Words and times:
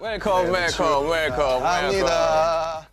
Welcome, 0.00 0.52
welcome, 0.52 1.08
welcome. 1.08 1.64
Anita. 1.64 2.86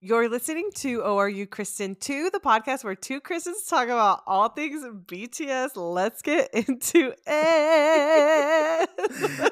You're 0.00 0.30
listening 0.30 0.70
to 0.76 1.00
ORU 1.00 1.50
Kristen 1.50 1.96
2, 1.96 2.30
the 2.32 2.40
podcast 2.40 2.82
where 2.82 2.94
two 2.94 3.20
Kristens 3.20 3.68
talk 3.68 3.88
about 3.88 4.22
all 4.26 4.48
things 4.48 4.82
BTS. 4.84 5.72
Let's 5.76 6.22
get 6.22 6.48
into 6.54 7.12
it. 7.26 8.90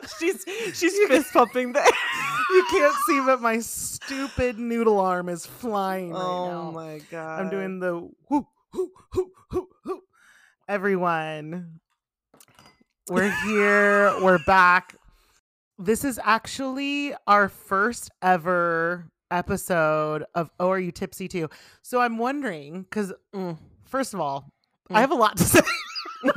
she's 0.18 0.42
she's 0.72 0.98
fist 1.08 1.30
pumping 1.34 1.74
there. 1.74 1.84
you 2.52 2.64
can't 2.70 2.94
see, 3.06 3.20
but 3.20 3.42
my 3.42 3.58
stupid 3.58 4.58
noodle 4.58 4.98
arm 4.98 5.28
is 5.28 5.44
flying 5.44 6.12
right 6.12 6.22
oh 6.22 6.48
now. 6.48 6.70
my 6.70 7.02
god. 7.10 7.38
I'm 7.38 7.50
doing 7.50 7.80
the 7.80 7.96
whoo, 8.30 8.46
whoo, 8.72 8.90
whoo, 9.14 9.30
whoo, 9.52 9.68
whoo. 9.84 10.00
Everyone, 10.66 11.80
we're 13.10 13.30
here. 13.44 14.18
we're 14.22 14.42
back. 14.46 14.94
This 15.78 16.04
is 16.04 16.18
actually 16.22 17.14
our 17.26 17.48
first 17.48 18.10
ever 18.22 19.08
episode 19.30 20.24
of 20.34 20.50
Oh 20.58 20.70
Are 20.70 20.78
You 20.80 20.90
Tipsy 20.92 21.28
Too? 21.28 21.48
So 21.82 22.00
I'm 22.00 22.16
wondering, 22.18 22.82
because 22.82 23.12
Mm. 23.34 23.58
first 23.84 24.14
of 24.14 24.20
all, 24.20 24.50
Mm. 24.90 24.96
I 24.96 25.00
have 25.00 25.10
a 25.10 25.14
lot 25.16 25.36
to 25.36 25.44
say. 25.44 25.60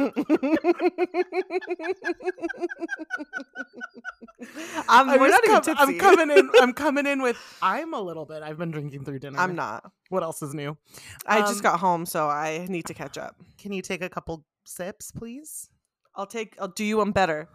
I'm, 4.90 5.10
I 5.10 5.18
we're 5.18 5.30
not 5.30 5.44
com- 5.44 5.62
tipsy. 5.62 5.82
I'm 5.82 5.98
coming 5.98 6.30
in. 6.38 6.50
I'm 6.60 6.74
coming 6.84 7.06
in 7.06 7.22
with. 7.22 7.38
I'm 7.62 7.94
a 7.94 8.02
little 8.02 8.26
bit. 8.26 8.42
I've 8.44 8.58
been 8.58 8.72
drinking 8.72 9.06
through 9.06 9.20
dinner. 9.20 9.40
I'm 9.40 9.56
not. 9.56 9.90
What 10.10 10.24
else 10.24 10.42
is 10.42 10.54
new? 10.54 10.78
I 11.26 11.40
just 11.42 11.58
Um, 11.58 11.62
got 11.62 11.80
home, 11.80 12.06
so 12.06 12.28
I 12.30 12.66
need 12.70 12.86
to 12.88 12.94
catch 12.94 13.18
up. 13.18 13.36
Can 13.58 13.72
you 13.72 13.82
take 13.82 14.02
a 14.02 14.10
couple 14.10 14.44
sips, 14.66 15.12
please? 15.12 15.70
I'll 16.16 16.26
take. 16.28 16.56
I'll 16.60 16.68
do 16.70 16.84
you 16.84 16.98
one 16.98 17.12
better. 17.12 17.48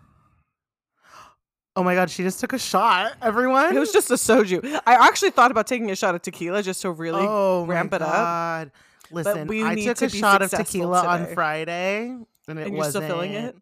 Oh 1.77 1.83
my 1.83 1.95
god, 1.95 2.09
she 2.11 2.23
just 2.23 2.39
took 2.41 2.53
a 2.53 2.59
shot. 2.59 3.15
Everyone. 3.21 3.75
It 3.75 3.81
was 3.81 3.93
just 3.93 4.11
a 4.11 4.15
soju. 4.15 4.65
I 4.87 4.95
actually 5.09 5.31
thought 5.31 5.51
about 5.51 5.67
taking 5.67 5.91
a 5.91 5.97
shot 5.97 6.15
of 6.15 6.23
tequila 6.23 6.63
just 6.63 6.83
to 6.83 6.91
really. 6.91 7.25
oh 7.27 7.65
ramp 7.67 7.93
it 7.93 8.03
up. 8.03 8.69
Listen, 9.11 9.47
we 9.49 9.63
I 9.63 9.75
need 9.75 9.85
took 9.85 9.97
to 9.99 10.07
a 10.07 10.09
shot 10.09 10.43
of 10.43 10.51
tequila 10.51 11.05
on. 11.07 11.27
Friday, 11.35 12.17
and 12.49 12.59
it 12.59 12.67
and 12.69 12.77
wasn't. 12.77 13.05
it. 13.11 13.57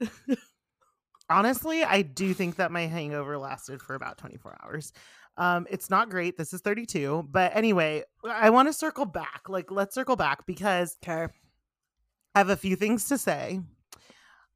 Honestly, 1.31 1.83
I 1.83 2.03
do 2.03 2.35
think 2.35 2.57
that 2.57 2.71
my 2.71 2.83
hangover 2.87 3.39
lasted 3.39 3.81
for 3.81 3.95
about 3.95 4.19
24 4.19 4.59
hours. 4.63 4.93
Um, 5.39 5.67
it's 5.71 5.89
not 5.89 6.11
great. 6.11 6.37
This 6.37 6.53
is 6.53 6.61
32, 6.61 7.29
but 7.31 7.57
anyway, 7.57 8.05
I 8.29 8.51
want 8.51 8.69
to 8.69 8.73
circle 8.75 9.07
back. 9.07 9.43
Like, 9.49 9.71
let's 9.71 9.95
circle 9.95 10.17
back 10.17 10.45
because 10.47 10.99
Okay. 11.03 11.33
I 12.35 12.39
have 12.39 12.51
a 12.51 12.57
few 12.57 12.77
things 12.77 13.07
to 13.07 13.17
say. 13.17 13.61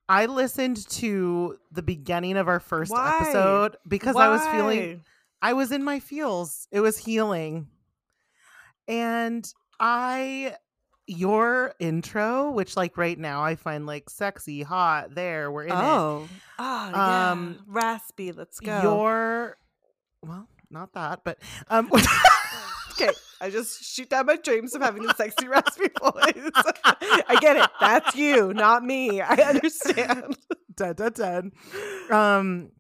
I 0.09 0.27
listened 0.27 0.89
to 0.91 1.59
the 1.73 1.83
beginning 1.83 2.37
of 2.37 2.49
our 2.49 2.61
first 2.61 2.93
Why? 2.93 3.19
episode 3.21 3.77
because 3.87 4.17
I 4.17 4.29
was 4.29 4.47
feeling 4.49 5.03
I 5.43 5.53
was 5.53 5.73
in 5.73 5.85
my 5.85 6.01
feels. 6.01 6.69
It 6.71 6.81
was 6.81 6.97
healing. 6.99 7.69
And 8.89 9.53
I 9.81 10.57
your 11.07 11.75
intro, 11.79 12.51
which 12.51 12.77
like 12.77 12.97
right 12.97 13.19
now 13.19 13.45
I 13.45 13.55
find 13.57 13.87
like 13.87 14.11
sexy, 14.11 14.63
hot, 14.63 15.15
there, 15.15 15.51
we're 15.51 15.65
in 15.65 15.73
Oh. 15.73 16.29
Oh, 16.59 16.91
yeah. 16.91 17.31
Um, 17.31 17.59
Raspy. 17.67 18.33
Let's 18.33 18.61
go. 18.61 18.81
Your 18.83 19.57
well, 20.23 20.49
not 20.71 20.93
that, 20.95 21.21
but 21.25 21.39
um 21.69 21.91
okay. 23.01 23.13
I 23.41 23.51
just 23.51 23.85
shoot 23.85 24.09
down 24.09 24.27
my 24.27 24.37
dreams 24.37 24.75
of 24.75 24.83
having 24.83 25.09
a 25.09 25.15
sexy 25.15 25.49
raspy 25.49 25.89
voice. 26.01 26.51
I 27.29 27.39
get 27.41 27.57
it. 27.57 27.71
That's 27.81 28.15
you, 28.17 28.55
not 28.55 28.85
me. 28.85 29.21
I 29.21 29.35
understand. 29.49 30.37
dun, 30.75 30.95
dun, 30.95 31.13
dun. 31.13 31.53
Um 32.11 32.71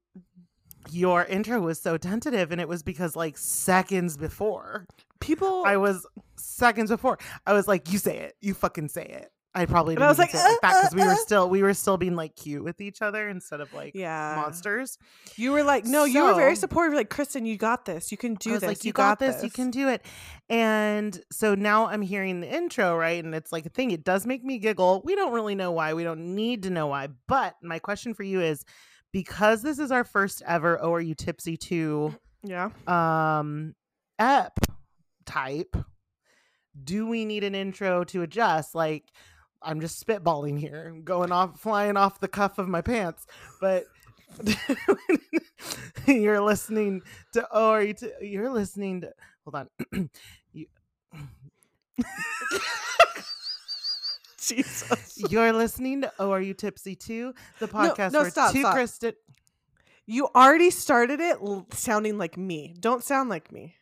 your 0.91 1.25
intro 1.25 1.61
was 1.61 1.81
so 1.81 1.97
tentative 1.97 2.53
and 2.53 2.61
it 2.61 2.69
was 2.69 2.84
because 2.84 3.17
like 3.17 3.36
seconds 3.36 4.17
before 4.17 4.86
People 5.20 5.64
I 5.67 5.77
was 5.77 6.06
seconds 6.36 6.91
before. 6.91 7.19
I 7.47 7.53
was 7.53 7.67
like, 7.67 7.91
"You 7.91 7.98
say 7.98 8.19
it. 8.19 8.36
You 8.41 8.55
fucking 8.55 8.89
say 8.89 9.05
it." 9.05 9.33
I 9.56 9.64
probably 9.64 9.94
didn't 9.94 10.05
I 10.05 10.08
was 10.08 10.18
like, 10.18 10.34
it 10.34 10.36
like 10.36 10.44
"Uh, 10.62 10.68
that 10.68 10.90
because 10.90 10.94
we 10.94 11.02
uh, 11.02 11.06
were 11.06 11.12
uh." 11.12 11.17
still 11.17 11.48
we 11.48 11.62
were 11.62 11.72
still 11.72 11.96
being 11.96 12.14
like 12.14 12.36
cute 12.36 12.62
with 12.62 12.80
each 12.83 13.00
other 13.00 13.28
instead 13.28 13.62
of 13.62 13.72
like 13.72 13.94
yeah. 13.94 14.34
monsters. 14.36 14.98
You 15.36 15.52
were 15.52 15.62
like, 15.62 15.86
no, 15.86 16.05
you 16.05 16.22
were 16.24 16.34
very 16.34 16.55
So- 16.55 16.61
supportive. 16.61 16.94
Like, 16.94 17.08
Kristen, 17.08 17.46
you 17.46 17.56
got 17.56 17.86
this. 17.86 18.12
You 18.12 18.18
can 18.18 18.34
do 18.34 18.52
this. 18.52 18.62
like, 18.62 18.84
"You 18.84 18.92
got, 18.92 19.18
this. 19.18 19.42
You 19.42 19.50
can 19.50 19.70
do 19.70 19.89
it." 19.89 20.05
And 20.50 21.18
so 21.33 21.55
now 21.55 21.86
I'm 21.86 22.02
hearing 22.02 22.40
the 22.40 22.55
intro 22.55 22.96
right, 22.96 23.24
and 23.24 23.34
it's 23.34 23.50
like 23.50 23.64
a 23.64 23.70
thing. 23.70 23.90
It 23.92 24.05
does 24.05 24.27
make 24.27 24.45
me 24.45 24.58
giggle. 24.58 25.00
We 25.05 25.14
don't 25.16 25.33
really 25.33 25.55
know 25.55 25.72
why. 25.72 25.95
We 25.95 26.05
don't 26.05 26.34
need 26.34 26.64
to 26.64 26.70
know 26.70 26.89
why. 26.89 27.08
But 27.27 27.55
my 27.62 27.78
question 27.78 28.12
for 28.12 28.24
you 28.24 28.42
is, 28.42 28.62
because 29.12 29.62
this 29.62 29.78
is 29.78 29.90
our 29.90 30.05
first 30.05 30.42
ever 30.46 30.78
"Oh 30.83 30.92
Are 30.92 31.00
You 31.00 31.14
Tipsy" 31.14 31.56
two 31.56 32.14
Yeah. 32.45 32.68
um 32.86 33.74
ep 34.18 34.58
type 35.24 35.77
do 36.83 37.06
we 37.06 37.24
need 37.24 37.42
an 37.42 37.55
intro 37.55 38.05
to 38.05 38.22
adjust 38.22 38.74
like 38.74 39.05
i'm 39.62 39.80
just 39.80 40.05
spitballing 40.05 40.58
here 40.58 40.94
going 41.05 41.33
off 41.33 41.58
flying 41.61 41.96
off 41.96 42.20
the 42.20 42.28
cuff 42.28 42.58
of 42.58 42.68
my 42.68 42.80
pants 42.80 43.27
but 43.61 43.84
you're 46.06 46.40
listening 46.40 47.00
to 47.33 47.46
oh 47.52 47.70
are 47.70 47.83
you 47.83 47.95
you're 48.20 48.50
listening 48.50 49.00
to 49.00 49.12
hold 49.45 49.55
on 49.55 49.68
you, 50.52 50.66
Jesus. 54.40 55.18
you're 55.30 55.52
listening 55.52 56.02
to 56.02 56.12
oh 56.18 56.30
are 56.30 56.40
you 56.40 56.55
tipsy 56.55 56.95
too 56.95 57.33
the 57.61 57.68
podcast 57.68 58.12
no, 58.12 58.22
where 58.22 58.30
stop, 58.30 58.52
two 58.52 58.61
stop. 58.61 58.74
kristen 58.74 59.12
You 60.06 60.28
already 60.36 60.70
started 60.70 61.18
it 61.20 61.39
l- 61.42 61.66
sounding 61.72 62.16
like 62.16 62.36
me. 62.36 62.74
Don't 62.78 63.02
sound 63.02 63.28
like 63.28 63.50
me. 63.50 63.74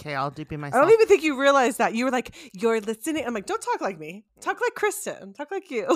Okay 0.00 0.14
i'll 0.14 0.30
dp 0.30 0.58
myself 0.58 0.82
I 0.82 0.84
don't 0.84 0.92
even 0.94 1.06
think 1.06 1.22
you 1.22 1.40
realized 1.40 1.78
that. 1.78 1.94
You 1.94 2.04
were 2.04 2.10
like, 2.10 2.34
you're 2.52 2.80
listening. 2.80 3.24
I'm 3.26 3.32
like, 3.34 3.46
don't 3.46 3.60
talk 3.62 3.80
like 3.80 3.98
me. 3.98 4.24
Talk 4.40 4.60
like 4.60 4.74
Kristen. 4.74 5.32
Talk 5.32 5.50
like 5.50 5.70
you. 5.70 5.86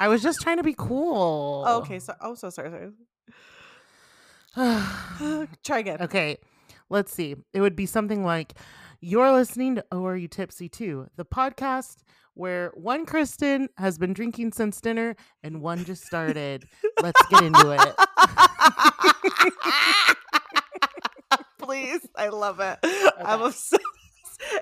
i 0.00 0.08
was 0.08 0.22
just 0.22 0.40
trying 0.40 0.56
to 0.56 0.62
be 0.62 0.74
cool 0.76 1.64
oh, 1.66 1.78
okay. 1.78 1.98
So, 1.98 2.14
oh, 2.20 2.34
so 2.34 2.50
sorry. 2.50 2.70
sorry. 2.70 2.90
Try 5.64 5.78
again. 5.78 5.98
Okay, 6.00 6.38
let's 6.90 7.12
see. 7.12 7.36
It 7.52 7.60
would 7.60 7.76
be 7.76 7.86
something 7.86 8.24
like 8.24 8.54
You're 9.00 9.32
listening 9.32 9.74
to 9.76 9.84
Oh 9.90 10.04
Are 10.06 10.16
You 10.16 10.28
Tipsy 10.28 10.68
Too, 10.68 11.08
the 11.16 11.24
podcast 11.24 11.96
where 12.34 12.72
one 12.74 13.06
Kristen 13.06 13.68
has 13.78 13.96
been 13.96 14.12
drinking 14.12 14.52
since 14.52 14.80
dinner 14.80 15.16
and 15.42 15.60
one 15.60 15.84
just 15.84 16.04
started. 16.04 16.64
Let's 17.00 17.20
get 17.30 17.42
into 17.42 17.70
it. 17.70 17.94
Please. 21.64 22.06
I 22.16 22.28
love 22.28 22.60
it. 22.60 22.78
I'm 23.24 23.42
obsessed. 23.42 23.82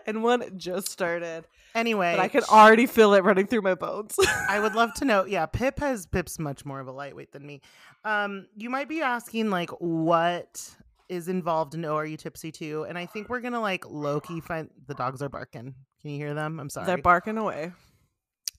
And 0.07 0.23
one 0.23 0.59
just 0.59 0.89
started. 0.91 1.45
Anyway, 1.75 2.15
But 2.15 2.23
I 2.23 2.29
can 2.29 2.45
already 2.45 2.87
feel 2.87 3.15
it 3.15 3.25
running 3.25 3.47
through 3.47 3.63
my 3.63 3.75
bones. 3.75 4.15
I 4.49 4.61
would 4.61 4.75
love 4.75 4.93
to 4.95 5.05
know. 5.05 5.25
Yeah, 5.33 5.47
Pip 5.47 5.81
has 5.81 6.07
Pip's 6.07 6.39
much 6.39 6.65
more 6.65 6.79
of 6.79 6.87
a 6.87 6.93
lightweight 6.93 7.33
than 7.33 7.45
me. 7.45 7.63
Um, 8.05 8.47
you 8.55 8.71
might 8.71 8.89
be 8.89 9.01
asking 9.01 9.51
like 9.51 9.71
what 9.81 10.71
is 11.09 11.27
involved 11.29 11.75
in 11.75 11.85
Are 11.85 12.07
You 12.07 12.17
Tipsy 12.17 12.53
Too? 12.53 12.85
And 12.89 12.97
I 12.99 13.07
think 13.07 13.29
we're 13.29 13.41
gonna 13.41 13.61
like 13.61 13.89
low 13.89 14.21
key 14.21 14.41
find 14.41 14.71
the 14.87 14.95
dogs 14.95 15.23
are 15.23 15.29
barking. 15.29 15.75
Can 16.03 16.11
you 16.11 16.17
hear 16.19 16.35
them? 16.35 16.61
I'm 16.61 16.71
sorry. 16.71 16.87
They're 16.87 16.99
barking 16.99 17.39
away. 17.39 17.73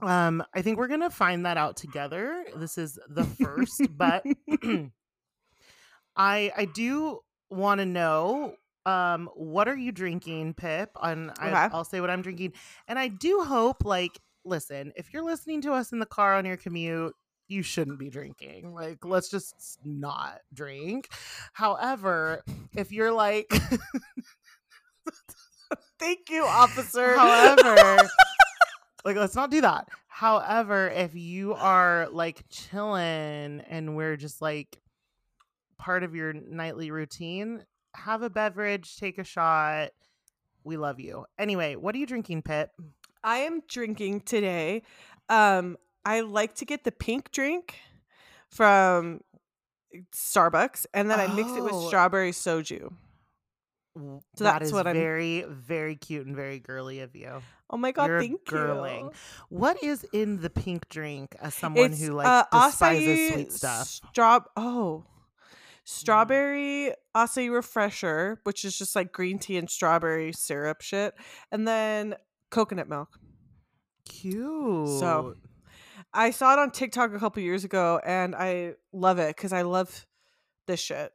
Um, 0.01 0.43
I 0.53 0.61
think 0.61 0.77
we're 0.77 0.87
gonna 0.87 1.09
find 1.09 1.45
that 1.45 1.57
out 1.57 1.77
together. 1.77 2.43
This 2.55 2.77
is 2.77 2.99
the 3.07 3.23
first, 3.23 3.81
but 3.95 4.25
I 6.17 6.51
I 6.57 6.65
do 6.73 7.19
want 7.49 7.79
to 7.79 7.85
know 7.85 8.55
um 8.85 9.29
what 9.35 9.67
are 9.67 9.77
you 9.77 9.91
drinking, 9.91 10.53
Pip? 10.55 10.91
And 11.01 11.31
I, 11.39 11.69
i'll 11.71 11.83
say 11.83 12.01
what 12.01 12.09
I'm 12.09 12.21
drinking, 12.21 12.53
and 12.87 12.99
I 12.99 13.07
do 13.07 13.41
hope 13.41 13.85
like 13.85 14.19
listen 14.45 14.91
if 14.95 15.13
you're 15.13 15.23
listening 15.23 15.61
to 15.61 15.73
us 15.73 15.91
in 15.91 15.99
the 15.99 16.05
car 16.05 16.35
on 16.35 16.45
your 16.45 16.57
commute. 16.57 17.15
You 17.49 17.61
shouldn't 17.61 17.99
be 17.99 18.09
drinking. 18.09 18.73
Like, 18.73 19.03
let's 19.03 19.29
just 19.29 19.77
not 19.83 20.39
drink. 20.53 21.09
However, 21.51 22.41
if 22.73 22.91
you're 22.91 23.11
like, 23.11 23.53
Thank 25.99 26.29
you, 26.29 26.43
officer. 26.43 27.15
However, 27.17 27.75
like 29.05 29.15
let's 29.15 29.35
not 29.35 29.51
do 29.51 29.61
that. 29.61 29.87
However, 30.07 30.89
if 30.89 31.15
you 31.15 31.53
are 31.53 32.07
like 32.11 32.43
chilling 32.49 33.61
and 33.69 33.95
we're 33.95 34.17
just 34.17 34.41
like 34.41 34.79
part 35.83 36.03
of 36.03 36.15
your 36.15 36.31
nightly 36.31 36.91
routine, 36.91 37.65
have 37.93 38.21
a 38.21 38.29
beverage, 38.29 38.95
take 38.95 39.17
a 39.17 39.23
shot. 39.25 39.89
We 40.63 40.77
love 40.77 40.97
you. 41.01 41.25
Anyway, 41.37 41.75
what 41.75 41.93
are 41.93 41.97
you 41.97 42.05
drinking, 42.05 42.43
Pip? 42.43 42.71
I 43.21 43.39
am 43.39 43.61
drinking 43.67 44.21
today. 44.21 44.83
Um, 45.27 45.75
I 46.05 46.21
like 46.21 46.55
to 46.55 46.65
get 46.65 46.85
the 46.85 46.91
pink 46.93 47.31
drink 47.31 47.75
from 48.49 49.19
Starbucks, 50.15 50.85
and 50.93 51.11
then 51.11 51.19
I 51.19 51.27
mix 51.27 51.49
it 51.51 51.61
with 51.61 51.73
Oh. 51.73 51.87
strawberry 51.87 52.31
soju. 52.31 52.93
So 53.97 54.21
that's 54.43 54.71
what 54.71 54.87
I'm- 54.87 54.95
very, 54.95 55.43
very 55.47 55.95
cute 55.97 56.25
and 56.25 56.35
very 56.35 56.59
girly 56.59 57.01
of 57.01 57.15
you. 57.15 57.41
Oh 57.69 57.77
my 57.77 57.91
god, 57.91 58.07
You're 58.09 58.21
thank 58.21 58.43
girling. 58.45 59.01
you. 59.03 59.11
What 59.49 59.83
is 59.83 60.03
in 60.13 60.41
the 60.41 60.49
pink 60.49 60.87
drink 60.89 61.35
as 61.39 61.53
someone 61.53 61.91
It's 61.91 62.01
who 62.01 62.13
like 62.13 62.27
uh, 62.27 62.45
despises 62.69 63.33
sweet 63.33 63.51
stuff? 63.51 63.87
Straw. 63.87 64.39
Oh, 64.55 65.03
strawberry 65.83 66.93
acai 67.15 67.51
refresher, 67.51 68.39
which 68.43 68.65
is 68.65 68.77
just 68.77 68.95
like 68.95 69.11
green 69.11 69.39
tea 69.39 69.57
and 69.57 69.69
strawberry 69.69 70.31
syrup 70.33 70.81
shit, 70.81 71.13
and 71.51 71.67
then 71.67 72.15
coconut 72.49 72.87
milk. 72.87 73.19
Cute. 74.05 74.87
So 74.99 75.35
I 76.13 76.31
saw 76.31 76.53
it 76.53 76.59
on 76.59 76.71
TikTok 76.71 77.13
a 77.13 77.19
couple 77.19 77.41
years 77.41 77.63
ago, 77.63 77.99
and 78.05 78.35
I 78.35 78.75
love 78.91 79.19
it 79.19 79.35
because 79.35 79.53
I 79.53 79.63
love 79.63 80.05
this 80.67 80.79
shit. 80.79 81.11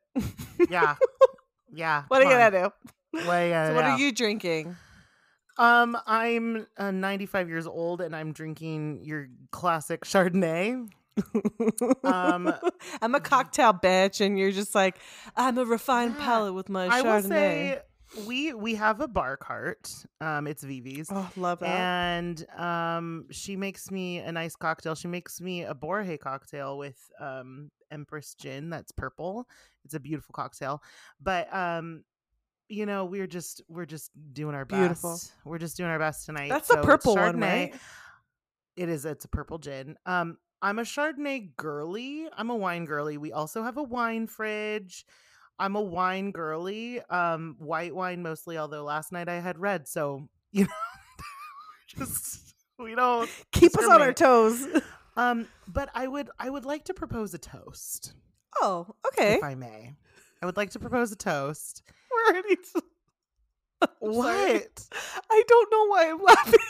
yeah, 0.70 0.96
yeah. 1.72 2.04
what 2.08 2.22
are 2.22 2.24
you 2.24 2.30
gonna 2.30 2.50
do? 2.50 2.72
What 3.10 3.26
are 3.26 3.46
you 3.46 3.52
So 3.52 3.74
what 3.74 3.84
are 3.84 3.98
you 3.98 4.12
drinking? 4.12 4.76
Um, 5.58 5.98
I'm 6.06 6.66
uh, 6.76 6.92
95 6.92 7.48
years 7.48 7.66
old 7.66 8.00
and 8.00 8.14
I'm 8.14 8.32
drinking 8.32 9.00
your 9.02 9.28
classic 9.50 10.02
Chardonnay. 10.04 10.88
Um, 12.04 12.52
I'm 13.02 13.14
a 13.14 13.20
cocktail 13.20 13.72
bitch, 13.72 14.24
and 14.24 14.38
you're 14.38 14.52
just 14.52 14.74
like, 14.74 14.96
I'm 15.36 15.58
a 15.58 15.64
refined 15.64 16.14
Yeah, 16.18 16.24
palate 16.24 16.54
with 16.54 16.68
my 16.68 16.88
I 16.88 17.02
Chardonnay. 17.02 17.04
will 17.04 17.22
say 17.22 17.80
we 18.26 18.52
we 18.54 18.74
have 18.76 19.00
a 19.00 19.08
bar 19.08 19.36
cart. 19.36 19.92
Um, 20.20 20.46
it's 20.46 20.62
Vivi's. 20.62 21.10
oh, 21.12 21.30
love 21.36 21.60
that. 21.60 21.66
And 21.66 22.46
um, 22.58 23.26
she 23.30 23.56
makes 23.56 23.90
me 23.90 24.18
a 24.18 24.32
nice 24.32 24.56
cocktail. 24.56 24.94
She 24.94 25.08
makes 25.08 25.40
me 25.40 25.64
a 25.64 25.74
Borje 25.74 26.18
cocktail 26.18 26.78
with 26.78 26.96
um 27.20 27.70
Empress 27.90 28.34
gin. 28.34 28.70
That's 28.70 28.92
purple. 28.92 29.46
It's 29.84 29.94
a 29.94 30.00
beautiful 30.00 30.32
cocktail. 30.32 30.82
But 31.20 31.52
um, 31.54 32.04
you 32.68 32.86
know, 32.86 33.04
we're 33.04 33.26
just 33.26 33.62
we're 33.68 33.86
just 33.86 34.10
doing 34.32 34.54
our 34.54 34.64
best. 34.64 34.80
Beautiful. 34.80 35.20
We're 35.44 35.58
just 35.58 35.76
doing 35.76 35.90
our 35.90 35.98
best 35.98 36.26
tonight. 36.26 36.48
That's 36.50 36.68
the 36.68 36.74
So 36.74 36.80
it's 36.80 36.86
purple 36.86 37.14
one, 37.14 37.36
Chardonnay. 37.36 37.40
right? 37.40 37.74
It 38.76 38.88
is. 38.88 39.04
It's 39.04 39.24
a 39.24 39.28
purple 39.28 39.58
gin. 39.58 39.96
Um, 40.06 40.38
I'm 40.60 40.78
a 40.78 40.82
Chardonnay 40.82 41.54
girly. 41.56 42.26
I'm 42.36 42.50
a 42.50 42.56
wine 42.56 42.84
girly. 42.84 43.16
We 43.16 43.32
also 43.32 43.62
have 43.62 43.76
a 43.76 43.82
wine 43.82 44.26
fridge. 44.26 45.04
I'm 45.58 45.76
a 45.76 45.80
wine 45.80 46.30
girly. 46.32 47.00
Um, 47.10 47.56
white 47.58 47.94
wine 47.94 48.22
mostly. 48.22 48.58
Although 48.58 48.84
last 48.84 49.12
night 49.12 49.28
I 49.28 49.40
had 49.40 49.58
red, 49.58 49.86
so 49.88 50.28
you 50.52 50.64
know, 50.64 50.70
just 51.86 52.54
we 52.78 52.94
don't. 52.94 53.28
Keep 53.52 53.76
us 53.78 53.84
on 53.86 54.02
our 54.02 54.12
toes. 54.12 54.66
Um, 55.16 55.48
but 55.66 55.88
I 55.96 56.06
would 56.06 56.30
I 56.38 56.48
would 56.48 56.64
like 56.64 56.84
to 56.84 56.94
propose 56.94 57.34
a 57.34 57.38
toast, 57.38 58.12
Oh, 58.62 58.86
okay. 59.08 59.34
if 59.34 59.42
I 59.42 59.56
may. 59.56 59.96
I 60.40 60.46
would 60.46 60.56
like 60.56 60.70
to 60.70 60.78
propose 60.78 61.10
a 61.10 61.16
toast. 61.16 61.82
We're 62.08 62.34
already. 62.34 62.54
Sorry. 62.70 62.84
What? 63.98 64.88
I 65.28 65.42
don't 65.48 65.72
know 65.72 65.86
why 65.88 66.08
I'm 66.10 66.22
laughing. 66.22 66.60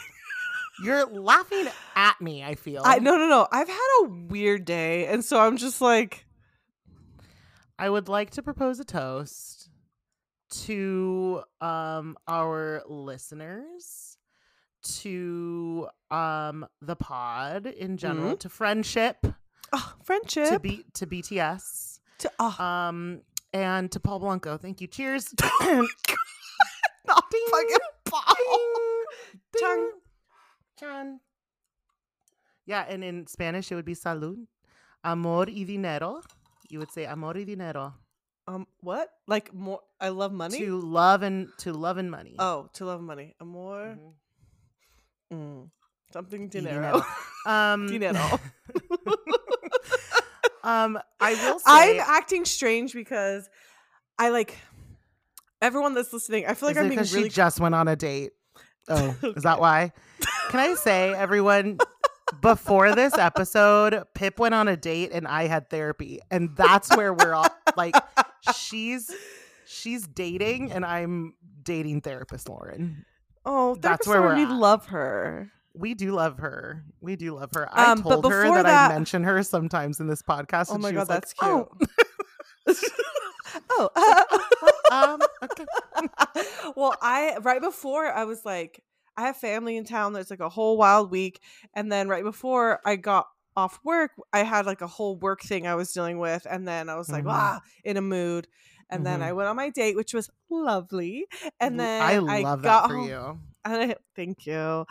You're 0.83 1.07
laughing 1.07 1.67
at 1.97 2.21
me. 2.21 2.45
I 2.45 2.55
feel. 2.55 2.83
I 2.85 2.99
no 2.99 3.17
no 3.17 3.29
no. 3.29 3.49
I've 3.51 3.69
had 3.69 3.89
a 4.03 4.09
weird 4.09 4.65
day, 4.65 5.07
and 5.07 5.25
so 5.25 5.41
I'm 5.41 5.57
just 5.57 5.81
like, 5.81 6.27
I 7.79 7.89
would 7.91 8.09
like 8.09 8.31
to 8.31 8.43
propose 8.43 8.79
a 8.81 8.85
toast 8.85 9.71
to 10.51 11.43
um 11.61 12.17
our 12.27 12.83
listeners, 12.89 14.19
to 14.83 15.89
um 16.11 16.67
the 16.81 16.97
pod 16.97 17.67
in 17.67 17.97
general, 17.97 18.37
to 18.37 18.49
friendship, 18.49 19.19
oh, 19.73 19.95
friendship. 20.05 20.49
to 20.51 20.61
be 20.61 20.85
to 20.95 21.07
BTS, 21.07 22.01
to- 22.19 22.33
oh, 22.39 22.63
um 22.65 23.23
and 23.53 23.91
to 23.93 24.01
Paul 24.01 24.21
Blanco. 24.21 24.57
Thank 24.59 24.81
you. 24.81 24.87
Cheers. 24.87 25.35
not 25.61 27.25
ding, 27.31 27.45
fucking 27.51 27.77
Paul. 28.05 28.23
Ding, 29.53 29.61
ding. 29.61 29.91
Chan. 30.79 31.21
Yeah, 32.67 32.85
and 32.89 33.03
in 33.03 33.27
Spanish 33.27 33.73
it 33.73 33.75
would 33.75 33.85
be 33.85 33.95
salud. 33.95 34.47
Amor 35.05 35.47
y 35.47 35.65
dinero. 35.65 36.23
You 36.69 36.79
would 36.81 36.91
say 36.91 37.07
amor 37.07 37.35
y 37.35 37.45
dinero. 37.45 37.95
Um, 38.47 38.67
what? 38.81 39.09
Like 39.27 39.53
more? 39.55 39.81
I 40.01 40.09
love 40.11 40.33
money. 40.33 40.59
To 40.59 40.81
love 40.81 41.23
and 41.23 41.49
to 41.59 41.73
love 41.73 41.99
and 41.99 42.11
money. 42.11 42.37
oh, 42.39 42.69
to 42.75 42.85
love 42.85 43.01
money. 43.01 43.35
Amor. 43.41 43.97
Mhm. 43.97 44.13
Mm. 45.33 45.71
Something 46.13 46.43
Y 46.43 46.49
dinero. 46.49 47.03
Um, 47.47 47.87
Dinero. 47.87 48.21
um, 50.63 50.99
I 51.19 51.33
will 51.33 51.59
say, 51.61 51.99
I'm 51.99 52.01
acting 52.01 52.45
strange 52.45 52.93
because 52.93 53.49
I 54.19 54.29
like 54.29 54.59
everyone 55.63 55.95
that's 55.95 56.13
listening. 56.13 56.45
I 56.47 56.53
feel 56.53 56.69
like 56.69 56.77
I'm 56.77 56.89
being 56.89 56.99
really 56.99 57.23
she 57.25 57.29
just 57.31 57.59
went 57.59 57.75
on 57.75 57.89
a 57.89 57.97
date. 57.97 58.33
Oh, 58.89 59.17
is 59.35 59.45
that 59.45 59.61
why? 59.61 59.93
Can 60.49 60.61
I 60.61 60.75
say, 60.75 61.15
everyone, 61.15 61.79
before 62.41 62.95
this 62.95 63.17
episode, 63.19 64.03
Pip 64.15 64.39
went 64.39 64.55
on 64.55 64.67
a 64.69 64.77
date 64.77 65.11
and 65.13 65.27
I 65.29 65.47
had 65.47 65.69
therapy, 65.69 66.21
and 66.31 66.57
that's 66.57 66.95
where 66.97 67.13
we're 67.13 67.35
all 67.35 67.47
like, 67.77 67.95
she's 68.55 69.15
she's 69.67 70.07
dating 70.07 70.73
and 70.73 70.85
I'm 70.87 71.35
dating 71.63 72.01
therapist 72.01 72.49
Lauren. 72.49 73.05
Oh, 73.45 73.77
That's 73.77 74.07
where 74.07 74.21
we're 74.23 74.35
we 74.37 74.43
at. 74.45 74.51
love 74.51 74.87
her. 74.87 75.51
We 75.75 75.95
do 75.95 76.13
love 76.13 76.39
her. 76.39 76.83
We 77.01 77.17
do 77.17 77.35
love 77.35 77.51
her. 77.55 77.69
I 77.73 77.93
Um, 77.93 78.03
told 78.03 78.31
her 78.31 78.43
that, 78.55 78.63
that- 78.65 78.91
I 78.91 78.95
mention 78.95 79.25
her 79.25 79.43
sometimes 79.43 80.01
in 80.01 80.07
this 80.07 80.23
podcast. 80.23 80.69
Oh 80.71 80.75
and 80.75 80.83
my 80.83 80.89
she 80.91 80.95
god, 80.95 81.01
was 81.01 81.09
like, 81.09 81.21
that's 81.21 81.33
cute. 81.35 81.69
"Oh, 83.71 83.89
oh, 83.97 84.71
um, 84.93 85.21
okay. 85.45 85.65
well, 86.77 86.95
I 87.01 87.37
right 87.43 87.61
before 87.61 88.07
I 88.07 88.25
was 88.25 88.45
like, 88.45 88.83
I 89.19 89.23
have 89.23 89.37
family 89.37 89.77
in 89.77 89.85
town. 89.85 90.13
There's 90.15 90.31
like 90.31 90.41
a 90.41 90.49
whole 90.49 90.79
wild 90.79 91.11
week, 91.11 91.43
and 91.75 91.93
then 91.93 92.09
right 92.09 92.25
before 92.25 92.81
I 92.87 92.97
got 92.97 93.27
off 93.57 93.81
work, 93.85 94.13
I 94.33 94.45
had 94.45 94.67
like 94.67 94.81
a 94.83 94.87
whole 94.87 95.19
work 95.19 95.43
thing 95.43 95.67
I 95.67 95.75
was 95.75 95.93
dealing 95.93 96.19
with, 96.21 96.47
and 96.51 96.67
then 96.69 96.89
I 96.89 96.97
was 96.97 97.13
like, 97.13 97.25
Mhm. 97.25 97.29
ah, 97.29 97.61
in 97.85 97.97
a 97.99 98.03
mood. 98.03 98.49
And 98.91 99.05
then 99.07 99.21
Mhm. 99.21 99.23
I 99.23 99.33
went 99.35 99.49
on 99.49 99.57
my 99.57 99.71
date, 99.71 99.97
which 99.97 100.15
was 100.15 100.31
lovely. 100.51 101.27
And 101.61 101.79
then 101.79 102.17
I 102.17 102.19
I, 102.29 102.49
love 102.49 102.63
got 102.63 102.85
that 102.85 102.87
for 102.87 102.97
home, 102.97 103.11
you. 103.11 103.41
I, 103.65 103.97
thank 104.17 104.47
you. 104.47 104.87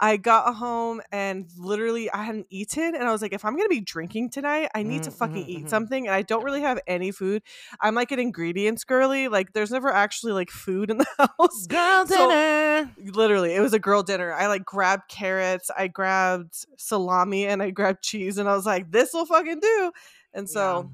I 0.00 0.16
got 0.16 0.54
home 0.54 1.00
and 1.10 1.50
literally 1.56 2.10
I 2.10 2.22
hadn't 2.24 2.46
eaten, 2.50 2.94
and 2.94 3.04
I 3.04 3.12
was 3.12 3.22
like, 3.22 3.32
if 3.32 3.44
I'm 3.44 3.56
gonna 3.56 3.68
be 3.68 3.80
drinking 3.80 4.30
tonight, 4.30 4.70
I 4.74 4.82
need 4.82 5.02
to 5.04 5.10
Mm, 5.10 5.14
fucking 5.14 5.44
mhm, 5.44 5.48
eat 5.48 5.64
mhm. 5.66 5.68
something. 5.68 6.06
And 6.06 6.14
I 6.14 6.22
don't 6.22 6.44
really 6.44 6.62
have 6.62 6.78
any 6.86 7.10
food. 7.12 7.42
I'm 7.80 7.94
like 7.94 8.12
an 8.12 8.18
ingredients 8.18 8.84
girly. 8.84 9.28
Like, 9.28 9.52
there's 9.52 9.70
never 9.70 9.92
actually 9.92 10.32
like 10.32 10.50
food 10.50 10.90
in 10.90 10.98
the 10.98 11.06
house. 11.38 11.66
Girl 11.66 12.06
So- 12.06 12.28
dinner. 12.28 12.90
Literally, 13.12 13.54
it 13.54 13.60
was 13.60 13.72
a 13.74 13.78
girl 13.78 14.02
dinner. 14.02 14.32
I 14.32 14.46
like 14.46 14.64
grabbed 14.64 15.08
carrots, 15.08 15.70
I 15.76 15.88
grabbed 15.88 16.64
salami, 16.78 17.46
and 17.46 17.62
I 17.62 17.70
grabbed 17.70 18.02
cheese, 18.02 18.38
and 18.38 18.48
I 18.48 18.56
was 18.56 18.66
like, 18.66 18.90
this 18.90 19.12
will 19.12 19.26
fucking 19.26 19.60
do. 19.60 19.92
And 20.34 20.48
so 20.48 20.90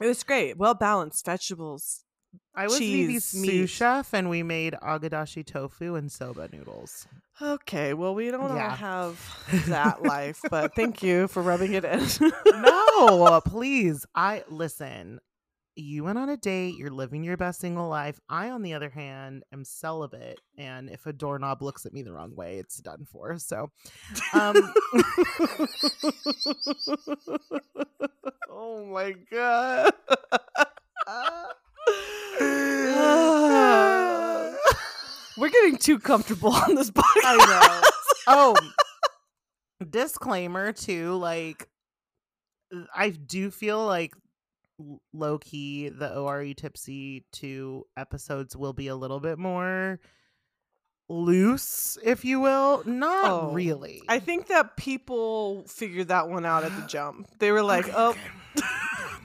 it 0.00 0.06
was 0.06 0.22
great, 0.24 0.56
well 0.58 0.74
balanced 0.74 1.24
vegetables. 1.24 2.04
I 2.54 2.64
was 2.64 2.78
Vivi's 2.78 3.24
sous 3.24 3.70
chef, 3.70 4.12
and 4.12 4.28
we 4.28 4.42
made 4.42 4.74
agedashi 4.82 5.46
tofu 5.46 5.94
and 5.94 6.10
soba 6.10 6.48
noodles. 6.52 7.06
Okay, 7.40 7.94
well, 7.94 8.14
we 8.14 8.30
don't 8.30 8.50
all 8.50 8.58
have 8.58 9.46
that 9.68 10.02
life, 10.02 10.40
but 10.50 10.74
thank 10.74 11.02
you 11.02 11.28
for 11.28 11.42
rubbing 11.42 11.72
it 11.72 11.84
in. 11.84 12.06
no, 12.46 13.40
please. 13.46 14.04
I 14.14 14.44
listen. 14.48 15.20
You 15.76 16.04
went 16.04 16.18
on 16.18 16.28
a 16.28 16.36
date. 16.36 16.76
You're 16.76 16.90
living 16.90 17.22
your 17.22 17.36
best 17.38 17.60
single 17.60 17.88
life. 17.88 18.20
I, 18.28 18.50
on 18.50 18.62
the 18.62 18.74
other 18.74 18.90
hand, 18.90 19.44
am 19.52 19.64
celibate, 19.64 20.40
and 20.58 20.90
if 20.90 21.06
a 21.06 21.12
doorknob 21.12 21.62
looks 21.62 21.86
at 21.86 21.94
me 21.94 22.02
the 22.02 22.12
wrong 22.12 22.34
way, 22.34 22.58
it's 22.58 22.78
done 22.78 23.06
for. 23.10 23.38
So, 23.38 23.70
um, 24.34 24.56
oh 28.50 28.84
my 28.86 29.14
god. 29.30 29.92
We're 35.36 35.48
getting 35.48 35.76
too 35.78 35.98
comfortable 35.98 36.52
on 36.52 36.74
this 36.74 36.90
podcast. 36.90 37.24
I 37.24 37.36
know. 37.36 37.90
Oh, 38.26 38.54
disclaimer 39.90 40.72
too. 40.72 41.14
Like, 41.16 41.68
I 42.94 43.10
do 43.10 43.50
feel 43.50 43.84
like 43.86 44.14
low 45.12 45.38
key 45.38 45.88
the 45.88 46.14
ORE 46.16 46.52
Tipsy 46.54 47.24
two 47.32 47.86
episodes 47.96 48.56
will 48.56 48.72
be 48.72 48.88
a 48.88 48.96
little 48.96 49.20
bit 49.20 49.38
more 49.38 49.98
loose, 51.08 51.96
if 52.04 52.24
you 52.24 52.40
will. 52.40 52.82
Not 52.84 53.30
Oh, 53.30 53.52
really. 53.52 54.02
I 54.08 54.18
think 54.18 54.48
that 54.48 54.76
people 54.76 55.64
figured 55.66 56.08
that 56.08 56.28
one 56.28 56.44
out 56.46 56.64
at 56.64 56.74
the 56.76 56.82
jump. 56.88 57.28
They 57.38 57.50
were 57.50 57.62
like, 57.62 57.86
Okay, 57.86 57.94
"Oh, 57.96 58.10
okay. 58.10 58.20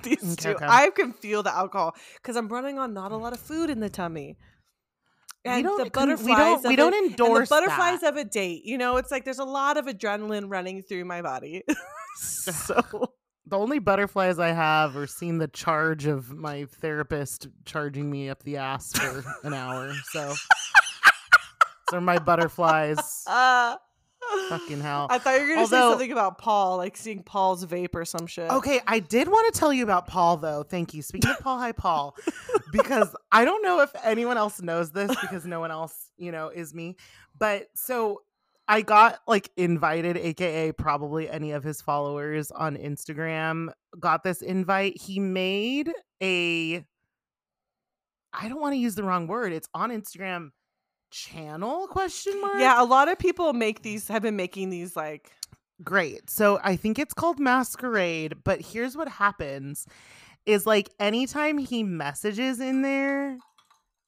these 0.05 0.24
Okay, 0.24 0.35
two." 0.51 0.55
okay. 0.55 0.65
I 0.67 0.89
can 0.91 1.12
feel 1.12 1.43
the 1.43 1.53
alcohol 1.53 1.95
because 2.15 2.38
I'm 2.38 2.47
running 2.47 2.79
on 2.79 2.93
not 2.93 3.12
a 3.12 3.17
lot 3.17 3.33
of 3.33 3.39
food 3.39 3.69
in 3.69 3.81
the 3.81 3.89
tummy. 3.89 4.38
We 5.43 5.51
And 5.51 5.63
don't- 5.63 5.83
the 5.83 5.89
con- 5.91 6.07
we 6.07 6.13
butterflies. 6.15 6.62
don't- 6.63 6.69
we 6.69 6.75
don't 6.77 6.93
it- 6.93 7.12
endorse 7.12 7.50
the 7.50 7.55
butterflies 7.55 8.01
that. 8.01 8.13
of 8.13 8.17
a 8.17 8.24
date. 8.24 8.63
You 8.65 8.77
know, 8.79 8.97
it's 8.97 9.12
like 9.12 9.25
there's 9.25 9.38
a 9.39 9.43
lot 9.43 9.77
of 9.77 9.85
adrenaline 9.85 10.45
running 10.50 10.81
through 10.81 11.05
my 11.05 11.21
body. 11.21 11.63
so 12.17 13.12
the 13.45 13.57
only 13.59 13.77
butterflies 13.79 14.39
I 14.39 14.53
have 14.53 14.95
are 14.97 15.05
seeing 15.05 15.38
the 15.38 15.47
charge 15.47 16.07
of 16.07 16.31
my 16.33 16.65
therapist 16.65 17.47
charging 17.65 18.09
me 18.09 18.29
up 18.29 18.41
the 18.43 18.57
ass 18.57 18.91
for 18.97 19.24
an 19.43 19.53
hour. 19.53 19.93
So, 20.12 20.33
so 21.91 22.01
my 22.01 22.17
butterflies. 22.17 23.24
uh, 23.27 23.75
Fucking 24.50 24.82
hell. 24.82 25.08
I 25.10 25.18
thought 25.20 25.36
you 25.36 25.48
were 25.48 25.56
gonna 25.56 25.68
say 25.68 25.80
something 25.80 26.12
about 26.12 26.38
Paul, 26.38 26.77
like 26.77 26.98
seeing 26.98 27.24
Paul's 27.24 27.65
vape 27.65 27.96
or 27.96 28.06
some 28.06 28.27
shit. 28.27 28.50
Okay, 28.50 28.80
I 28.88 29.00
did 29.00 29.27
want 29.27 29.54
to 29.54 29.60
tell 29.60 29.74
you 29.74 29.84
about 29.84 30.08
Paul 30.08 30.38
though. 30.38 30.63
Thank 30.63 30.94
you. 30.94 31.01
Speaking 31.01 31.32
of 31.32 31.39
Paul, 31.39 31.58
hi 31.58 31.72
Paul, 31.72 32.15
because 32.72 33.15
I 33.32 33.46
don't 33.46 33.63
know 33.63 33.82
if 33.82 33.92
anyone 34.04 34.38
else 34.38 34.62
knows 34.62 34.92
this 34.92 35.15
because 35.22 35.46
no 35.46 35.60
one 35.60 35.72
else, 35.72 36.12
you 36.18 36.32
know, 36.32 36.50
is 36.50 36.74
me. 36.74 36.96
But 37.38 37.68
so 37.75 38.22
I 38.68 38.82
got 38.82 39.20
like 39.27 39.51
invited, 39.58 40.18
aka 40.18 40.72
probably 40.72 41.30
any 41.30 41.51
of 41.51 41.63
his 41.63 41.82
followers 41.82 42.51
on 42.51 42.77
Instagram 42.77 43.70
got 44.00 44.24
this 44.24 44.42
invite. 44.42 45.00
He 45.00 45.20
made 45.20 45.92
a 46.22 46.86
I 48.38 48.50
don't 48.50 48.60
want 48.60 48.74
to 48.74 48.77
use 48.77 48.96
the 48.96 49.04
wrong 49.04 49.27
word. 49.27 49.54
It's 49.54 49.70
on 49.74 49.92
Instagram 49.92 50.50
channel 51.15 51.88
question 51.88 52.39
mark. 52.41 52.60
Yeah, 52.60 52.81
a 52.81 52.84
lot 52.84 53.07
of 53.07 53.17
people 53.17 53.53
make 53.53 53.81
these 53.81 54.07
have 54.10 54.22
been 54.22 54.36
making 54.36 54.69
these 54.69 54.95
like 54.95 55.31
Great. 55.84 56.29
So 56.29 56.60
I 56.63 56.75
think 56.75 57.00
it's 57.00 57.13
called 57.13 57.39
Masquerade, 57.39 58.43
but 58.43 58.62
here's 58.62 58.95
what 58.95 59.10
happens 59.10 59.86
is 60.45 60.65
like 60.65 60.89
anytime 61.00 61.57
he 61.57 61.84
messages 61.84 62.60
in 62.60 62.81
there, 62.81 63.38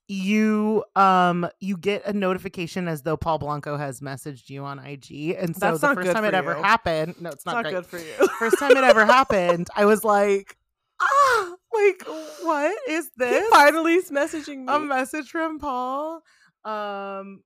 you 0.10 0.86
um 0.96 1.46
you 1.60 1.76
get 1.76 2.06
a 2.06 2.14
notification 2.14 2.88
as 2.88 3.02
though 3.02 3.18
Paul 3.18 3.40
Blanco 3.40 3.76
has 3.76 4.00
messaged 4.00 4.50
you 4.50 4.64
on 4.64 4.80
IG. 4.80 5.36
And 5.38 5.56
so 5.56 5.60
That's 5.60 5.82
the 5.82 5.96
first 5.96 6.12
time 6.12 6.24
it 6.24 6.34
ever 6.34 6.56
happened, 6.56 7.16
no, 7.20 7.30
it's 7.30 7.38
it's 7.38 7.46
not, 7.46 7.64
not 7.64 7.72
good 7.72 7.86
for 7.86 7.98
you. 7.98 8.28
First 8.40 8.60
time 8.60 8.72
it 8.72 8.84
ever 8.84 9.06
happened, 9.06 9.68
I 9.76 9.84
was 9.86 10.06
like, 10.06 10.56
ah, 11.02 11.56
like 11.74 12.04
what 12.44 12.78
is 12.88 13.06
he 13.06 13.26
this? 13.26 13.50
finally 13.50 13.96
is 13.96 14.10
messaging 14.10 14.60
me. 14.60 14.74
a 14.74 14.80
message 14.80 15.30
from 15.30 15.60
Paul. 15.60 16.22
Um 16.68 17.44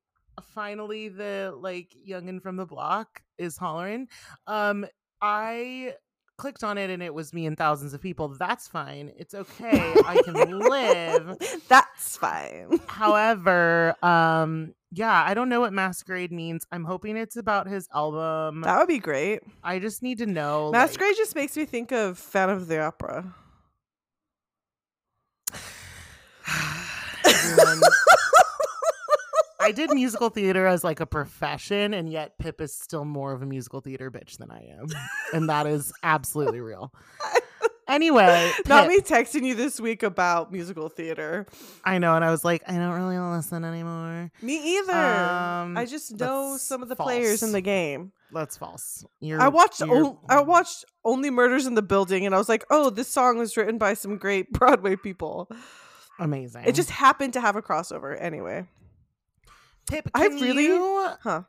finally 0.55 1.07
the 1.09 1.53
like 1.57 1.95
youngin 2.07 2.41
from 2.41 2.55
the 2.57 2.65
block 2.65 3.21
is 3.37 3.57
hollering. 3.57 4.07
Um 4.47 4.85
I 5.21 5.95
clicked 6.37 6.63
on 6.63 6.77
it 6.79 6.89
and 6.89 7.03
it 7.03 7.13
was 7.13 7.33
me 7.33 7.45
and 7.45 7.55
thousands 7.55 7.93
of 7.93 8.01
people. 8.01 8.29
That's 8.29 8.67
fine. 8.67 9.11
It's 9.15 9.35
okay. 9.35 9.93
I 10.07 10.19
can 10.25 10.57
live. 10.59 11.37
That's 11.67 12.17
fine. 12.17 12.79
However, 12.87 13.95
um 14.03 14.73
yeah, 14.93 15.23
I 15.25 15.33
don't 15.35 15.47
know 15.49 15.59
what 15.61 15.71
masquerade 15.71 16.31
means. 16.31 16.65
I'm 16.71 16.83
hoping 16.83 17.15
it's 17.15 17.37
about 17.37 17.67
his 17.67 17.87
album. 17.93 18.61
That 18.61 18.77
would 18.79 18.87
be 18.89 18.99
great. 18.99 19.41
I 19.63 19.77
just 19.79 20.01
need 20.01 20.17
to 20.17 20.25
know 20.25 20.69
like- 20.69 20.81
Masquerade 20.81 21.15
just 21.15 21.35
makes 21.35 21.55
me 21.55 21.65
think 21.65 21.91
of 21.91 22.17
Phantom 22.17 22.57
of 22.57 22.67
the 22.67 22.79
Opera. 22.81 23.33
everyone- 27.25 27.81
I 29.61 29.71
did 29.71 29.91
musical 29.93 30.29
theater 30.29 30.65
as 30.65 30.83
like 30.83 30.99
a 30.99 31.05
profession, 31.05 31.93
and 31.93 32.09
yet 32.11 32.37
Pip 32.37 32.59
is 32.61 32.73
still 32.73 33.05
more 33.05 33.31
of 33.33 33.41
a 33.41 33.45
musical 33.45 33.81
theater 33.81 34.09
bitch 34.11 34.37
than 34.37 34.51
I 34.51 34.65
am, 34.79 34.87
and 35.33 35.49
that 35.49 35.67
is 35.67 35.93
absolutely 36.03 36.61
real. 36.61 36.93
Anyway, 37.87 38.51
Not 38.67 38.87
me 38.87 38.99
texting 38.99 39.43
you 39.45 39.53
this 39.53 39.79
week 39.79 40.01
about 40.01 40.51
musical 40.51 40.87
theater. 40.87 41.45
I 41.83 41.97
know, 41.97 42.15
and 42.15 42.23
I 42.23 42.31
was 42.31 42.45
like, 42.45 42.63
I 42.67 42.73
don't 42.73 42.93
really 42.93 43.17
listen 43.19 43.65
anymore. 43.65 44.31
Me 44.41 44.77
either. 44.77 44.93
Um, 44.93 45.77
I 45.77 45.85
just 45.85 46.17
know 46.17 46.55
some 46.57 46.81
of 46.81 46.87
the 46.89 46.95
players 46.95 47.43
in 47.43 47.51
the 47.51 47.59
game. 47.61 48.13
That's 48.31 48.55
false. 48.55 49.03
You're, 49.19 49.41
I 49.41 49.49
watched 49.49 49.81
o- 49.81 50.17
I 50.29 50.39
watched 50.41 50.85
Only 51.03 51.29
Murders 51.29 51.65
in 51.65 51.75
the 51.75 51.81
Building 51.81 52.25
and 52.25 52.33
I 52.33 52.37
was 52.37 52.47
like, 52.47 52.63
"Oh, 52.69 52.89
this 52.89 53.09
song 53.09 53.37
was 53.37 53.57
written 53.57 53.77
by 53.77 53.93
some 53.93 54.17
great 54.17 54.53
Broadway 54.53 54.95
people." 54.95 55.49
amazing. 56.17 56.63
It 56.65 56.75
just 56.75 56.91
happened 56.91 57.33
to 57.33 57.41
have 57.41 57.57
a 57.57 57.61
crossover 57.61 58.15
anyway. 58.21 58.67
Pip. 59.87 60.09
I 60.13 60.27
really- 60.27 60.65
you- 60.65 61.09
Huh. 61.21 61.43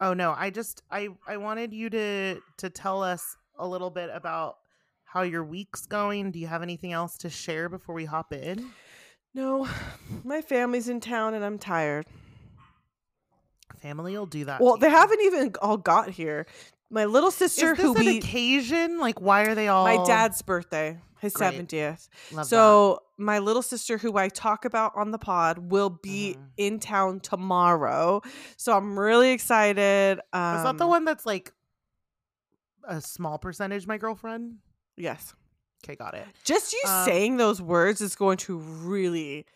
Oh 0.00 0.14
no, 0.14 0.32
I 0.36 0.50
just 0.50 0.82
I 0.90 1.08
I 1.26 1.36
wanted 1.38 1.72
you 1.72 1.90
to 1.90 2.40
to 2.58 2.70
tell 2.70 3.02
us 3.02 3.36
a 3.58 3.66
little 3.66 3.90
bit 3.90 4.10
about 4.12 4.58
how 5.04 5.22
your 5.22 5.42
week's 5.42 5.86
going. 5.86 6.30
Do 6.30 6.38
you 6.38 6.46
have 6.46 6.62
anything 6.62 6.92
else 6.92 7.16
to 7.18 7.30
share 7.30 7.68
before 7.68 7.94
we 7.94 8.04
hop 8.04 8.32
in? 8.32 8.70
No, 9.34 9.68
my 10.24 10.40
family's 10.40 10.88
in 10.88 11.00
town 11.00 11.34
and 11.34 11.44
I'm 11.44 11.58
tired. 11.58 12.06
Family 13.80 14.16
will 14.16 14.26
do 14.26 14.44
that. 14.46 14.60
Well, 14.60 14.76
they 14.76 14.88
you. 14.88 14.94
haven't 14.96 15.20
even 15.22 15.54
all 15.62 15.76
got 15.76 16.10
here. 16.10 16.46
My 16.90 17.04
little 17.04 17.30
sister, 17.30 17.72
Is 17.72 17.76
this 17.76 17.84
who 17.86 17.94
an 17.96 18.06
we, 18.06 18.18
occasion? 18.18 18.98
Like, 18.98 19.20
why 19.20 19.42
are 19.42 19.54
they 19.54 19.68
all? 19.68 19.84
my 19.84 20.02
dad's 20.06 20.40
birthday, 20.42 20.98
his 21.20 21.32
Great. 21.34 21.52
seventieth. 21.52 22.08
Love 22.32 22.46
So 22.46 23.02
my 23.16 23.38
little 23.38 23.62
sister, 23.62 23.98
who 23.98 24.16
I 24.16 24.28
talk 24.28 24.64
about 24.64 24.92
on 24.96 25.10
the 25.10 25.18
pod, 25.18 25.58
will 25.70 25.90
be 25.90 26.36
Mhm. 26.38 26.42
in 26.56 26.80
town 26.80 27.20
tomorrow. 27.20 28.22
So 28.56 28.76
I'm 28.76 28.98
really 28.98 29.30
excited. 29.30 30.20
Um, 30.32 30.40
that. 30.40 30.56
is 30.58 30.62
that 30.64 30.78
the 30.78 30.86
one 30.86 31.04
that's 31.04 31.26
like 31.26 31.52
a 32.84 33.00
small 33.00 33.38
percentage? 33.38 33.86
My 33.86 33.98
girlfriend. 33.98 34.56
Yes. 34.96 35.34
Okay, 35.84 35.94
got 35.96 36.14
it. 36.14 36.26
Just 36.44 36.72
you 36.72 36.82
Um, 36.86 37.04
saying 37.04 37.36
those 37.36 37.62
words 37.62 38.00
is 38.00 38.16
going 38.16 38.36
to 38.38 38.58
really 38.58 39.46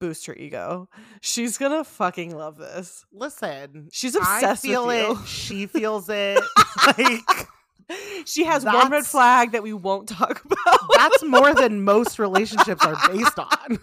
boost 0.00 0.26
her 0.26 0.34
ego. 0.36 0.88
She's 1.20 1.58
gonna 1.58 1.82
fucking 1.84 2.34
love 2.36 2.56
this. 2.56 3.04
Listen, 3.12 3.88
She's 3.92 4.14
I 4.16 4.36
obsessed 4.38 4.62
feel 4.62 4.86
with 4.86 4.96
it. 4.96 5.08
you. 5.08 5.26
She 5.26 5.66
feels 5.66 6.08
it. 6.08 6.38
like 6.86 7.48
She 8.26 8.44
has 8.44 8.64
one 8.64 8.90
red 8.90 9.06
flag 9.06 9.52
that 9.52 9.62
we 9.62 9.72
won't 9.72 10.08
talk 10.08 10.44
about. 10.44 10.78
that's 10.94 11.24
more 11.24 11.54
than 11.54 11.82
most 11.84 12.18
relationships 12.26 12.84
are 12.84 12.96
based 13.08 13.38
on. 13.38 13.78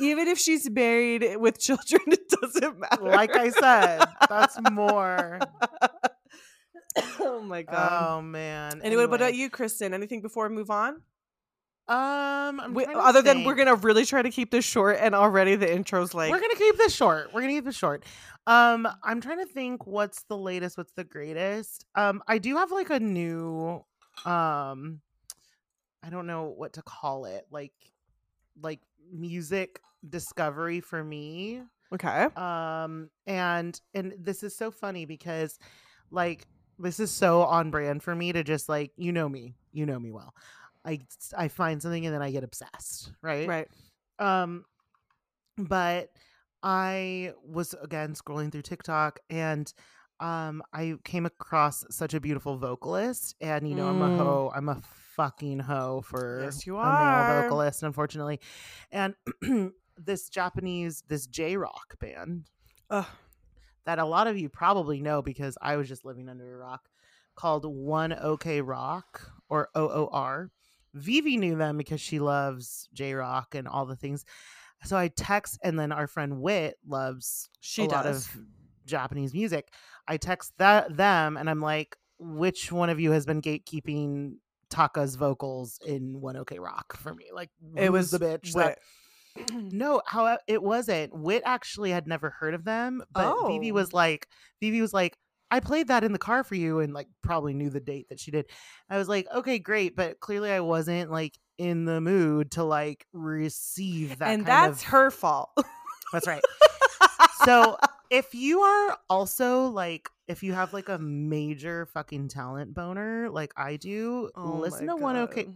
Even 0.00 0.28
if 0.28 0.38
she's 0.38 0.70
married 0.70 1.36
with 1.36 1.58
children, 1.58 2.00
it 2.06 2.28
doesn't 2.28 2.78
matter. 2.80 3.02
Like 3.02 3.36
I 3.36 3.50
said, 3.50 4.04
that's 4.28 4.58
more. 4.70 5.38
oh 7.20 7.42
my 7.42 7.62
god. 7.62 8.16
Oh 8.16 8.22
man. 8.22 8.80
anyway, 8.82 9.06
what 9.06 9.20
about 9.20 9.34
you, 9.34 9.50
Kristen? 9.50 9.92
Anything 9.92 10.22
before 10.22 10.48
we 10.48 10.54
move 10.54 10.70
on? 10.70 11.02
Um, 11.88 12.74
We, 12.74 12.86
other 12.86 13.22
than 13.22 13.44
we're 13.44 13.54
gonna 13.54 13.74
really 13.74 14.04
try 14.04 14.22
to 14.22 14.30
keep 14.30 14.50
this 14.50 14.64
short, 14.64 14.98
and 15.00 15.14
already 15.14 15.56
the 15.56 15.72
intro's 15.72 16.14
like 16.14 16.30
we're 16.30 16.40
gonna 16.40 16.54
keep 16.54 16.76
this 16.76 16.94
short. 16.94 17.32
We're 17.32 17.40
gonna 17.40 17.54
keep 17.54 17.64
this 17.64 17.76
short. 17.76 18.04
Um, 18.46 18.88
I'm 19.02 19.20
trying 19.20 19.38
to 19.38 19.46
think 19.46 19.86
what's 19.86 20.22
the 20.24 20.36
latest, 20.36 20.76
what's 20.78 20.92
the 20.92 21.04
greatest. 21.04 21.84
Um, 21.94 22.22
I 22.26 22.38
do 22.38 22.56
have 22.56 22.70
like 22.72 22.90
a 22.90 23.00
new 23.00 23.84
um 24.24 25.00
I 26.04 26.10
don't 26.10 26.26
know 26.26 26.44
what 26.56 26.74
to 26.74 26.82
call 26.82 27.24
it, 27.26 27.46
like 27.50 27.72
like 28.60 28.80
music 29.12 29.80
discovery 30.08 30.80
for 30.80 31.02
me. 31.02 31.62
okay. 31.92 32.26
Um 32.36 33.10
and 33.26 33.78
and 33.94 34.14
this 34.18 34.42
is 34.42 34.56
so 34.56 34.70
funny 34.70 35.04
because 35.04 35.58
like 36.10 36.46
this 36.78 36.98
is 37.00 37.10
so 37.10 37.42
on 37.42 37.70
brand 37.70 38.02
for 38.02 38.14
me 38.14 38.32
to 38.32 38.42
just 38.42 38.68
like 38.68 38.92
you 38.96 39.12
know 39.12 39.28
me, 39.28 39.54
you 39.72 39.84
know 39.86 39.98
me 39.98 40.10
well. 40.10 40.34
I 40.84 41.00
I 41.36 41.48
find 41.48 41.80
something 41.82 42.04
and 42.06 42.14
then 42.14 42.22
I 42.22 42.30
get 42.30 42.44
obsessed, 42.44 43.12
right? 43.22 43.48
Right. 43.48 43.68
Um, 44.18 44.64
but 45.58 46.10
I 46.62 47.32
was 47.44 47.74
again 47.82 48.14
scrolling 48.14 48.50
through 48.52 48.62
TikTok 48.62 49.20
and 49.30 49.72
um 50.20 50.62
I 50.72 50.94
came 51.04 51.26
across 51.26 51.84
such 51.90 52.14
a 52.14 52.20
beautiful 52.20 52.56
vocalist 52.56 53.34
and 53.40 53.68
you 53.68 53.74
know 53.74 53.86
I'm 53.88 54.02
a 54.02 54.08
Mm. 54.08 54.16
hoe 54.16 54.52
I'm 54.54 54.68
a 54.68 54.80
fucking 55.16 55.58
hoe 55.60 56.02
for 56.02 56.40
Yes, 56.42 56.66
you 56.66 56.76
a 56.76 56.78
are. 56.78 57.26
male 57.26 57.42
vocalist 57.42 57.82
unfortunately 57.82 58.40
and 58.90 59.14
this 59.98 60.28
Japanese 60.28 61.02
this 61.08 61.26
J 61.26 61.56
rock 61.56 61.98
band 61.98 62.44
Ugh. 62.90 63.06
that 63.84 63.98
a 63.98 64.04
lot 64.04 64.26
of 64.28 64.38
you 64.38 64.48
probably 64.48 65.00
know 65.00 65.20
because 65.22 65.58
I 65.60 65.76
was 65.76 65.88
just 65.88 66.04
living 66.04 66.28
under 66.28 66.54
a 66.54 66.58
rock 66.58 66.88
called 67.34 67.64
One 67.64 68.12
OK 68.12 68.60
Rock 68.60 69.32
or 69.48 69.68
OOR. 69.76 70.50
Vivi 70.94 71.36
knew 71.36 71.56
them 71.56 71.78
because 71.78 72.00
she 72.00 72.18
loves 72.18 72.88
J 72.92 73.14
Rock 73.14 73.54
and 73.54 73.66
all 73.66 73.86
the 73.86 73.96
things. 73.96 74.24
So 74.84 74.96
I 74.96 75.08
text, 75.08 75.58
and 75.62 75.78
then 75.78 75.92
our 75.92 76.06
friend 76.06 76.40
Wit 76.40 76.76
loves 76.86 77.48
She 77.60 77.82
a 77.82 77.86
lot 77.86 78.06
of 78.06 78.28
Japanese 78.86 79.32
music. 79.32 79.68
I 80.08 80.16
text 80.16 80.52
that 80.58 80.96
them, 80.96 81.36
and 81.36 81.48
I'm 81.48 81.60
like, 81.60 81.96
which 82.18 82.72
one 82.72 82.90
of 82.90 82.98
you 83.00 83.12
has 83.12 83.24
been 83.24 83.40
gatekeeping 83.40 84.34
Taka's 84.70 85.14
vocals 85.14 85.78
in 85.86 86.20
One 86.20 86.36
OK 86.36 86.58
Rock 86.58 86.96
for 86.96 87.14
me? 87.14 87.26
Like, 87.32 87.50
it 87.76 87.90
was 87.90 88.10
the 88.10 88.18
bitch 88.18 88.52
that 88.54 88.78
no, 89.50 90.02
how 90.06 90.38
it 90.46 90.62
wasn't. 90.62 91.14
Wit 91.16 91.42
actually 91.44 91.90
had 91.90 92.06
never 92.06 92.30
heard 92.30 92.54
of 92.54 92.64
them, 92.64 93.02
but 93.10 93.32
Vivi 93.46 93.70
Oh. 93.70 93.74
was 93.74 93.92
like, 93.92 94.26
Vivi 94.60 94.80
was 94.80 94.92
like, 94.92 95.16
I 95.52 95.60
played 95.60 95.88
that 95.88 96.02
in 96.02 96.12
the 96.12 96.18
car 96.18 96.44
for 96.44 96.54
you, 96.54 96.80
and 96.80 96.94
like 96.94 97.08
probably 97.22 97.52
knew 97.52 97.68
the 97.68 97.78
date 97.78 98.08
that 98.08 98.18
she 98.18 98.30
did. 98.30 98.46
I 98.88 98.96
was 98.96 99.06
like, 99.06 99.26
okay, 99.34 99.58
great, 99.58 99.94
but 99.94 100.18
clearly 100.18 100.50
I 100.50 100.60
wasn't 100.60 101.10
like 101.10 101.38
in 101.58 101.84
the 101.84 102.00
mood 102.00 102.52
to 102.52 102.64
like 102.64 103.06
receive 103.12 104.18
that. 104.18 104.30
and 104.30 104.46
that's 104.46 104.82
of- 104.82 104.88
her 104.88 105.10
fault. 105.10 105.50
That's 106.10 106.26
right. 106.26 106.42
So 107.44 107.76
if 108.10 108.34
you 108.34 108.62
are 108.62 108.98
also 109.10 109.66
like, 109.66 110.08
if 110.26 110.42
you 110.42 110.54
have 110.54 110.72
like 110.72 110.88
a 110.88 110.98
major 110.98 111.84
fucking 111.84 112.28
talent 112.28 112.72
boner 112.72 113.28
like 113.28 113.52
I 113.54 113.76
do, 113.76 114.30
Oh 114.34 114.54
listen 114.54 114.86
to 114.86 114.96
one 114.96 115.16
okay 115.18 115.48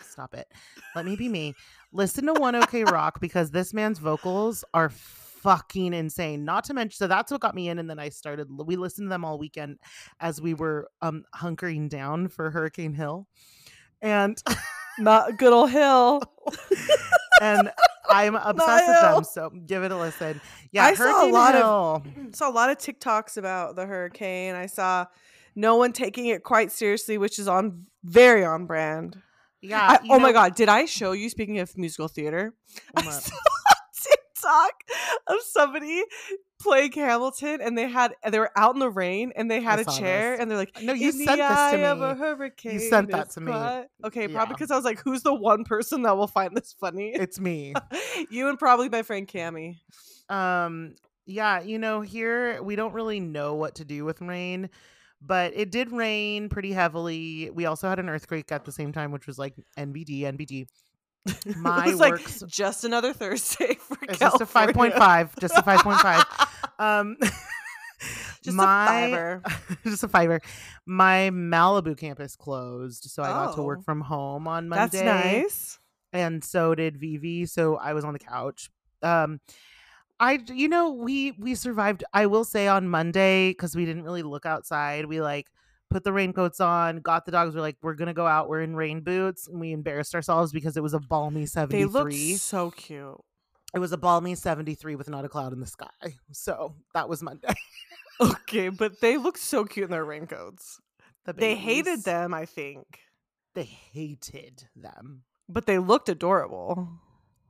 stop 0.00 0.34
it. 0.34 0.46
Let 0.94 1.04
me 1.04 1.16
be 1.16 1.28
me. 1.28 1.54
Listen 1.92 2.26
to 2.26 2.34
One 2.34 2.54
OK 2.54 2.84
Rock 2.84 3.20
because 3.20 3.50
this 3.50 3.74
man's 3.74 3.98
vocals 3.98 4.64
are 4.72 4.90
fucking 5.42 5.92
insane. 5.94 6.44
Not 6.44 6.64
to 6.64 6.74
mention, 6.74 6.96
so 6.96 7.06
that's 7.06 7.30
what 7.32 7.40
got 7.40 7.54
me 7.54 7.68
in, 7.68 7.78
and 7.78 7.88
then 7.88 7.98
I 7.98 8.08
started. 8.08 8.48
We 8.50 8.76
listened 8.76 9.06
to 9.06 9.10
them 9.10 9.24
all 9.24 9.38
weekend 9.38 9.78
as 10.20 10.40
we 10.40 10.54
were 10.54 10.88
um 11.02 11.24
hunkering 11.34 11.88
down 11.88 12.28
for 12.28 12.50
Hurricane 12.50 12.94
Hill, 12.94 13.26
and 14.00 14.40
Not 14.98 15.38
good 15.38 15.52
old 15.52 15.70
Hill. 15.70 16.22
and 17.40 17.70
I'm 18.10 18.34
obsessed 18.42 18.86
with 18.88 19.00
them. 19.00 19.24
So 19.24 19.50
give 19.66 19.82
it 19.82 19.92
a 19.92 19.96
listen. 19.96 20.40
Yeah, 20.72 20.84
I 20.84 20.94
saw 20.94 21.24
a 21.24 21.30
lot 21.30 21.54
of- 21.54 22.06
saw 22.34 22.48
a 22.48 22.52
lot 22.52 22.70
of 22.70 22.78
TikToks 22.78 23.36
about 23.36 23.76
the 23.76 23.86
hurricane. 23.86 24.54
I 24.54 24.66
saw 24.66 25.06
no 25.54 25.76
one 25.76 25.92
taking 25.92 26.26
it 26.26 26.42
quite 26.42 26.70
seriously, 26.70 27.18
which 27.18 27.38
is 27.38 27.48
on 27.48 27.86
very 28.04 28.44
on 28.44 28.66
brand. 28.66 29.20
Yeah. 29.62 29.80
I, 29.80 29.98
oh 30.10 30.18
my 30.18 30.32
god, 30.32 30.54
did 30.54 30.68
I 30.68 30.84
show 30.86 31.12
you 31.12 31.28
speaking 31.30 31.58
of 31.60 31.76
musical 31.78 32.08
theater? 32.08 32.54
I 32.96 33.04
What? 33.04 33.12
saw 33.14 33.36
a 33.36 34.16
TikTok 34.42 34.72
of 35.26 35.36
somebody 35.42 36.02
playing 36.60 36.92
Hamilton 36.92 37.60
and 37.62 37.76
they 37.76 37.88
had 37.88 38.14
they 38.30 38.38
were 38.38 38.50
out 38.56 38.74
in 38.74 38.80
the 38.80 38.90
rain 38.90 39.32
and 39.34 39.50
they 39.50 39.60
had 39.60 39.78
I 39.78 39.82
a 39.82 39.84
chair 39.86 40.32
this. 40.32 40.40
and 40.40 40.50
they're 40.50 40.58
like 40.58 40.80
No, 40.82 40.92
you 40.92 41.10
"In 41.10 41.18
the 41.18 41.24
sent 41.24 41.38
this 41.40 41.48
to 41.72 41.84
of 41.90 42.00
a 42.02 42.14
me. 42.14 42.20
hurricane 42.20 42.80
sent 42.80 43.10
that 43.12 43.30
to 43.30 43.40
me. 43.40 43.46
quiet." 43.52 43.88
Okay, 44.04 44.22
Yeah. 44.28 44.34
probably 44.34 44.54
because 44.54 44.70
I 44.70 44.76
was 44.76 44.84
like, 44.84 45.00
who's 45.02 45.22
the 45.22 45.34
one 45.34 45.64
person 45.64 46.02
that 46.02 46.16
will 46.16 46.26
find 46.26 46.56
this 46.56 46.74
funny? 46.78 47.12
It's 47.14 47.40
me. 47.40 47.74
you 48.30 48.48
and 48.48 48.58
probably 48.58 48.88
my 48.88 49.02
friend 49.02 49.26
Cami. 49.26 49.76
Um, 50.28 50.94
yeah, 51.26 51.60
you 51.60 51.78
know, 51.78 52.00
here 52.02 52.62
we 52.62 52.76
don't 52.76 52.92
really 52.92 53.20
know 53.20 53.54
what 53.54 53.76
to 53.76 53.84
do 53.84 54.04
with 54.04 54.20
rain, 54.20 54.68
but 55.22 55.52
it 55.54 55.70
did 55.70 55.92
rain 55.92 56.48
pretty 56.48 56.72
heavily. 56.72 57.50
We 57.54 57.66
also 57.66 57.88
had 57.88 57.98
an 57.98 58.08
earthquake 58.08 58.52
at 58.52 58.64
the 58.64 58.72
same 58.72 58.92
time, 58.92 59.12
which 59.12 59.26
was 59.26 59.38
like 59.38 59.54
NBD, 59.78 60.22
NBD. 60.22 60.66
My 61.56 61.88
it 61.88 61.96
like 61.96 62.12
works 62.12 62.42
just 62.46 62.84
another 62.84 63.12
Thursday 63.12 63.74
for 63.80 63.98
it's 64.02 64.18
just 64.18 64.40
a 64.40 64.46
five 64.46 64.68
California. 64.68 64.92
point 64.92 64.94
five, 64.94 65.36
just 65.38 65.56
a 65.56 65.62
five 65.62 65.80
point 65.80 66.00
five. 66.00 66.24
Um, 66.78 67.16
Just 68.42 68.56
my, 68.56 68.86
a 69.02 69.10
fiver. 69.10 69.42
just 69.84 70.02
a 70.02 70.08
fiber. 70.08 70.40
My 70.86 71.28
Malibu 71.30 71.94
campus 71.94 72.36
closed, 72.36 73.04
so 73.04 73.22
I 73.22 73.26
got 73.28 73.54
to 73.56 73.60
Oh. 73.60 73.64
work 73.64 73.84
from 73.84 74.00
home 74.00 74.48
on 74.48 74.66
Monday. 74.70 75.04
That's 75.04 75.04
nice. 75.04 75.78
and 76.14 76.42
so 76.42 76.74
did 76.74 76.96
Vivi. 76.96 77.44
So 77.44 77.76
I 77.76 77.92
was 77.92 78.02
on 78.02 78.14
the 78.14 78.18
couch. 78.18 78.70
Um, 79.02 79.40
I, 80.18 80.38
you 80.48 80.68
know, 80.70 80.92
we 80.92 81.32
we 81.32 81.54
survived. 81.54 82.02
I 82.14 82.24
will 82.26 82.44
say 82.44 82.66
on 82.66 82.88
Monday 82.88 83.50
because 83.50 83.76
we 83.76 83.84
didn't 83.84 84.04
really 84.04 84.22
look 84.22 84.46
outside. 84.46 85.04
We 85.04 85.20
like 85.20 85.48
put 85.90 86.04
the 86.04 86.12
raincoats 86.12 86.60
on, 86.60 86.98
got 87.00 87.26
the 87.26 87.32
dogs. 87.32 87.54
We're 87.54 87.60
like, 87.60 87.76
we're 87.82 87.94
gonna 87.94 88.14
go 88.14 88.26
out. 88.26 88.48
We're 88.48 88.62
in 88.62 88.74
rain 88.76 89.00
boots, 89.00 89.48
and 89.48 89.60
we 89.60 89.72
embarrassed 89.72 90.14
ourselves 90.14 90.52
because 90.52 90.76
it 90.76 90.82
was 90.82 90.94
a 90.94 91.00
balmy 91.00 91.46
seventy 91.46 91.78
They 91.78 91.84
look 91.84 92.04
three. 92.10 92.34
so 92.36 92.70
cute. 92.70 93.20
It 93.74 93.78
was 93.78 93.92
a 93.92 93.98
balmy 93.98 94.34
seventy 94.34 94.74
three 94.74 94.94
with 94.96 95.08
not 95.08 95.24
a 95.24 95.28
cloud 95.28 95.52
in 95.52 95.60
the 95.60 95.66
sky. 95.66 95.86
So 96.32 96.74
that 96.94 97.08
was 97.08 97.22
Monday. 97.22 97.54
Okay, 98.22 98.68
but 98.68 99.00
they 99.00 99.16
looked 99.16 99.38
so 99.38 99.64
cute 99.64 99.84
in 99.84 99.90
their 99.90 100.04
raincoats. 100.04 100.78
The 101.24 101.32
They 101.32 101.54
hated 101.54 102.04
them, 102.04 102.34
I 102.34 102.44
think, 102.44 102.84
They 103.54 103.62
hated 103.64 104.64
them. 104.76 105.22
but 105.48 105.64
they 105.64 105.78
looked 105.78 106.10
adorable. 106.10 106.86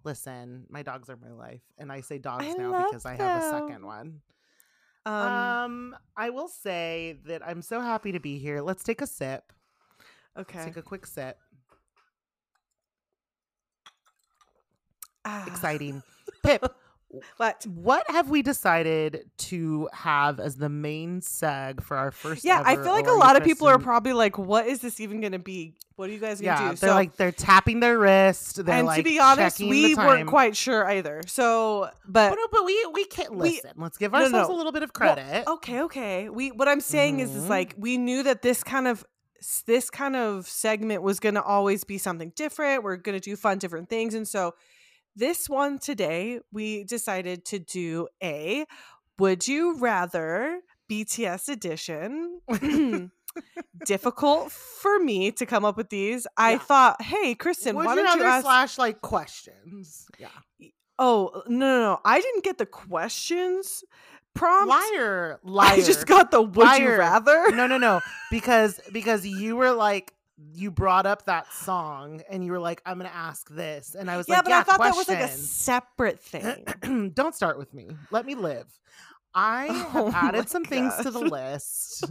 Listen, 0.04 0.66
my 0.70 0.82
dogs 0.82 1.10
are 1.10 1.16
my 1.16 1.32
life, 1.32 1.60
and 1.76 1.90
I 1.90 2.02
say 2.02 2.18
dogs 2.18 2.44
I 2.46 2.52
now 2.52 2.84
because 2.84 3.04
I 3.04 3.16
have 3.16 3.42
a 3.42 3.50
second 3.50 3.84
one. 3.84 4.20
Um, 5.06 5.14
Um, 5.14 5.96
I 6.16 6.30
will 6.30 6.48
say 6.48 7.18
that 7.26 7.46
I'm 7.46 7.62
so 7.62 7.80
happy 7.80 8.12
to 8.12 8.20
be 8.20 8.38
here. 8.38 8.60
Let's 8.60 8.82
take 8.82 9.00
a 9.00 9.06
sip. 9.06 9.52
Let's 10.36 10.50
okay. 10.54 10.64
take 10.66 10.76
a 10.76 10.82
quick 10.82 11.06
sip. 11.06 11.38
Ah, 15.24 15.46
Exciting. 15.46 16.02
Pip, 16.42 16.64
What? 17.38 17.66
what 17.66 18.08
have 18.10 18.30
we 18.30 18.42
decided 18.42 19.28
to 19.38 19.88
have 19.92 20.38
as 20.38 20.56
the 20.56 20.68
main 20.68 21.20
seg 21.20 21.82
for 21.82 21.96
our 21.96 22.12
first? 22.12 22.44
Yeah, 22.44 22.62
I 22.64 22.76
feel 22.76 22.92
like 22.92 23.08
a 23.08 23.12
lot 23.12 23.36
of 23.36 23.42
people 23.42 23.66
are 23.66 23.78
probably 23.78 24.12
like, 24.12 24.38
"What 24.38 24.66
is 24.66 24.80
this 24.80 25.00
even 25.00 25.20
going 25.20 25.32
to 25.32 25.40
be? 25.40 25.74
What 25.96 26.08
are 26.08 26.12
you 26.12 26.20
guys 26.20 26.40
going 26.40 26.56
to 26.56 26.62
Yeah, 26.62 26.70
do?" 26.70 26.76
they're 26.76 26.94
like 26.94 27.16
they're 27.16 27.32
tapping 27.32 27.80
their 27.80 27.98
wrist. 27.98 28.64
They're 28.64 28.74
and 28.76 28.86
like 28.86 28.98
to 28.98 29.02
be 29.02 29.18
honest, 29.18 29.58
we 29.58 29.94
weren't 29.96 30.28
quite 30.28 30.56
sure 30.56 30.88
either. 30.88 31.22
So, 31.26 31.88
but 32.06 32.30
But, 32.30 32.36
no, 32.36 32.46
but 32.52 32.64
we 32.64 32.86
we 32.94 33.04
can't 33.06 33.34
we- 33.34 33.50
listen. 33.56 33.72
Let's 33.76 33.98
give 33.98 34.12
no, 34.12 34.18
no, 34.18 34.24
ourselves 34.26 34.48
no. 34.48 34.54
a 34.54 34.58
little 34.58 34.72
bit 34.72 34.84
of 34.84 34.90
Well, 34.98 35.14
credit. 35.16 35.48
okay, 35.48 35.82
okay. 35.82 36.28
We 36.28 36.52
what 36.52 36.68
I'm 36.68 36.80
saying 36.80 37.18
is 37.18 37.34
is 37.34 37.44
Mhm. 37.46 37.48
like 37.48 37.74
we 37.76 37.96
knew 37.98 38.22
that 38.22 38.42
this 38.42 38.62
kind 38.62 38.86
of 38.86 39.04
this 39.66 39.90
kind 39.90 40.14
of 40.14 40.46
segment 40.46 41.02
was 41.02 41.18
going 41.18 41.34
to 41.34 41.42
always 41.42 41.82
be 41.82 41.98
something 41.98 42.30
different. 42.36 42.84
We're 42.84 42.96
going 42.96 43.18
to 43.18 43.20
do 43.24 43.34
fun 43.36 43.58
different 43.58 43.88
things 43.88 44.14
and 44.14 44.28
so 44.28 44.54
this 45.16 45.48
one 45.48 45.78
today 45.78 46.40
we 46.52 46.84
decided 46.84 47.44
to 47.46 47.58
do 47.58 48.08
a 48.22 48.64
would 49.18 49.46
you 49.46 49.78
rather 49.78 50.60
BTS 50.90 51.48
edition. 51.48 52.40
Difficult 53.86 54.50
for 54.50 54.98
me 54.98 55.30
to 55.32 55.46
come 55.46 55.64
up 55.64 55.76
with 55.76 55.88
these. 55.88 56.26
I 56.36 56.58
thought, 56.58 57.00
hey, 57.00 57.34
Kristen, 57.34 57.76
Would 57.76 57.86
why 57.86 57.94
you 57.94 58.02
don't 58.02 58.18
you 58.18 58.24
ask? 58.24 58.42
slash 58.42 58.78
like 58.78 59.00
questions? 59.00 60.06
Yeah. 60.18 60.28
oh 60.98 61.42
no, 61.46 61.56
no, 61.56 61.80
no! 61.80 62.00
I 62.04 62.20
didn't 62.20 62.42
get 62.42 62.58
the 62.58 62.66
questions 62.66 63.84
prompt. 64.34 64.68
Liar, 64.68 65.38
liar. 65.44 65.68
I 65.74 65.76
just 65.80 66.06
got 66.06 66.32
the 66.32 66.42
would 66.42 66.78
you 66.78 66.96
rather. 66.96 67.50
no, 67.52 67.68
no, 67.68 67.78
no. 67.78 68.00
Because 68.30 68.80
because 68.92 69.24
you 69.24 69.54
were 69.54 69.72
like 69.72 70.12
you 70.52 70.70
brought 70.70 71.06
up 71.06 71.26
that 71.26 71.52
song 71.52 72.22
and 72.30 72.44
you 72.44 72.52
were 72.52 72.58
like, 72.58 72.82
I'm 72.86 72.98
gonna 72.98 73.10
ask 73.14 73.48
this, 73.50 73.94
and 73.94 74.10
I 74.10 74.16
was 74.16 74.28
yeah, 74.28 74.36
like, 74.36 74.44
but 74.44 74.50
yeah, 74.50 74.60
I 74.60 74.62
thought 74.62 74.80
that 74.80 74.96
was 74.96 75.08
like 75.08 75.18
a 75.18 75.28
separate 75.28 76.20
thing. 76.20 77.10
Don't 77.14 77.34
start 77.34 77.58
with 77.58 77.72
me. 77.74 77.88
Let 78.10 78.26
me 78.26 78.34
live. 78.34 78.66
I 79.34 79.66
have 79.92 79.96
Oh 79.96 80.10
my 80.10 80.18
added 80.18 80.48
some 80.48 80.64
things 80.64 80.94
to 81.02 81.10
the 81.10 81.20
list. 81.20 82.04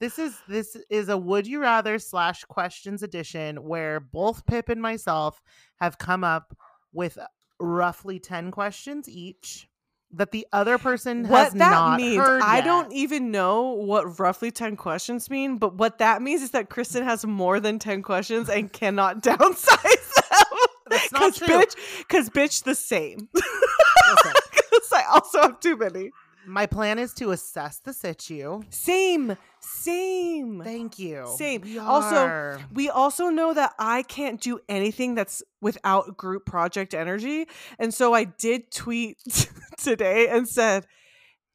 This 0.00 0.18
is 0.18 0.38
this 0.46 0.76
is 0.90 1.08
a 1.08 1.18
would 1.18 1.46
you 1.46 1.60
rather 1.60 1.98
slash 1.98 2.44
questions 2.44 3.02
edition 3.02 3.56
where 3.56 3.98
both 3.98 4.46
Pip 4.46 4.68
and 4.68 4.80
myself 4.80 5.40
have 5.80 5.98
come 5.98 6.22
up 6.22 6.56
with 6.92 7.18
roughly 7.58 8.20
10 8.20 8.52
questions 8.52 9.08
each 9.08 9.68
that 10.12 10.32
the 10.32 10.46
other 10.52 10.78
person 10.78 11.24
has 11.24 11.30
what 11.30 11.52
that 11.58 11.70
not 11.70 12.00
means, 12.00 12.18
I 12.20 12.56
yet. 12.56 12.64
don't 12.64 12.92
even 12.92 13.30
know 13.30 13.72
what 13.72 14.18
roughly 14.18 14.50
10 14.50 14.76
questions 14.76 15.28
mean, 15.28 15.58
but 15.58 15.74
what 15.74 15.98
that 15.98 16.22
means 16.22 16.42
is 16.42 16.52
that 16.52 16.70
Kristen 16.70 17.04
has 17.04 17.26
more 17.26 17.60
than 17.60 17.78
10 17.78 18.02
questions 18.02 18.48
and 18.48 18.72
cannot 18.72 19.22
downsize 19.22 20.14
them. 20.14 20.58
That's 20.90 21.12
not 21.12 21.20
Cause 21.20 21.38
true. 21.38 21.46
bitch, 21.48 21.76
because 21.98 22.30
bitch, 22.30 22.64
the 22.64 22.74
same. 22.74 23.28
Because 23.34 24.92
I 24.92 25.04
also 25.12 25.42
have 25.42 25.60
too 25.60 25.76
many. 25.76 26.10
My 26.48 26.66
plan 26.66 26.98
is 26.98 27.12
to 27.14 27.30
assess 27.30 27.78
the 27.80 27.92
situ. 27.92 28.62
Same, 28.70 29.36
same. 29.60 30.62
Thank 30.64 30.98
you. 30.98 31.26
Same. 31.36 31.60
We 31.62 31.78
Also. 31.78 32.58
We 32.72 32.88
also 32.88 33.28
know 33.28 33.54
that 33.54 33.74
I 33.78 34.02
can't 34.02 34.40
do 34.40 34.58
anything 34.68 35.14
that's 35.14 35.42
without 35.60 36.16
group 36.16 36.46
project 36.46 36.94
energy. 36.94 37.46
And 37.78 37.92
so 37.92 38.14
I 38.14 38.24
did 38.24 38.70
tweet 38.72 39.18
today 39.78 40.28
and 40.28 40.48
said, 40.48 40.86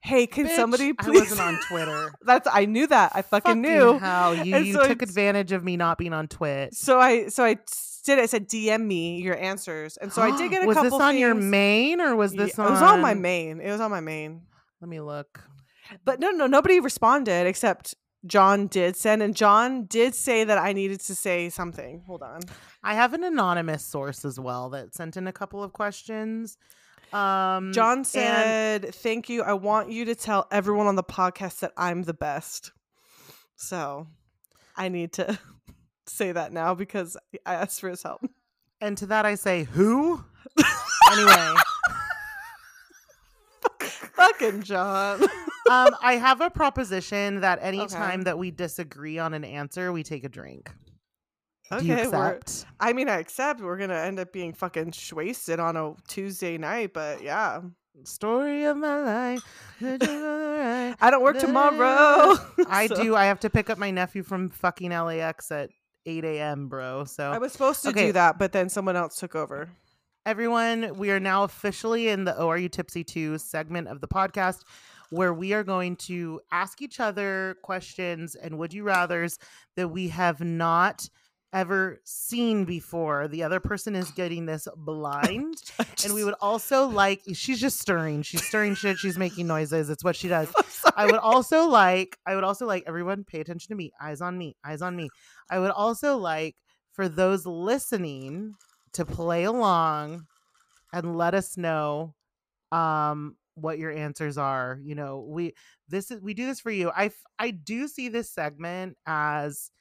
Hey, 0.01 0.27
can 0.27 0.47
Bitch, 0.47 0.55
somebody 0.57 0.91
I 0.99 1.09
wasn't 1.09 1.39
on 1.39 1.59
Twitter. 1.69 2.13
That's 2.25 2.45
I 2.51 2.65
knew 2.65 2.87
that. 2.87 3.13
I 3.15 3.21
fucking, 3.21 3.61
knew. 3.61 3.97
Hell, 3.99 4.35
you, 4.35 4.57
you 4.57 4.73
so 4.73 4.81
took 4.81 5.01
it's- 5.01 5.09
advantage 5.09 5.53
of 5.53 5.63
me 5.63 5.77
not 5.77 5.97
being 5.97 6.11
on 6.11 6.27
Twitch. 6.27 6.73
So 6.73 6.99
I 6.99 7.27
so 7.29 7.45
I 7.45 7.55
did 8.05 8.19
I 8.19 8.25
said 8.25 8.49
DM 8.49 8.85
me 8.85 9.21
your 9.21 9.37
answers. 9.37 9.95
And 9.95 10.11
so 10.11 10.21
I 10.21 10.35
did 10.37 10.51
get 10.51 10.65
a 10.65 10.67
was 10.67 10.75
couple 10.75 10.91
Was 10.91 10.99
this 10.99 11.01
on 11.01 11.17
your 11.17 11.33
main 11.33 12.01
or 12.01 12.17
was 12.17 12.33
Yeah, 12.33 12.43
this 12.43 12.59
on? 12.59 12.67
It 12.67 12.71
was 12.71 12.81
on 12.81 12.99
my 12.99 13.13
main. 13.13 13.61
It 13.61 13.71
was 13.71 13.79
on 13.79 13.91
my 13.91 14.01
main. 14.01 14.41
Let 14.83 14.89
me 14.89 14.99
look. 14.99 15.39
But 16.03 16.19
no, 16.19 16.31
no, 16.31 16.45
nobody 16.45 16.81
responded 16.81 17.47
except 17.47 17.95
John 18.25 18.67
did 18.67 18.97
send, 18.97 19.23
and 19.23 19.33
John 19.33 19.85
did 19.85 20.13
say 20.13 20.43
that 20.43 20.57
I 20.57 20.73
needed 20.73 20.99
to 20.99 21.15
say 21.15 21.47
something. 21.49 22.03
Hold 22.05 22.21
on. 22.21 22.41
I 22.83 22.93
have 22.95 23.13
an 23.13 23.23
anonymous 23.23 23.85
source 23.85 24.25
as 24.25 24.37
well 24.41 24.69
that 24.71 24.93
sent 24.93 25.15
in 25.15 25.25
a 25.25 25.31
couple 25.31 25.63
of 25.63 25.71
questions. 25.71 26.57
Um, 27.13 27.71
John 27.71 27.99
and- 27.99 28.07
said, 28.07 28.93
"Thank 28.93 29.29
you. 29.29 29.41
I 29.41 29.53
want 29.53 29.89
you 29.89 30.03
to 30.03 30.15
tell 30.15 30.47
everyone 30.51 30.87
on 30.87 30.97
the 30.97 31.03
podcast 31.03 31.61
that 31.61 31.71
I'm 31.77 32.03
the 32.03 32.13
best." 32.13 32.73
So, 33.55 34.07
I 34.75 34.89
need 34.89 35.13
to 35.13 35.39
say 36.07 36.33
that 36.33 36.51
now 36.51 36.75
because 36.75 37.15
I 37.45 37.53
asked 37.53 37.79
for 37.79 37.87
his 37.87 38.03
help. 38.03 38.19
and 38.81 38.97
to 38.97 39.05
that 39.05 39.25
I 39.25 39.35
say, 39.35 39.63
who? 39.63 40.25
anyway, 41.13 41.53
Fucking 44.27 44.63
John. 44.63 45.21
um, 45.69 45.95
I 46.01 46.17
have 46.19 46.41
a 46.41 46.49
proposition 46.49 47.41
that 47.41 47.59
anytime 47.61 48.21
Okay. 48.21 48.23
that 48.23 48.37
we 48.37 48.51
disagree 48.51 49.19
on 49.19 49.33
an 49.33 49.43
answer, 49.43 49.91
we 49.91 50.03
take 50.03 50.23
a 50.23 50.29
drink. 50.29 50.71
Do 51.77 51.85
you 51.85 51.93
okay, 51.93 52.03
accept? 52.03 52.65
I 52.79 52.93
mean, 52.93 53.09
I 53.09 53.19
accept. 53.19 53.59
We're 53.61 53.77
gonna 53.77 53.95
end 53.95 54.19
up 54.19 54.31
being 54.31 54.53
fucking 54.53 54.93
wasted 55.13 55.59
on 55.59 55.75
a 55.75 55.93
Tuesday 56.07 56.57
night, 56.57 56.93
but 56.93 57.23
yeah, 57.23 57.61
Story 58.05 58.63
of 58.65 58.75
my 58.77 58.97
life. 59.01 59.43
I 59.81 60.95
I 60.99 61.11
don't 61.11 61.21
work 61.23 61.37
tomorrow. 61.39 62.35
So- 62.87 63.03
do. 63.03 63.15
I 63.15 63.25
have 63.25 63.39
to 63.41 63.49
pick 63.49 63.69
up 63.69 63.77
my 63.77 63.91
nephew 63.91 64.23
from 64.23 64.49
fucking 64.49 64.89
LAX 64.91 65.51
at 65.51 65.69
8 66.05 66.25
a.m., 66.25 66.67
bro. 66.69 67.05
So 67.05 67.31
I 67.31 67.37
was 67.37 67.51
supposed 67.51 67.83
to 67.83 67.89
Okay. 67.89 68.07
do 68.07 68.11
that, 68.13 68.39
but 68.39 68.51
then 68.51 68.67
someone 68.69 68.95
else 68.95 69.17
took 69.17 69.35
over. 69.35 69.69
Everyone, 70.25 70.95
we 70.97 71.11
are 71.11 71.19
now 71.19 71.43
officially 71.43 72.07
in 72.07 72.23
the 72.23 72.31
ORU 72.31 72.71
Tipsy 72.71 73.03
2 73.03 73.37
segment 73.37 73.89
of 73.89 73.99
the 73.99 74.07
podcast 74.07 74.61
where 75.09 75.33
we 75.33 75.51
are 75.51 75.65
going 75.65 75.97
to 75.97 76.39
ask 76.49 76.81
each 76.81 77.01
other 77.01 77.57
questions 77.61 78.33
and 78.35 78.57
would 78.57 78.73
you 78.73 78.85
rathers 78.85 79.37
that 79.75 79.89
we 79.89 80.07
have 80.07 80.39
not 80.39 81.09
ever 81.51 81.99
seen 82.05 82.63
before. 82.63 83.27
The 83.27 83.43
other 83.43 83.59
person 83.59 83.95
is 83.95 84.11
getting 84.11 84.45
this 84.45 84.65
blind. 84.77 85.61
and 86.05 86.13
we 86.13 86.23
would 86.23 86.35
also 86.39 86.87
like 86.87 87.21
she's 87.33 87.59
just 87.59 87.79
stirring. 87.79 88.21
She's 88.21 88.45
stirring 88.45 88.75
shit. 88.75 88.97
She's 88.97 89.17
making 89.17 89.45
noises. 89.45 89.89
It's 89.89 90.05
what 90.05 90.15
she 90.15 90.29
does. 90.29 90.51
I 90.95 91.05
would 91.05 91.19
also 91.19 91.67
like 91.67 92.17
I 92.25 92.35
would 92.35 92.45
also 92.45 92.65
like 92.65 92.85
everyone 92.87 93.25
pay 93.25 93.41
attention 93.41 93.67
to 93.69 93.75
me. 93.75 93.91
Eyes 94.01 94.21
on 94.21 94.37
me. 94.37 94.55
Eyes 94.65 94.81
on 94.81 94.95
me. 94.95 95.09
I 95.49 95.59
would 95.59 95.71
also 95.71 96.17
like 96.17 96.55
for 96.93 97.09
those 97.09 97.45
listening 97.45 98.55
to 98.93 99.05
play 99.05 99.43
along 99.45 100.27
and 100.93 101.15
let 101.17 101.33
us 101.33 101.57
know 101.57 102.15
um 102.71 103.37
what 103.55 103.79
your 103.79 103.91
answers 103.91 104.37
are. 104.37 104.79
You 104.83 104.95
know, 104.95 105.21
we 105.29 105.53
this 105.89 106.11
is 106.11 106.21
we 106.21 106.33
do 106.33 106.45
this 106.47 106.59
for 106.59 106.71
you. 106.71 106.91
I 106.95 107.11
I 107.39 107.51
do 107.51 107.87
see 107.87 108.09
this 108.09 108.31
segment 108.31 108.97
as 109.05 109.71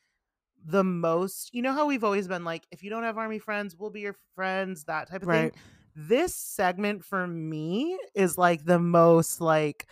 the 0.65 0.85
most 0.85 1.53
you 1.53 1.63
know 1.63 1.73
how 1.73 1.87
we've 1.87 2.05
always 2.05 2.29
been 2.29 2.45
like 2.45 2.67
if 2.71 2.83
you 2.85 2.91
don't 2.91 3.03
have 3.03 3.19
army 3.19 3.39
friends 3.41 3.75
we'll 3.77 3.91
be 3.91 4.01
your 4.01 4.17
friends 4.35 4.85
that 4.85 5.09
type 5.11 5.23
of 5.23 5.29
Right. 5.29 5.53
thing 5.53 5.61
this 5.97 6.35
segment 6.37 7.05
for 7.05 7.27
me 7.27 7.99
is 8.15 8.39
like 8.39 8.65
the 8.65 8.79
most 8.79 9.41
like 9.41 9.89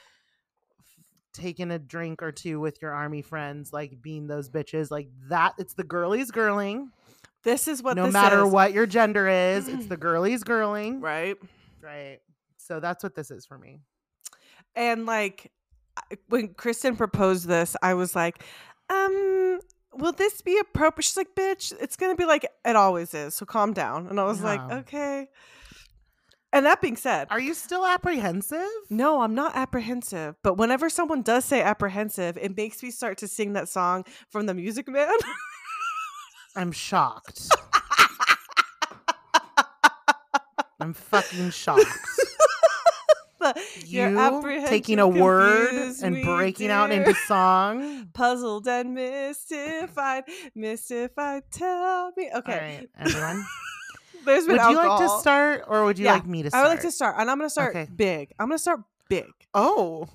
taking 1.33 1.71
a 1.71 1.79
drink 1.79 2.23
or 2.23 2.33
two 2.33 2.59
with 2.59 2.83
your 2.83 2.93
army 2.93 3.23
friends 3.23 3.73
like 3.73 4.01
being 4.03 4.27
those 4.27 4.51
bitches 4.51 4.91
like 4.91 5.09
that 5.29 5.55
it's 5.59 5.75
the 5.75 5.85
girlies 5.85 6.31
girling 6.33 6.87
This 7.43 7.69
is 7.69 7.83
what 7.83 7.97
no 7.97 8.11
matter 8.11 8.45
is, 8.45 8.53
what 8.53 8.73
your 8.73 8.87
gender 8.87 9.29
is 9.29 9.69
it's 9.69 9.87
the 9.87 9.97
girlies 10.07 10.45
girling 10.45 11.03
right? 11.03 11.37
right 11.83 12.19
so 12.57 12.81
that's 12.81 13.03
what 13.03 13.15
this 13.15 13.31
is 13.31 13.47
for 13.47 13.59
me 13.59 13.81
And 14.77 15.07
like 15.07 15.51
when 16.29 16.55
Kristen 16.55 16.97
proposed 16.97 17.47
this, 17.47 17.77
I 17.83 17.95
was 17.95 18.15
like, 18.15 18.43
um, 18.89 19.61
will 19.95 20.13
this 20.13 20.41
be 20.41 20.59
appropriate? 20.59 21.05
She's 21.05 21.17
like, 21.17 21.35
bitch, 21.35 21.73
it's 21.81 21.97
gonna 21.97 22.15
be 22.17 22.25
like 22.25 22.47
it 22.65 22.77
always 22.77 23.13
is. 23.15 23.35
So 23.35 23.45
calm 23.47 23.73
down. 23.73 24.07
And 24.09 24.19
I 24.21 24.25
was 24.25 24.43
like, 24.43 24.61
okay. 24.71 25.29
And 26.53 26.67
that 26.67 26.81
being 26.81 26.97
said, 26.97 27.29
are 27.31 27.39
you 27.41 27.55
still 27.55 27.87
apprehensive 27.87 28.67
no, 28.89 29.21
I'm 29.23 29.35
not 29.35 29.55
apprehensive. 29.55 30.35
But 30.43 30.57
whenever 30.57 30.91
someone 30.91 31.23
does 31.23 31.45
say 31.45 31.63
apprehensive, 31.63 32.37
it 32.39 32.57
makes 32.57 32.83
me 32.83 32.91
start 32.91 33.19
to 33.19 33.29
sing 33.29 33.53
that 33.53 33.69
song 33.69 34.05
from 34.29 34.47
the 34.47 34.55
Music 34.55 34.89
Man. 34.89 35.13
i'm 36.57 36.73
shocked 36.73 37.49
i'm 40.81 40.93
fucking 40.93 41.51
shocked 41.51 41.85
The, 43.41 43.55
"Your 43.87 44.11
you 44.11 44.43
taking 44.69 44.99
a 44.99 45.09
word 45.09 45.95
and 46.03 46.23
breaking 46.23 46.71
out 46.71 46.93
into 46.93 47.15
song. 47.15 48.09
puzzled 48.13 48.69
and 48.69 48.93
mystified, 48.95 50.25
mystified. 50.55 51.45
Tell 51.51 52.13
me, 52.19 52.31
okay. 52.35 52.53
All 52.53 52.59
right, 52.59 52.87
everyone. 52.99 53.47
There's 54.27 54.47
been 54.47 54.59
would 54.59 54.69
you 54.69 54.77
like 54.77 55.01
to 55.01 55.09
start, 55.21 55.65
or 55.69 55.87
would 55.87 55.99
you 55.99 56.05
Yeah, 56.05 56.13
like 56.13 56.27
me 56.27 56.43
to 56.43 56.51
start? 56.51 56.61
I 56.61 56.69
would 56.69 56.75
like 56.75 56.83
to 56.83 56.93
start, 56.93 57.17
and 57.19 57.31
I'm 57.31 57.39
gonna 57.39 57.49
start 57.49 57.75
Okay. 57.75 57.89
big. 57.97 58.33
I'm 58.39 58.49
gonna 58.49 58.59
start 58.59 58.81
big. 59.09 59.31
Oh, 59.55 60.07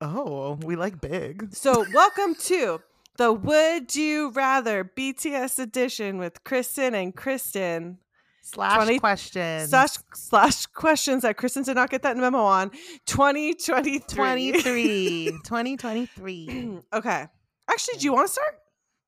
oh, 0.00 0.54
we 0.62 0.76
like 0.76 0.98
big. 0.98 1.54
So, 1.54 1.84
welcome 1.92 2.36
to 2.36 2.80
the 3.20 3.34
Would 3.34 3.94
You 3.94 4.30
Rather 4.30 4.82
BTS 4.82 5.58
edition 5.58 6.16
with 6.16 6.42
Kristen 6.42 6.94
and 6.94 7.14
Kristen. 7.14 7.98
Slash 8.40 8.76
20 8.76 8.98
questions. 8.98 9.68
Slash 9.68 9.96
slash 10.14 10.64
questions 10.64 11.22
that 11.24 11.36
Kristen 11.36 11.62
did 11.62 11.74
not 11.74 11.90
get 11.90 12.00
that 12.00 12.16
memo 12.16 12.38
on. 12.38 12.70
2023. 13.04 14.00
23. 14.08 15.32
2023. 15.44 16.78
okay. 16.94 17.26
Actually, 17.68 17.98
do 17.98 18.06
you 18.06 18.14
want 18.14 18.28
to 18.28 18.32
start? 18.32 18.54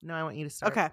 No, 0.02 0.12
I 0.12 0.22
want 0.24 0.36
you 0.36 0.44
to 0.44 0.50
start. 0.50 0.72
Okay. 0.72 0.90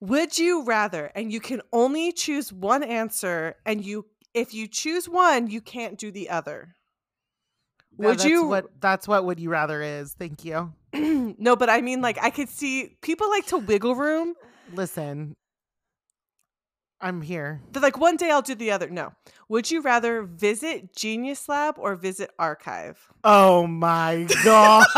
Would 0.00 0.38
you 0.38 0.64
rather? 0.64 1.10
And 1.14 1.32
you 1.32 1.40
can 1.40 1.62
only 1.72 2.12
choose 2.12 2.52
one 2.52 2.82
answer, 2.82 3.56
and 3.64 3.82
you 3.82 4.04
if 4.34 4.52
you 4.52 4.68
choose 4.68 5.08
one, 5.08 5.48
you 5.48 5.62
can't 5.62 5.96
do 5.96 6.10
the 6.10 6.28
other. 6.28 6.74
Would 8.00 8.18
that's 8.18 8.24
you 8.24 8.46
What, 8.46 8.80
that's 8.80 9.06
what 9.06 9.26
would 9.26 9.38
you 9.38 9.50
rather 9.50 9.82
is. 9.82 10.14
Thank 10.14 10.44
you. 10.44 10.72
no, 10.94 11.54
but 11.54 11.68
I 11.68 11.82
mean 11.82 12.00
like 12.00 12.18
I 12.22 12.30
could 12.30 12.48
see 12.48 12.96
people 13.02 13.28
like 13.28 13.46
to 13.46 13.58
wiggle 13.58 13.94
room. 13.94 14.34
Listen, 14.72 15.36
I'm 16.98 17.20
here. 17.20 17.60
They're 17.72 17.82
like 17.82 17.98
one 17.98 18.16
day 18.16 18.30
I'll 18.30 18.40
do 18.40 18.54
the 18.54 18.70
other. 18.70 18.88
No. 18.88 19.12
Would 19.48 19.70
you 19.70 19.82
rather 19.82 20.22
visit 20.22 20.96
Genius 20.96 21.46
Lab 21.48 21.74
or 21.78 21.94
visit 21.94 22.30
Archive? 22.38 23.06
Oh 23.22 23.66
my 23.66 24.26
god. 24.44 24.86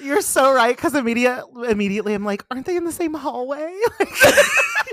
You're 0.00 0.22
so 0.22 0.52
right 0.52 0.74
because 0.74 0.96
immediate, 0.96 1.44
immediately 1.68 2.14
I'm 2.14 2.24
like, 2.24 2.44
aren't 2.50 2.66
they 2.66 2.76
in 2.76 2.84
the 2.84 2.90
same 2.90 3.14
hallway? 3.14 3.72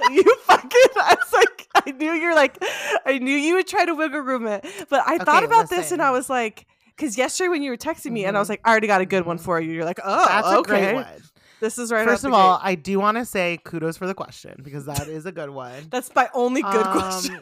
you 0.12 0.24
fucking 0.44 0.70
I 0.96 1.16
was 1.18 1.34
like 1.34 1.63
I 1.86 1.92
knew 1.92 2.14
you're 2.14 2.36
like 2.36 2.58
I 3.06 3.18
knew 3.20 3.36
you 3.36 3.56
would 3.56 3.68
try 3.68 3.86
to 3.86 3.96
wiggle 3.96 4.22
room 4.22 4.48
it. 4.48 4.66
But 4.90 5.04
I 5.06 5.18
thought 5.18 5.44
Okay, 5.44 5.46
about 5.46 5.70
this 5.70 5.92
and 5.92 6.02
I 6.02 6.12
was 6.12 6.30
like 6.30 6.68
because 6.96 7.18
yesterday 7.18 7.50
when 7.50 7.64
you 7.64 7.72
were 7.72 7.78
texting 7.78 8.12
me 8.12 8.26
and 8.26 8.38
I 8.38 8.40
was 8.40 8.50
like, 8.50 8.62
I 8.64 8.70
already 8.72 8.88
got 8.88 9.02
a 9.02 9.06
good 9.06 9.26
one 9.26 9.38
for 9.40 9.60
you. 9.60 9.72
You're 9.72 9.86
like, 9.86 10.00
oh, 10.04 10.26
That's 10.28 10.52
a 10.52 10.58
okay. 10.60 10.92
great 10.92 10.94
one. 10.94 11.24
This 11.60 11.78
is 11.78 11.92
right. 11.92 12.04
First 12.06 12.24
of 12.26 12.34
all, 12.34 12.58
gate. 12.58 12.66
I 12.66 12.76
do 12.76 13.00
want 13.00 13.18
to 13.18 13.26
say 13.26 13.58
kudos 13.64 13.98
for 13.98 14.06
the 14.06 14.14
question 14.14 14.60
because 14.64 14.86
that 14.86 15.08
is 15.08 15.26
a 15.26 15.32
good 15.32 15.50
one. 15.50 15.88
that's 15.90 16.14
my 16.14 16.30
only 16.34 16.62
good 16.62 16.86
Um, 16.86 16.92
question. 16.92 17.40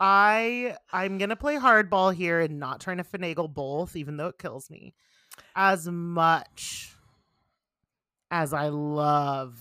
I 0.00 0.76
I'm 0.92 1.18
gonna 1.18 1.36
play 1.36 1.56
hardball 1.56 2.12
here 2.14 2.40
and 2.40 2.58
not 2.58 2.80
trying 2.80 2.98
to 2.98 3.04
finagle 3.04 3.52
both, 3.52 3.96
even 3.96 4.16
though 4.16 4.28
it 4.28 4.38
kills 4.38 4.68
me. 4.70 4.94
As 5.56 5.86
much 5.88 6.94
as 8.30 8.52
I 8.52 8.68
love 8.68 9.56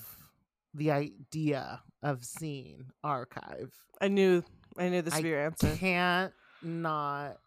the 0.74 0.92
idea 0.92 1.82
of 2.04 2.24
scene 2.24 2.86
archive, 3.04 3.74
I 4.00 4.08
knew 4.10 4.44
I 4.78 4.90
knew 4.90 5.02
this 5.02 5.16
would 5.16 5.24
be 5.24 5.30
your 5.30 5.46
answer. 5.46 5.68
I 5.68 5.78
can't 5.78 6.34
not 6.62 7.38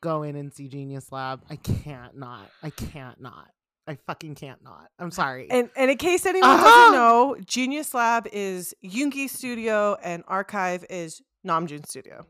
go 0.00 0.22
in 0.22 0.36
and 0.36 0.52
see 0.52 0.68
Genius 0.68 1.10
Lab. 1.12 1.42
I 1.50 1.56
can't 1.56 2.16
not. 2.16 2.50
I 2.62 2.70
can't 2.70 3.20
not. 3.20 3.50
I 3.88 3.96
fucking 4.06 4.34
can't 4.34 4.62
not. 4.64 4.88
I'm 4.98 5.10
sorry. 5.12 5.46
And, 5.50 5.70
and 5.76 5.90
in 5.90 5.96
case 5.96 6.26
anyone 6.26 6.50
Ah! 6.50 6.62
doesn't 6.62 6.94
know, 6.94 7.36
Genius 7.46 7.94
Lab 7.94 8.26
is 8.32 8.74
Yoongi 8.84 9.28
Studio 9.28 9.96
and 10.02 10.24
Archive 10.26 10.84
is 10.90 11.22
Namjoon 11.46 11.86
Studio. 11.86 12.26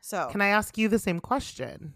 So 0.00 0.28
Can 0.32 0.40
I 0.40 0.48
ask 0.48 0.76
you 0.76 0.88
the 0.88 0.98
same 0.98 1.20
question? 1.20 1.94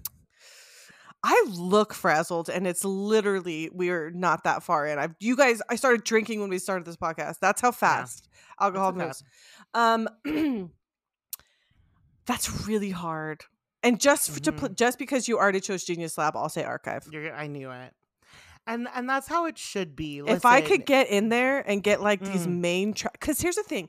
I 1.26 1.46
look 1.48 1.94
frazzled, 1.94 2.50
and 2.50 2.66
it's 2.66 2.84
literally 2.84 3.70
we're 3.72 4.10
not 4.10 4.44
that 4.44 4.62
far 4.62 4.86
in. 4.86 4.98
I've 4.98 5.14
you 5.20 5.36
guys, 5.36 5.62
I 5.70 5.76
started 5.76 6.04
drinking 6.04 6.42
when 6.42 6.50
we 6.50 6.58
started 6.58 6.84
this 6.84 6.96
podcast. 6.98 7.38
That's 7.40 7.62
how 7.62 7.72
fast 7.72 8.28
alcohol 8.60 8.92
That's 8.92 9.22
moves. 9.22 10.08
Um, 10.26 10.70
that's 12.26 12.66
really 12.66 12.90
hard. 12.90 13.42
And 13.82 14.00
just 14.00 14.30
f- 14.30 14.40
to 14.42 14.52
pl- 14.52 14.68
just 14.70 14.98
because 14.98 15.26
you 15.28 15.38
already 15.38 15.60
chose 15.60 15.84
Genius 15.84 16.16
Lab, 16.16 16.36
I'll 16.36 16.48
say 16.48 16.64
Archive. 16.64 17.06
You're, 17.10 17.34
I 17.34 17.46
knew 17.46 17.70
it. 17.70 17.92
And 18.66 18.88
and 18.94 19.08
that's 19.08 19.28
how 19.28 19.44
it 19.46 19.58
should 19.58 19.94
be. 19.94 20.18
if 20.26 20.44
I 20.46 20.62
could 20.62 20.86
get 20.86 21.08
in 21.08 21.28
there 21.28 21.60
and 21.60 21.82
get 21.82 22.00
like 22.00 22.20
these 22.20 22.46
Mm. 22.46 22.60
main 22.60 22.92
because 23.12 23.40
here's 23.40 23.56
the 23.56 23.62
thing 23.62 23.88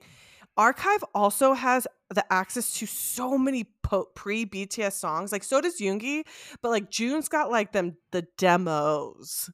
archive 0.58 1.04
also 1.14 1.54
has 1.54 1.88
the 2.10 2.24
access 2.32 2.74
to 2.74 2.86
so 2.86 3.38
many 3.38 3.66
po- 3.82 4.08
pre 4.16 4.46
bts 4.46 4.94
songs 4.94 5.32
like 5.32 5.44
so 5.44 5.60
does 5.60 5.80
yoongi 5.80 6.24
but 6.62 6.70
like 6.70 6.90
june's 6.90 7.28
got 7.28 7.52
like 7.52 7.72
them 7.72 7.98
the 8.12 8.26
demos 8.38 9.50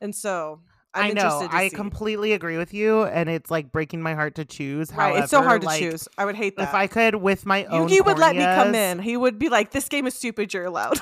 and 0.00 0.14
so 0.14 0.60
I'm 0.94 1.10
i 1.10 1.10
know. 1.10 1.48
I 1.52 1.68
see. 1.68 1.76
completely 1.76 2.32
agree 2.32 2.56
with 2.56 2.72
you, 2.72 3.04
and 3.04 3.28
it's 3.28 3.50
like 3.50 3.70
breaking 3.70 4.00
my 4.00 4.14
heart 4.14 4.36
to 4.36 4.46
choose. 4.46 4.90
right 4.94 5.16
it's 5.22 5.30
so 5.30 5.42
hard 5.42 5.60
to 5.60 5.66
like, 5.66 5.80
choose 5.80 6.08
i 6.16 6.24
would 6.24 6.34
hate 6.34 6.56
that 6.56 6.68
If 6.68 6.74
I 6.74 6.86
could, 6.86 7.14
with 7.16 7.44
my 7.44 7.66
own, 7.66 7.88
yoongi 7.88 8.04
would 8.04 8.18
let 8.18 8.34
me 8.34 8.42
come 8.42 8.74
in 8.74 8.98
he 8.98 9.16
would 9.16 9.38
be 9.38 9.50
like 9.50 9.70
this 9.70 9.88
game 9.88 10.06
is 10.06 10.14
stupid 10.14 10.54
you're 10.54 10.64
allowed 10.64 10.98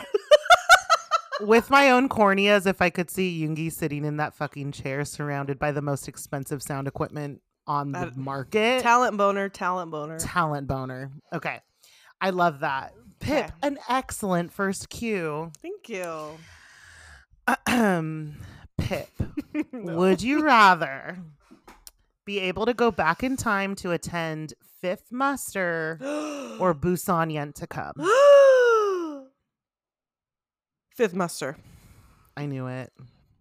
with 1.41 1.71
my 1.71 1.91
own 1.91 2.09
corneas. 2.09 2.67
If 2.67 2.81
I 2.81 2.91
could 2.91 3.11
see 3.11 3.43
Yoongi 3.43 3.73
sitting 3.73 4.05
in 4.05 4.17
that 4.19 4.35
fucking 4.35 4.73
chair, 4.73 5.05
surrounded 5.05 5.59
by 5.59 5.73
the 5.73 5.83
most 5.83 6.09
expensive 6.09 6.63
sound 6.63 6.89
equipment 6.89 7.41
on 7.67 7.93
the 7.93 8.13
market, 8.17 8.83
talent 8.83 9.17
boner 9.17 9.49
talent 9.49 9.91
boner 9.91 10.19
talent 10.19 10.67
boner. 10.69 11.11
Okay, 11.33 11.61
I 12.21 12.31
love 12.31 12.61
that. 12.61 12.95
Pip, 13.19 13.45
Okay. 13.47 13.53
an 13.63 13.79
excellent 13.89 14.53
first 14.53 14.89
cue. 14.91 15.51
thank 15.63 15.89
you 15.89 16.37
Um, 17.67 18.35
Pip, 18.79 19.09
No. 19.73 19.97
would 19.97 20.23
you 20.23 20.43
rather 20.45 21.19
be 22.25 22.39
able 22.41 22.67
to 22.67 22.75
go 22.75 22.91
back 22.91 23.23
in 23.23 23.37
time 23.37 23.75
to 23.77 23.93
attend 23.93 24.53
Fifth 24.81 25.11
Muster 25.11 25.99
or 26.61 26.75
Busan 26.75 27.69
Come? 27.69 27.95
fifth 30.95 31.15
muster 31.15 31.57
I 32.37 32.47
knew 32.47 32.67
it. 32.67 32.93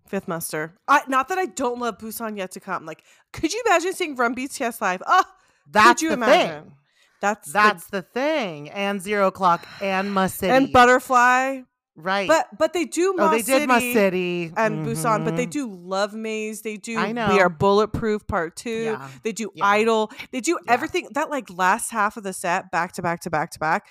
Fifth 0.07 0.27
Muster. 0.27 0.75
I, 0.87 1.01
not 1.07 1.29
that 1.29 1.37
I 1.37 1.45
don't 1.45 1.79
love 1.79 1.97
Busan 1.97 2.37
yet 2.37 2.51
to 2.51 2.59
come. 2.59 2.85
Like, 2.85 3.03
could 3.33 3.53
you 3.53 3.63
imagine 3.65 3.93
seeing 3.93 4.15
Run 4.15 4.35
BTS 4.35 4.79
live? 4.81 5.01
Oh, 5.05 5.23
That's 5.71 5.87
could 5.87 6.01
you 6.03 6.09
the 6.09 6.13
imagine? 6.15 6.63
thing. 6.63 6.73
That's 7.21 7.51
That's 7.51 7.87
the 7.87 8.01
thing. 8.03 8.69
And 8.69 9.01
Zero 9.01 9.27
O'Clock 9.27 9.65
and 9.81 10.13
Must 10.13 10.35
City. 10.39 10.51
and 10.53 10.71
Butterfly. 10.71 11.61
Right. 11.97 12.27
But 12.27 12.47
but 12.59 12.73
they 12.73 12.83
do. 12.83 13.15
oh, 13.17 13.29
they 13.31 13.37
Mos 13.37 13.45
did 13.45 13.67
Ma 13.69 13.79
City 13.79 13.93
City. 13.93 14.53
and 14.57 14.85
Busan, 14.85 15.23
but 15.23 15.37
they 15.37 15.47
Mhm. 15.47 15.51
do 15.51 15.67
Love 15.71 16.13
Maze. 16.13 16.61
They 16.61 16.75
do 16.75 16.97
I 16.99 17.13
know. 17.13 17.29
We. 17.29 17.39
Are 17.39 17.47
Bulletproof 17.49 18.27
Part 18.27 18.57
Two. 18.57 18.69
Yeah. 18.83 19.07
They 19.23 19.31
do 19.31 19.49
Yeah. 19.55 19.65
Idol. 19.65 20.11
They 20.33 20.41
do 20.41 20.59
Yeah. 20.65 20.73
everything 20.73 21.07
that 21.13 21.29
like 21.29 21.49
last 21.49 21.91
half 21.91 22.17
of 22.17 22.23
the 22.23 22.33
set 22.33 22.69
back 22.69 22.91
to 22.93 23.01
back 23.01 23.21
to 23.21 23.29
back 23.29 23.49
to 23.51 23.59
back. 23.59 23.87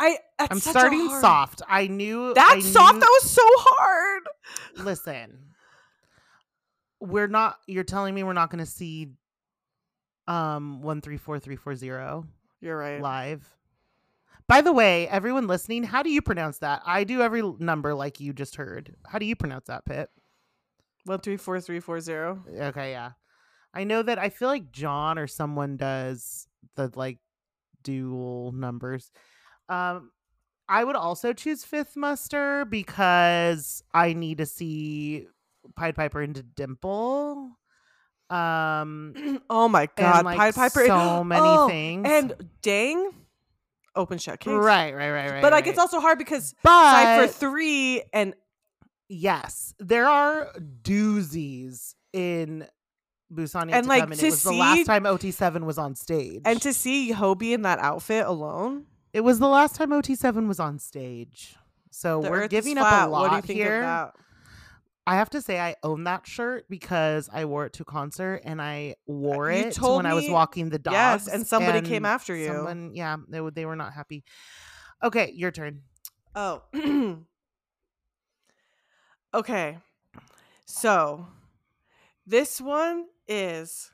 I 0.00 0.18
I'm 0.38 0.58
starting 0.58 1.06
hard- 1.06 1.20
soft. 1.20 1.62
I 1.68 1.86
knew 1.86 2.30
I 2.30 2.32
That's 2.34 2.72
soft. 2.72 2.94
knew- 2.94 3.00
That 3.00 3.18
was 3.22 3.30
so 3.30 3.42
hard. 3.46 4.22
listen 4.76 5.38
we're 7.00 7.26
not 7.28 7.58
you're 7.66 7.84
telling 7.84 8.14
me 8.14 8.22
we're 8.22 8.32
not 8.32 8.50
going 8.50 8.64
to 8.64 8.70
see 8.70 9.08
um 10.26 10.80
134340 10.82 12.26
You're 12.60 12.76
right. 12.78 13.00
live 13.00 13.46
by 14.48 14.60
the 14.62 14.72
way 14.72 15.06
everyone 15.08 15.46
listening 15.46 15.82
how 15.84 16.02
do 16.02 16.10
you 16.10 16.22
pronounce 16.22 16.58
that 16.58 16.82
i 16.86 17.04
do 17.04 17.20
every 17.20 17.42
number 17.58 17.94
like 17.94 18.20
you 18.20 18.32
just 18.32 18.56
heard 18.56 18.94
how 19.06 19.18
do 19.18 19.26
you 19.26 19.36
pronounce 19.36 19.66
that 19.66 19.84
Pip 19.84 20.10
One 21.04 21.18
three 21.20 21.36
four 21.36 21.60
three 21.60 21.80
four 21.80 22.00
zero. 22.00 22.42
okay 22.58 22.92
yeah 22.92 23.12
i 23.74 23.84
know 23.84 24.02
that 24.02 24.18
i 24.18 24.30
feel 24.30 24.48
like 24.48 24.72
john 24.72 25.18
or 25.18 25.26
someone 25.26 25.76
does 25.76 26.46
the 26.76 26.90
like 26.94 27.18
dual 27.82 28.52
numbers 28.52 29.10
um 29.68 30.10
i 30.68 30.82
would 30.84 30.96
also 30.96 31.32
choose 31.32 31.64
fifth 31.64 31.96
muster 31.96 32.64
because 32.64 33.82
i 33.92 34.12
need 34.12 34.38
to 34.38 34.46
see 34.46 35.26
pied 35.76 35.94
piper 35.94 36.20
into 36.22 36.42
dimple 36.42 37.58
um 38.30 39.40
oh 39.50 39.68
my 39.68 39.88
god, 39.96 40.16
and 40.18 40.24
like 40.24 40.38
Pied 40.38 40.54
Piper. 40.54 40.86
so 40.86 41.22
many 41.24 41.42
Oh, 41.46 41.68
things 41.68 42.06
And 42.10 42.50
dang, 42.62 43.10
open 43.94 44.16
shut 44.18 44.40
case. 44.40 44.50
right 44.50 44.94
right 44.94 45.10
right 45.10 45.30
right 45.30 45.42
But 45.42 45.52
like 45.52 45.66
it's 45.66 45.78
also 45.78 46.00
hard 46.00 46.16
because 46.18 46.54
but 46.62 46.90
Cypher 46.90 47.32
three 47.32 48.02
and 48.14 48.34
yes 49.08 49.74
there 49.78 50.06
are 50.06 50.52
doozies 50.82 51.94
in 52.14 52.66
Busan 53.32 53.70
And, 53.72 53.84
to 53.84 53.88
like, 53.88 54.02
Come, 54.04 54.12
and 54.12 54.20
to 54.20 54.26
it 54.26 54.30
was 54.30 54.42
the 54.42 54.52
last 54.52 54.86
time 54.86 55.04
OT7 55.04 55.64
was 55.64 55.76
on 55.78 55.94
stage. 55.94 56.42
and 56.44 56.60
to 56.62 56.72
see 56.72 57.12
Hobi 57.12 57.52
in 57.52 57.62
that 57.62 57.78
outfit 57.78 58.24
alone. 58.26 58.86
It 59.14 59.22
was 59.22 59.38
the 59.38 59.46
last 59.46 59.76
time 59.76 59.90
OT7 59.90 60.48
was 60.48 60.58
on 60.58 60.80
stage. 60.80 61.54
So 61.92 62.20
the 62.20 62.30
we're 62.30 62.48
giving 62.48 62.76
up 62.76 63.06
a 63.06 63.08
lot 63.08 63.22
What 63.22 63.30
do 63.30 63.36
you 63.36 63.42
think 63.42 63.58
here. 63.60 64.10
I 65.06 65.14
have 65.16 65.30
to 65.30 65.40
say 65.40 65.60
I 65.60 65.76
own 65.84 66.04
that 66.04 66.26
shirt 66.26 66.64
because 66.68 67.30
I 67.32 67.44
wore 67.44 67.66
it 67.66 67.74
to 67.74 67.82
a 67.82 67.84
concert 67.84 68.40
and 68.44 68.60
I 68.60 68.96
wore 69.06 69.52
Uh, 69.52 69.56
you 69.56 69.66
it 69.66 69.78
when 69.80 70.04
I 70.04 70.14
was 70.14 70.28
walking 70.28 70.70
the 70.70 70.80
dogs. 70.80 70.94
Yes, 70.94 71.28
and 71.28 71.46
somebody 71.46 71.80
came 71.82 72.04
after 72.04 72.34
you. 72.34 72.48
Someone, 72.48 72.90
yeah, 72.94 73.16
they, 73.28 73.40
they 73.54 73.66
were 73.66 73.76
not 73.76 73.92
happy. 73.92 74.24
Okay, 75.02 75.30
your 75.32 75.52
turn. 75.52 75.82
Oh. 76.34 76.62
okay. 79.34 79.78
So 80.64 81.28
this 82.26 82.60
one 82.60 83.04
is 83.28 83.92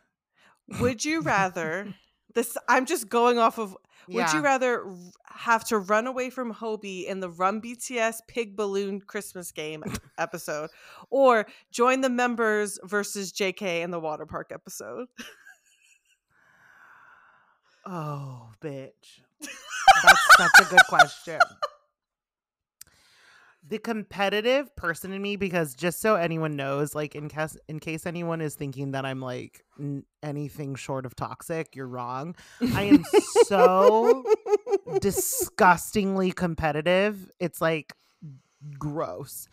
would 0.80 1.04
you 1.04 1.20
rather 1.20 1.94
this 2.34 2.56
I'm 2.68 2.86
just 2.86 3.10
going 3.10 3.38
off 3.38 3.58
of 3.58 3.76
would 4.16 4.32
you 4.32 4.40
rather 4.40 4.94
have 5.26 5.64
to 5.64 5.78
run 5.78 6.06
away 6.06 6.30
from 6.30 6.52
Hobi 6.52 7.06
in 7.06 7.20
the 7.20 7.30
Run 7.30 7.60
BTS 7.60 8.20
Pig 8.26 8.56
Balloon 8.56 9.00
Christmas 9.00 9.52
game 9.52 9.82
episode 10.18 10.70
or 11.10 11.46
join 11.70 12.00
the 12.00 12.10
members 12.10 12.78
versus 12.84 13.32
JK 13.32 13.82
in 13.82 13.90
the 13.90 14.00
water 14.00 14.26
park 14.26 14.50
episode? 14.52 15.08
Oh, 17.86 18.50
bitch. 18.60 19.20
That's 19.40 20.36
such 20.36 20.60
a 20.60 20.70
good 20.70 20.82
question. 20.88 21.40
The 23.68 23.78
competitive 23.78 24.74
person 24.74 25.12
in 25.12 25.20
me, 25.20 25.36
because 25.36 25.74
just 25.74 26.00
so 26.00 26.14
anyone 26.16 26.56
knows, 26.56 26.94
like 26.94 27.14
in 27.14 27.28
case 27.28 27.56
in 27.68 27.78
case 27.78 28.06
anyone 28.06 28.40
is 28.40 28.54
thinking 28.54 28.92
that 28.92 29.04
I'm 29.04 29.20
like 29.20 29.62
n- 29.78 30.04
anything 30.22 30.74
short 30.74 31.04
of 31.04 31.14
toxic, 31.14 31.76
you're 31.76 31.86
wrong. 31.86 32.34
I 32.74 32.84
am 32.84 33.04
so 33.46 34.24
disgustingly 35.00 36.32
competitive. 36.32 37.30
It's 37.38 37.60
like 37.60 37.92
gross. 38.78 39.46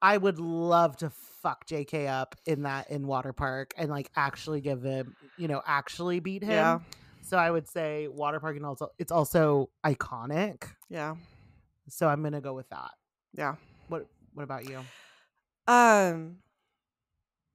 I 0.00 0.16
would 0.16 0.38
love 0.38 0.96
to 0.98 1.10
fuck 1.10 1.66
JK 1.66 2.08
up 2.08 2.36
in 2.46 2.62
that 2.62 2.90
in 2.90 3.06
water 3.06 3.32
park 3.32 3.74
and 3.76 3.90
like 3.90 4.10
actually 4.16 4.60
give 4.60 4.82
him, 4.82 5.16
you 5.36 5.48
know, 5.48 5.62
actually 5.66 6.20
beat 6.20 6.42
him. 6.42 6.50
Yeah. 6.50 6.78
So 7.22 7.36
I 7.36 7.50
would 7.50 7.68
say 7.68 8.08
water 8.08 8.40
park 8.40 8.56
and 8.56 8.64
also 8.66 8.88
it's 8.98 9.12
also 9.12 9.70
iconic. 9.84 10.64
Yeah. 10.88 11.16
So 11.88 12.08
I'm 12.08 12.22
gonna 12.22 12.40
go 12.40 12.54
with 12.54 12.68
that. 12.70 12.90
Yeah. 13.34 13.56
What 13.88 14.06
what 14.34 14.42
about 14.44 14.68
you? 14.68 14.80
Um 15.66 16.36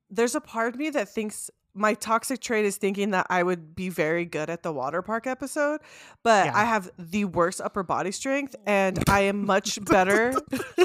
there's 0.09 0.35
a 0.35 0.41
part 0.41 0.73
of 0.73 0.79
me 0.79 0.89
that 0.91 1.09
thinks 1.09 1.49
my 1.73 1.93
toxic 1.93 2.39
trait 2.39 2.65
is 2.65 2.77
thinking 2.77 3.11
that 3.11 3.27
I 3.29 3.43
would 3.43 3.75
be 3.75 3.89
very 3.89 4.25
good 4.25 4.49
at 4.49 4.63
the 4.63 4.71
water 4.71 5.01
park 5.01 5.27
episode, 5.27 5.81
but 6.23 6.47
Yeah. 6.47 6.57
I 6.57 6.63
have 6.65 6.89
the 6.97 7.25
worst 7.25 7.61
upper 7.61 7.83
body 7.83 8.11
strength 8.11 8.55
and 8.65 9.03
I 9.07 9.21
am 9.21 9.45
much 9.45 9.77
better. 9.85 10.33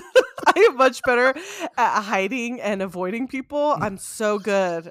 I 0.55 0.66
am 0.68 0.76
much 0.76 1.00
better 1.05 1.35
at 1.78 2.02
hiding 2.02 2.61
and 2.61 2.83
avoiding 2.83 3.26
people. 3.28 3.76
I'm 3.81 3.96
so 3.96 4.38
good 4.38 4.90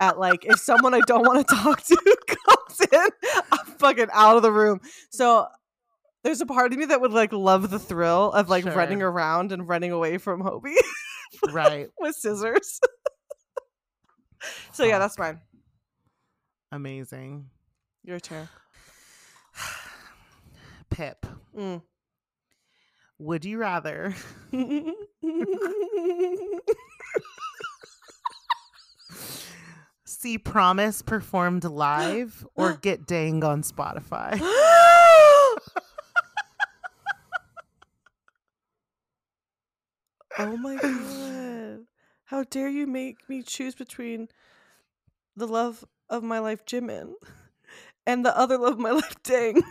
at 0.00 0.18
like 0.18 0.46
if 0.46 0.58
someone 0.60 0.94
I 0.94 1.00
don't 1.06 1.26
want 1.26 1.46
to 1.46 1.54
talk 1.62 1.82
to 1.84 2.16
comes 2.26 2.80
in, 2.90 3.08
I'm 3.52 3.66
fucking 3.78 4.08
out 4.12 4.36
of 4.36 4.42
the 4.42 4.52
room. 4.52 4.80
So 5.10 5.46
there's 6.24 6.40
a 6.40 6.46
part 6.46 6.72
of 6.72 6.78
me 6.78 6.86
that 6.86 7.00
would 7.00 7.12
like 7.12 7.32
love 7.32 7.70
the 7.70 7.78
thrill 7.78 8.32
of 8.32 8.48
like 8.48 8.64
running 8.64 9.02
around 9.02 9.52
and 9.52 9.68
running 9.68 9.92
away 9.92 10.18
from 10.18 10.42
Hobi 10.42 10.74
Right. 11.52 11.88
with 12.00 12.16
scissors. 12.16 12.80
so 14.72 14.84
yeah, 14.84 14.98
that's 14.98 15.18
mine. 15.18 15.40
Amazing. 16.72 17.50
Your 18.02 18.18
turn. 18.18 18.48
Pip. 20.90 21.26
Mm. 21.56 21.82
Would 23.18 23.44
you 23.44 23.58
rather 23.58 24.14
see 30.04 30.38
Promise 30.38 31.02
performed 31.02 31.64
live 31.64 32.46
or 32.54 32.72
get 32.82 33.06
Dang 33.06 33.44
on 33.44 33.62
Spotify? 33.62 34.40
oh 40.38 40.56
my 40.56 40.76
god. 40.76 41.86
How 42.26 42.44
dare 42.44 42.68
you 42.68 42.86
make 42.86 43.28
me 43.28 43.42
choose 43.42 43.74
between 43.74 44.28
the 45.36 45.46
love 45.46 45.84
of 46.08 46.22
my 46.22 46.38
life, 46.38 46.64
Jimin, 46.64 47.12
and 48.06 48.24
the 48.24 48.36
other 48.36 48.58
love 48.58 48.74
of 48.74 48.78
my 48.78 48.90
life, 49.02 49.14
Dang. 49.22 49.62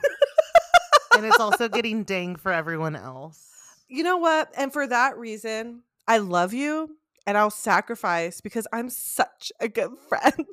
and 1.15 1.26
it's 1.26 1.39
also 1.39 1.67
getting 1.69 2.04
Dang 2.04 2.36
for 2.36 2.52
everyone 2.52 2.95
else. 2.95 3.49
You 3.88 4.04
know 4.04 4.17
what? 4.17 4.52
And 4.58 4.71
for 4.71 4.88
that 4.88 5.17
reason, 5.17 5.84
I 6.08 6.17
love 6.17 6.54
you 6.54 6.97
and 7.26 7.38
I'll 7.38 7.52
sacrifice 7.52 8.41
because 8.41 8.67
I'm 8.73 8.89
such 8.89 9.52
a 9.60 9.67
good 9.67 9.91
friend. 10.10 10.47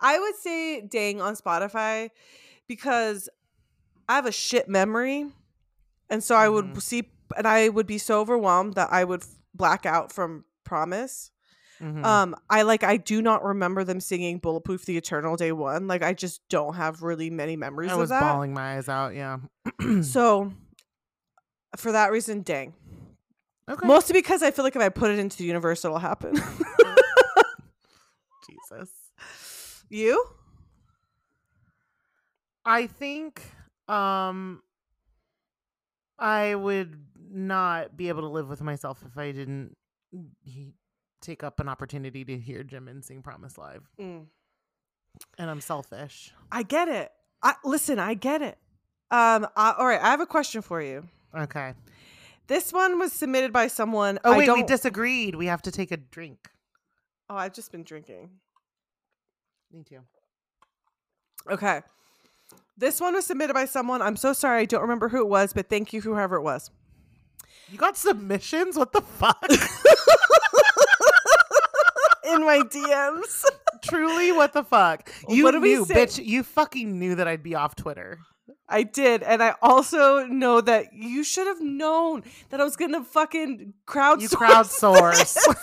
I 0.00 0.18
would 0.18 0.34
say 0.36 0.80
dang 0.80 1.20
on 1.20 1.36
Spotify 1.36 2.10
because 2.66 3.28
I 4.08 4.16
have 4.16 4.26
a 4.26 4.32
shit 4.32 4.68
memory. 4.68 5.26
And 6.12 6.22
so 6.22 6.34
I 6.36 6.46
would 6.48 6.74
Mhm. 6.74 6.82
see, 6.82 7.10
and 7.36 7.46
I 7.48 7.70
would 7.70 7.86
be 7.86 7.96
so 7.96 8.20
overwhelmed 8.20 8.74
that 8.74 8.92
I 8.92 9.02
would 9.04 9.24
black 9.54 9.86
out 9.86 10.12
from 10.12 10.44
Promise. 10.64 11.30
Mhm. 11.80 12.04
Um, 12.04 12.36
I 12.50 12.62
like, 12.62 12.84
I 12.84 12.98
do 12.98 13.22
not 13.22 13.42
remember 13.42 13.82
them 13.82 13.98
singing 13.98 14.38
Bulletproof 14.38 14.84
the 14.84 14.96
Eternal 14.98 15.36
Day 15.36 15.52
One. 15.52 15.88
Like, 15.88 16.02
I 16.02 16.12
just 16.12 16.46
don't 16.50 16.74
have 16.74 17.02
really 17.02 17.30
many 17.30 17.56
memories 17.56 17.90
I 17.90 17.94
of 17.94 18.00
was 18.00 18.10
that. 18.10 18.20
bawling 18.20 18.52
my 18.52 18.76
eyes 18.76 18.88
out. 18.90 19.14
Yeah. 19.14 19.38
So, 20.02 20.52
for 21.78 21.92
that 21.92 22.12
reason, 22.12 22.42
dang. 22.42 22.74
okay. 23.68 23.86
Mostly 23.86 24.12
because 24.12 24.42
I 24.42 24.50
feel 24.50 24.64
like 24.64 24.76
if 24.76 24.82
I 24.82 24.90
put 24.90 25.10
it 25.10 25.18
into 25.18 25.38
the 25.38 25.44
universe, 25.44 25.82
it'll 25.84 25.98
happen. 25.98 26.34
Jesus. 28.46 28.90
you? 29.88 30.22
I 32.64 32.86
think 32.86 33.42
um 33.88 34.62
I 36.22 36.54
would 36.54 37.04
not 37.30 37.96
be 37.96 38.08
able 38.08 38.22
to 38.22 38.28
live 38.28 38.48
with 38.48 38.62
myself 38.62 39.02
if 39.04 39.18
I 39.18 39.32
didn't 39.32 39.76
he- 40.44 40.74
take 41.20 41.42
up 41.42 41.58
an 41.58 41.68
opportunity 41.68 42.24
to 42.24 42.38
hear 42.38 42.62
Jimin 42.62 43.02
sing 43.02 43.22
Promise 43.22 43.58
Live. 43.58 43.90
Mm. 44.00 44.26
And 45.38 45.50
I'm 45.50 45.60
selfish. 45.60 46.32
I 46.50 46.62
get 46.62 46.88
it. 46.88 47.10
I 47.42 47.54
listen. 47.64 47.98
I 47.98 48.14
get 48.14 48.40
it. 48.40 48.56
Um. 49.10 49.46
I, 49.56 49.74
all 49.76 49.86
right. 49.86 50.00
I 50.00 50.10
have 50.10 50.20
a 50.20 50.26
question 50.26 50.62
for 50.62 50.80
you. 50.80 51.04
Okay. 51.36 51.74
This 52.46 52.72
one 52.72 52.98
was 52.98 53.12
submitted 53.12 53.52
by 53.52 53.66
someone. 53.66 54.18
Oh 54.24 54.32
I 54.32 54.38
wait, 54.38 54.52
we 54.52 54.62
disagreed. 54.62 55.34
We 55.34 55.46
have 55.46 55.62
to 55.62 55.72
take 55.72 55.90
a 55.90 55.96
drink. 55.96 56.50
Oh, 57.28 57.34
I've 57.36 57.52
just 57.52 57.72
been 57.72 57.82
drinking. 57.82 58.30
Me 59.72 59.82
too. 59.82 60.00
Okay. 61.50 61.82
This 62.76 63.00
one 63.00 63.14
was 63.14 63.26
submitted 63.26 63.54
by 63.54 63.66
someone. 63.66 64.02
I'm 64.02 64.16
so 64.16 64.32
sorry. 64.32 64.62
I 64.62 64.64
don't 64.64 64.82
remember 64.82 65.08
who 65.08 65.18
it 65.20 65.28
was, 65.28 65.52
but 65.52 65.68
thank 65.68 65.92
you, 65.92 66.00
whoever 66.00 66.36
it 66.36 66.42
was. 66.42 66.70
You 67.70 67.78
got 67.78 67.96
submissions? 67.96 68.76
What 68.76 68.92
the 68.92 69.00
fuck? 69.00 69.42
In 72.24 72.44
my 72.44 72.60
DMs. 72.60 73.44
Truly, 73.82 74.32
what 74.32 74.52
the 74.52 74.62
fuck? 74.62 75.10
You 75.28 75.44
What 75.44 75.54
knew, 75.54 75.84
bitch. 75.84 76.24
You 76.24 76.42
fucking 76.42 76.98
knew 76.98 77.14
that 77.16 77.28
I'd 77.28 77.42
be 77.42 77.54
off 77.54 77.74
Twitter. 77.76 78.18
I 78.68 78.84
did. 78.84 79.22
And 79.22 79.42
I 79.42 79.54
also 79.60 80.24
know 80.26 80.60
that 80.60 80.92
you 80.92 81.24
should 81.24 81.46
have 81.46 81.60
known 81.60 82.22
that 82.50 82.60
I 82.60 82.64
was 82.64 82.76
going 82.76 82.92
to 82.92 83.04
fucking 83.04 83.74
crowdsource. 83.86 84.22
You 84.22 84.28
crowdsource. 84.28 85.38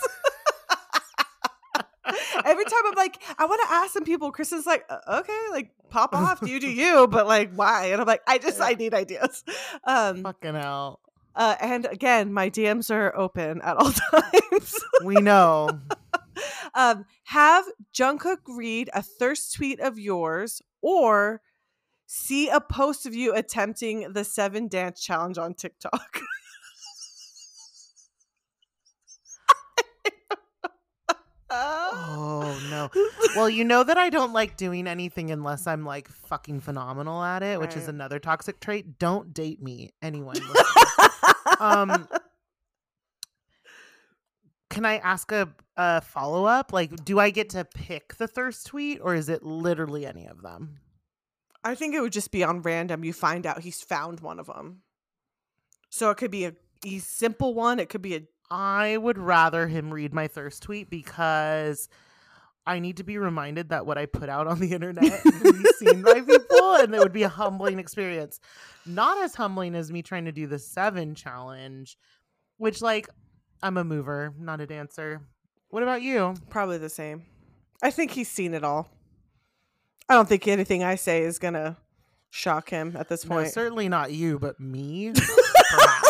Every 2.44 2.64
time 2.64 2.80
I'm 2.86 2.94
like, 2.94 3.20
I 3.38 3.46
want 3.46 3.60
to 3.66 3.72
ask 3.74 3.92
some 3.92 4.04
people. 4.04 4.32
Kristen's 4.32 4.66
like, 4.66 4.84
"Uh, 4.88 5.20
okay, 5.20 5.38
like 5.50 5.70
pop 5.90 6.14
off, 6.14 6.40
you 6.42 6.60
do 6.60 6.68
you, 6.70 7.06
but 7.08 7.26
like, 7.26 7.52
why? 7.54 7.86
And 7.86 8.00
I'm 8.00 8.06
like, 8.06 8.22
I 8.26 8.38
just, 8.38 8.60
I 8.60 8.72
need 8.74 8.94
ideas. 8.94 9.44
Um, 9.84 10.22
fucking 10.22 10.54
hell. 10.54 11.00
uh, 11.34 11.56
and 11.60 11.86
again, 11.86 12.32
my 12.32 12.50
DMs 12.50 12.90
are 12.94 13.16
open 13.16 13.60
at 13.62 13.76
all 13.76 13.92
times. 14.12 14.78
We 15.04 15.16
know. 15.16 15.68
um, 16.74 17.04
have 17.24 17.64
Jungkook 17.94 18.38
read 18.48 18.90
a 18.94 19.02
thirst 19.02 19.54
tweet 19.54 19.80
of 19.80 19.98
yours 19.98 20.62
or 20.82 21.40
see 22.06 22.48
a 22.48 22.60
post 22.60 23.06
of 23.06 23.14
you 23.14 23.34
attempting 23.34 24.12
the 24.12 24.24
seven 24.24 24.68
dance 24.68 25.00
challenge 25.02 25.38
on 25.38 25.54
TikTok. 25.54 26.20
Oh 31.62 32.58
no. 32.70 32.90
Well, 33.36 33.48
you 33.48 33.64
know 33.64 33.84
that 33.84 33.96
I 33.96 34.10
don't 34.10 34.32
like 34.32 34.56
doing 34.56 34.88
anything 34.88 35.30
unless 35.30 35.66
I'm 35.68 35.84
like 35.84 36.08
fucking 36.08 36.60
phenomenal 36.60 37.22
at 37.22 37.44
it, 37.44 37.60
which 37.60 37.76
is 37.76 37.86
another 37.86 38.18
toxic 38.18 38.58
trait. 38.58 38.98
Don't 38.98 39.32
date 39.32 39.62
me, 39.62 39.92
anyone. 40.02 40.36
um 41.60 42.08
Can 44.68 44.84
I 44.84 44.96
ask 44.98 45.30
a, 45.30 45.48
a 45.76 46.00
follow 46.00 46.44
up? 46.44 46.72
Like, 46.72 47.04
do 47.04 47.20
I 47.20 47.30
get 47.30 47.50
to 47.50 47.64
pick 47.64 48.16
the 48.16 48.26
thirst 48.26 48.66
tweet 48.66 49.00
or 49.00 49.14
is 49.14 49.28
it 49.28 49.44
literally 49.44 50.06
any 50.06 50.26
of 50.26 50.42
them? 50.42 50.78
I 51.62 51.74
think 51.74 51.94
it 51.94 52.00
would 52.00 52.12
just 52.12 52.32
be 52.32 52.42
on 52.42 52.62
random. 52.62 53.04
You 53.04 53.12
find 53.12 53.46
out 53.46 53.60
he's 53.60 53.82
found 53.82 54.20
one 54.20 54.40
of 54.40 54.46
them. 54.46 54.82
So 55.90 56.10
it 56.10 56.16
could 56.16 56.30
be 56.30 56.46
a, 56.46 56.54
a 56.86 56.98
simple 56.98 57.54
one. 57.54 57.78
It 57.78 57.88
could 57.88 58.02
be 58.02 58.16
a 58.16 58.22
I 58.50 58.96
would 58.96 59.18
rather 59.18 59.66
him 59.68 59.92
read 59.92 60.12
my 60.12 60.26
thirst 60.28 60.62
tweet 60.62 60.90
because 60.90 61.88
I 62.66 62.78
need 62.78 62.96
to 62.98 63.04
be 63.04 63.16
reminded 63.18 63.68
that 63.70 63.86
what 63.86 63.96
I 63.98 64.06
put 64.06 64.28
out 64.28 64.46
on 64.46 64.58
the 64.60 64.72
internet 64.72 65.22
can 65.22 65.62
be 65.62 65.68
seen 65.78 66.02
by 66.02 66.14
people 66.20 66.74
and 66.76 66.94
it 66.94 66.98
would 66.98 67.12
be 67.12 67.22
a 67.22 67.28
humbling 67.28 67.78
experience. 67.78 68.40
Not 68.86 69.22
as 69.22 69.34
humbling 69.34 69.74
as 69.74 69.92
me 69.92 70.02
trying 70.02 70.24
to 70.24 70.32
do 70.32 70.46
the 70.46 70.58
seven 70.58 71.14
challenge, 71.14 71.96
which, 72.56 72.82
like, 72.82 73.08
I'm 73.62 73.76
a 73.76 73.84
mover, 73.84 74.34
not 74.38 74.60
a 74.60 74.66
dancer. 74.66 75.20
What 75.68 75.82
about 75.82 76.02
you? 76.02 76.34
probably 76.48 76.78
the 76.78 76.88
same. 76.88 77.24
I 77.82 77.90
think 77.90 78.10
he's 78.10 78.28
seen 78.28 78.54
it 78.54 78.64
all. 78.64 78.88
I 80.08 80.14
don't 80.14 80.28
think 80.28 80.48
anything 80.48 80.82
I 80.82 80.96
say 80.96 81.22
is 81.22 81.38
gonna 81.38 81.76
shock 82.30 82.68
him 82.70 82.96
at 82.98 83.08
this 83.08 83.24
No, 83.24 83.36
point. 83.36 83.48
certainly 83.52 83.88
not 83.88 84.10
you, 84.12 84.38
but 84.40 84.58
me. 84.58 85.12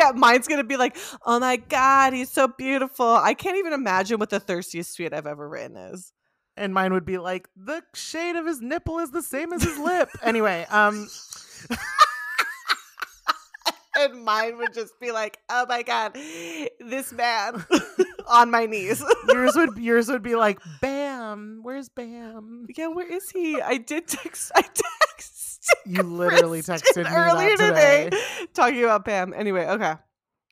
Yeah, 0.00 0.12
mine's 0.14 0.48
gonna 0.48 0.64
be 0.64 0.76
like, 0.78 0.96
"Oh 1.26 1.38
my 1.40 1.56
god, 1.56 2.12
he's 2.14 2.30
so 2.30 2.48
beautiful." 2.48 3.06
I 3.06 3.34
can't 3.34 3.58
even 3.58 3.72
imagine 3.74 4.18
what 4.18 4.30
the 4.30 4.40
thirstiest 4.40 4.96
tweet 4.96 5.12
I've 5.12 5.26
ever 5.26 5.46
written 5.48 5.76
is. 5.76 6.12
and 6.56 6.74
mine 6.74 6.92
would 6.92 7.04
be 7.06 7.18
like, 7.18 7.48
the 7.56 7.82
shade 7.94 8.36
of 8.36 8.46
his 8.46 8.60
nipple 8.60 8.98
is 8.98 9.10
the 9.12 9.22
same 9.22 9.52
as 9.52 9.62
his 9.62 9.78
lip. 9.78 10.08
Anyway, 10.22 10.66
um, 10.70 11.08
And 13.96 14.24
mine 14.24 14.56
would 14.58 14.72
just 14.72 14.98
be 15.00 15.10
like, 15.10 15.38
"Oh 15.50 15.66
my 15.68 15.82
god, 15.82 16.14
this 16.14 17.12
man 17.12 17.64
on 18.28 18.50
my 18.50 18.64
knees." 18.66 19.02
yours 19.28 19.54
would 19.56 19.76
yours 19.76 20.08
would 20.08 20.22
be 20.22 20.36
like, 20.36 20.60
Bam, 20.80 21.60
where's 21.62 21.88
Bam? 21.88 22.66
yeah, 22.76 22.86
where 22.86 23.06
is 23.12 23.30
he? 23.30 23.60
I 23.60 23.76
did 23.78 24.06
text. 24.06 24.52
I 24.54 24.62
texted. 24.62 25.39
You 25.86 26.02
literally 26.02 26.62
Kristen 26.62 27.04
texted 27.04 27.10
me 27.10 27.16
earlier 27.16 27.56
that 27.56 27.68
today. 27.68 28.04
today 28.10 28.46
talking 28.54 28.82
about 28.84 29.04
Pam. 29.04 29.34
Anyway, 29.34 29.66
okay, 29.66 29.94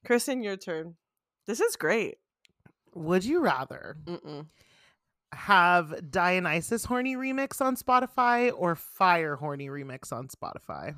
Kristen, 0.05 0.43
your 0.43 0.57
turn. 0.57 0.97
This 1.47 1.61
is 1.61 1.77
great. 1.77 2.19
Would 2.95 3.25
you 3.25 3.41
rather 3.41 3.97
Mm-mm. 4.05 4.47
have 5.33 6.11
Dionysus 6.11 6.85
horny 6.85 7.17
remix 7.17 7.61
on 7.61 7.77
Spotify 7.77 8.51
or 8.55 8.75
Fire 8.75 9.37
horny 9.37 9.69
remix 9.69 10.13
on 10.13 10.29
Spotify? 10.29 10.95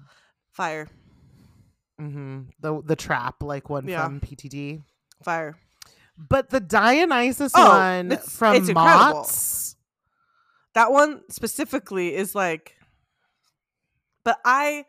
Fire, 0.53 0.88
Mm-hmm. 2.01 2.40
The 2.61 2.83
the 2.85 2.96
trap 2.96 3.42
like 3.42 3.68
one 3.68 3.87
Yeah. 3.87 4.05
from 4.05 4.20
PTD, 4.20 4.83
fire. 5.23 5.57
but 6.16 6.49
the 6.51 6.61
Dionysus 6.61 7.53
Oh, 7.55 7.68
one 7.68 8.12
it's- 8.12 8.35
from 8.35 8.57
it's 8.57 8.68
incredible. 8.68 9.29
That 10.75 10.92
one 10.92 11.23
specifically 11.31 12.14
is 12.14 12.35
like, 12.35 12.75
but 14.25 14.39
I 14.45 14.85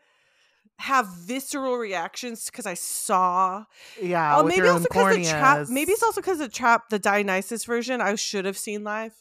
have 0.77 1.07
visceral 1.07 1.77
reactions 1.77 2.45
because 2.45 2.65
I 2.65 2.73
saw. 2.73 3.65
Yeah, 4.01 4.37
oh, 4.37 4.43
maybe 4.43 4.67
also 4.67 4.85
because 4.89 5.15
the 5.15 5.23
trap. 5.23 5.67
Maybe 5.69 5.91
it's 5.91 6.03
also 6.03 6.21
because 6.21 6.39
the 6.39 6.49
trap, 6.49 6.89
the 6.89 6.99
Dionysus 6.99 7.65
version, 7.65 8.01
I 8.01 8.15
should 8.15 8.45
have 8.45 8.57
seen 8.57 8.83
live, 8.83 9.13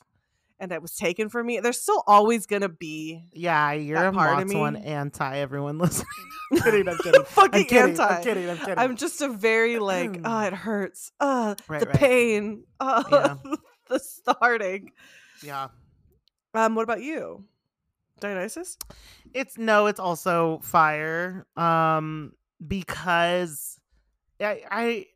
and 0.58 0.70
that 0.70 0.80
was 0.80 0.94
taken 0.96 1.28
from 1.28 1.46
me. 1.46 1.60
There's 1.60 1.80
still 1.80 2.02
always 2.06 2.46
gonna 2.46 2.68
be 2.70 3.24
Yeah, 3.32 3.72
you're 3.72 3.98
a 3.98 4.12
part 4.12 4.40
of 4.40 4.46
Mott's 4.48 4.54
one 4.54 4.76
anti 4.76 5.36
everyone 5.36 5.78
listening. 5.80 6.06
I'm 6.52 6.58
kidding, 6.62 6.88
I'm 6.88 6.98
kidding. 6.98 7.24
fucking 7.24 7.60
I'm 7.60 7.64
kidding, 7.66 7.90
anti. 7.90 8.02
I'm 8.04 8.22
kidding, 8.22 8.50
I'm 8.50 8.58
kidding. 8.58 8.78
I'm 8.78 8.96
just 8.96 9.20
a 9.20 9.28
very 9.28 9.78
like, 9.78 10.20
oh, 10.24 10.40
it 10.40 10.52
hurts. 10.54 11.12
Uh, 11.20 11.54
Right, 11.68 11.80
the 11.80 11.86
right. 11.86 11.94
pain. 11.96 12.64
Uh, 12.80 13.04
Yeah. 13.10 13.36
the 13.88 13.98
starting. 13.98 14.92
yeah. 15.42 15.68
Um, 16.54 16.74
what 16.74 16.82
about 16.82 17.02
you? 17.02 17.44
Dionysus? 18.20 18.76
It's 19.34 19.58
no, 19.58 19.86
it's 19.86 20.00
also 20.00 20.60
fire. 20.62 21.46
Um, 21.56 22.32
because 22.66 23.78
I 24.40 24.62
I 24.70 25.06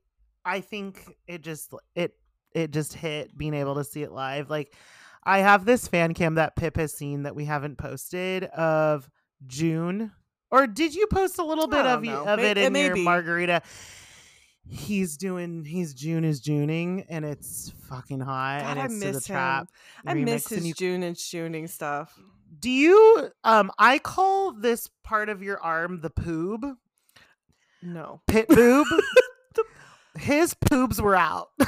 I 0.44 0.60
think 0.60 1.16
it 1.26 1.42
just 1.42 1.72
it 1.94 2.16
it 2.54 2.70
just 2.70 2.94
hit 2.94 3.36
being 3.36 3.54
able 3.54 3.74
to 3.76 3.84
see 3.84 4.02
it 4.02 4.12
live. 4.12 4.50
Like 4.50 4.74
I 5.24 5.38
have 5.38 5.64
this 5.64 5.88
fan 5.88 6.14
cam 6.14 6.34
that 6.34 6.56
Pip 6.56 6.76
has 6.76 6.92
seen 6.92 7.22
that 7.24 7.34
we 7.34 7.44
haven't 7.44 7.78
posted 7.78 8.44
of 8.44 9.08
June. 9.46 10.12
Or 10.50 10.66
did 10.66 10.94
you 10.94 11.06
post 11.08 11.38
a 11.38 11.44
little 11.44 11.66
bit 11.66 11.84
of 11.84 12.04
don't 12.04 12.12
know. 12.12 12.24
of 12.24 12.38
it 12.38 12.58
it 12.58 12.66
in 12.66 12.74
your 12.76 12.94
be. 12.94 13.02
margarita? 13.02 13.62
He's 14.66 15.16
doing 15.16 15.64
he's 15.64 15.92
June 15.94 16.24
is 16.24 16.40
Juning 16.40 17.04
and 17.08 17.24
it's 17.24 17.72
fucking 17.88 18.20
hot 18.20 18.60
God, 18.60 18.70
and 18.70 18.80
I 18.80 18.84
it's 18.84 18.94
to 18.94 19.00
the 19.00 19.12
miss 19.12 19.26
him. 19.26 19.34
trap. 19.34 19.68
I 20.06 20.14
remix, 20.14 20.24
miss 20.24 20.52
and 20.52 20.58
his 20.60 20.68
you 20.68 20.74
June 20.74 21.02
and 21.02 21.18
shooting 21.18 21.66
stuff. 21.66 22.18
Do 22.60 22.70
you 22.70 23.30
um 23.44 23.70
I 23.78 23.98
call 23.98 24.52
this 24.52 24.88
part 25.02 25.28
of 25.28 25.42
your 25.42 25.60
arm 25.60 26.00
the 26.00 26.10
poob? 26.10 26.76
No. 27.82 28.20
Pit 28.26 28.48
boob? 28.50 28.86
His 30.18 30.54
poobs 30.54 31.00
were 31.00 31.16
out. 31.16 31.48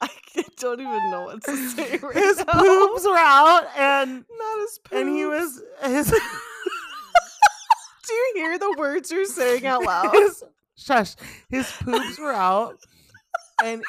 I 0.00 0.08
don't 0.58 0.80
even 0.80 1.10
know 1.10 1.24
what 1.26 1.44
to 1.44 1.56
say 1.70 1.96
right 2.02 2.14
His 2.14 2.38
now. 2.38 2.44
poobs 2.44 3.04
were 3.04 3.16
out 3.16 3.66
and 3.76 4.24
Not 4.38 4.60
his 4.60 4.78
poops. 4.78 5.00
and 5.00 5.08
he 5.16 5.24
was 5.24 5.62
his 5.84 6.10
Do 8.06 8.12
you 8.12 8.32
hear 8.36 8.58
the 8.58 8.74
words 8.78 9.10
you're 9.10 9.24
saying 9.24 9.64
out 9.66 9.84
loud? 9.84 10.12
his 10.12 10.42
shush. 10.76 11.14
His 11.48 11.66
poobs 11.66 12.18
were 12.18 12.32
out. 12.32 12.78
And 13.62 13.82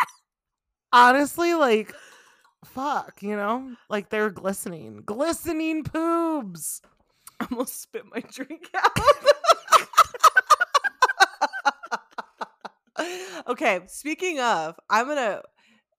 honestly, 0.93 1.53
like 1.55 1.93
fuck, 2.65 3.21
you 3.21 3.35
know? 3.35 3.75
Like 3.89 4.09
they're 4.09 4.29
glistening. 4.29 5.03
Glistening 5.05 5.83
poobs. 5.83 6.81
I 7.39 7.47
almost 7.51 7.81
spit 7.81 8.03
my 8.13 8.21
drink 8.21 8.69
out. 8.73 8.91
okay, 13.47 13.81
speaking 13.87 14.39
of, 14.39 14.79
I'm 14.89 15.07
gonna 15.07 15.41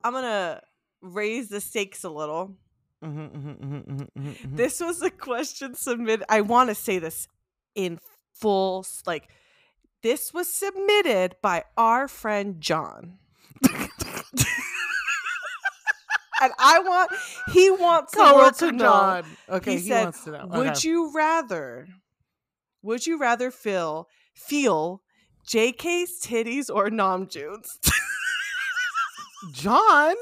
I'm 0.03 0.13
gonna 0.13 0.63
raise 1.03 1.49
the 1.49 1.61
stakes 1.61 2.05
a 2.05 2.11
little. 2.11 2.57
Mhm, 3.05 3.31
mhm, 3.31 3.59
mhm, 3.59 3.85
mhm, 3.85 4.09
mhm, 4.19 4.37
mhm. 4.39 4.57
This 4.57 4.81
was 4.81 5.03
a 5.03 5.11
question 5.11 5.75
submitted. 5.75 6.25
I 6.29 6.41
want 6.41 6.71
to 6.71 6.75
say 6.75 6.99
this 6.99 7.29
in 7.75 7.99
full, 8.33 8.87
like 9.07 9.29
this 10.03 10.33
was 10.33 10.49
submitted 10.53 11.37
by 11.43 11.65
our 11.77 12.09
friend 12.09 12.61
John. 12.61 13.19
and 16.41 16.53
I 16.59 16.79
want 16.81 17.11
he 17.53 17.71
wants 17.71 18.15
the 18.15 18.23
world 18.23 18.55
to 18.59 18.73
know. 18.73 19.23
Okay, 19.49 19.73
he 19.73 19.79
he, 19.79 19.89
said, 19.89 20.05
wants 20.05 20.25
to 20.25 20.31
know. 20.33 20.47
Would 20.47 20.85
you 20.85 21.13
rather 21.13 21.89
would 22.83 23.07
you 23.07 23.19
rather 23.19 23.51
feel 23.51 24.09
feel 24.35 25.03
JK's 25.49 26.21
titties 26.23 26.75
or 26.75 26.89
Namjoon's? 26.89 27.79
John. 29.53 30.15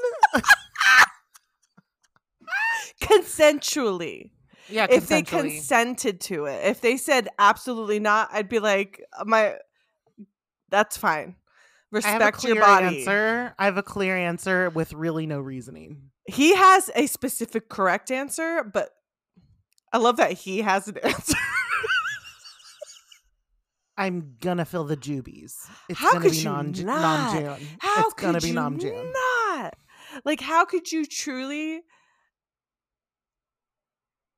Consensually. 3.01 4.31
Yeah, 4.67 4.87
If 4.89 5.07
they 5.07 5.21
consented 5.21 6.19
to 6.21 6.45
it. 6.45 6.65
If 6.65 6.81
they 6.81 6.97
said 6.97 7.29
absolutely 7.37 7.99
not, 7.99 8.29
I'd 8.31 8.49
be 8.49 8.59
like, 8.59 9.03
my 9.23 9.55
that's 10.69 10.97
fine. 10.97 11.35
I 12.03 12.09
have 12.09 12.21
a 12.21 12.25
Respect 12.25 12.37
clear 12.37 12.55
your 12.55 12.63
body. 12.63 12.97
answer. 12.99 13.53
I 13.59 13.65
have 13.65 13.77
a 13.77 13.83
clear 13.83 14.17
answer 14.17 14.69
with 14.69 14.93
really 14.93 15.25
no 15.25 15.39
reasoning. 15.39 16.11
He 16.27 16.55
has 16.55 16.89
a 16.95 17.05
specific 17.07 17.69
correct 17.69 18.09
answer, 18.11 18.63
but 18.63 18.89
I 19.93 19.97
love 19.99 20.17
that 20.17 20.31
he 20.33 20.61
has 20.61 20.87
an 20.87 20.97
answer. 21.03 21.37
I'm 23.97 24.35
gonna 24.41 24.65
fill 24.65 24.83
the 24.83 24.97
jubies. 24.97 25.55
It's 25.87 25.99
How 25.99 26.13
gonna 26.13 26.25
could 26.25 26.31
be 26.33 26.43
non? 26.43 26.73
Namjoon. 26.73 27.65
How 27.79 28.05
it's 28.05 28.13
gonna 28.15 28.33
could 28.33 28.43
be 28.43 28.49
you 28.49 28.55
Namjoon. 28.55 29.13
not? 29.13 29.75
Like, 30.25 30.41
how 30.41 30.65
could 30.65 30.91
you 30.91 31.05
truly? 31.05 31.81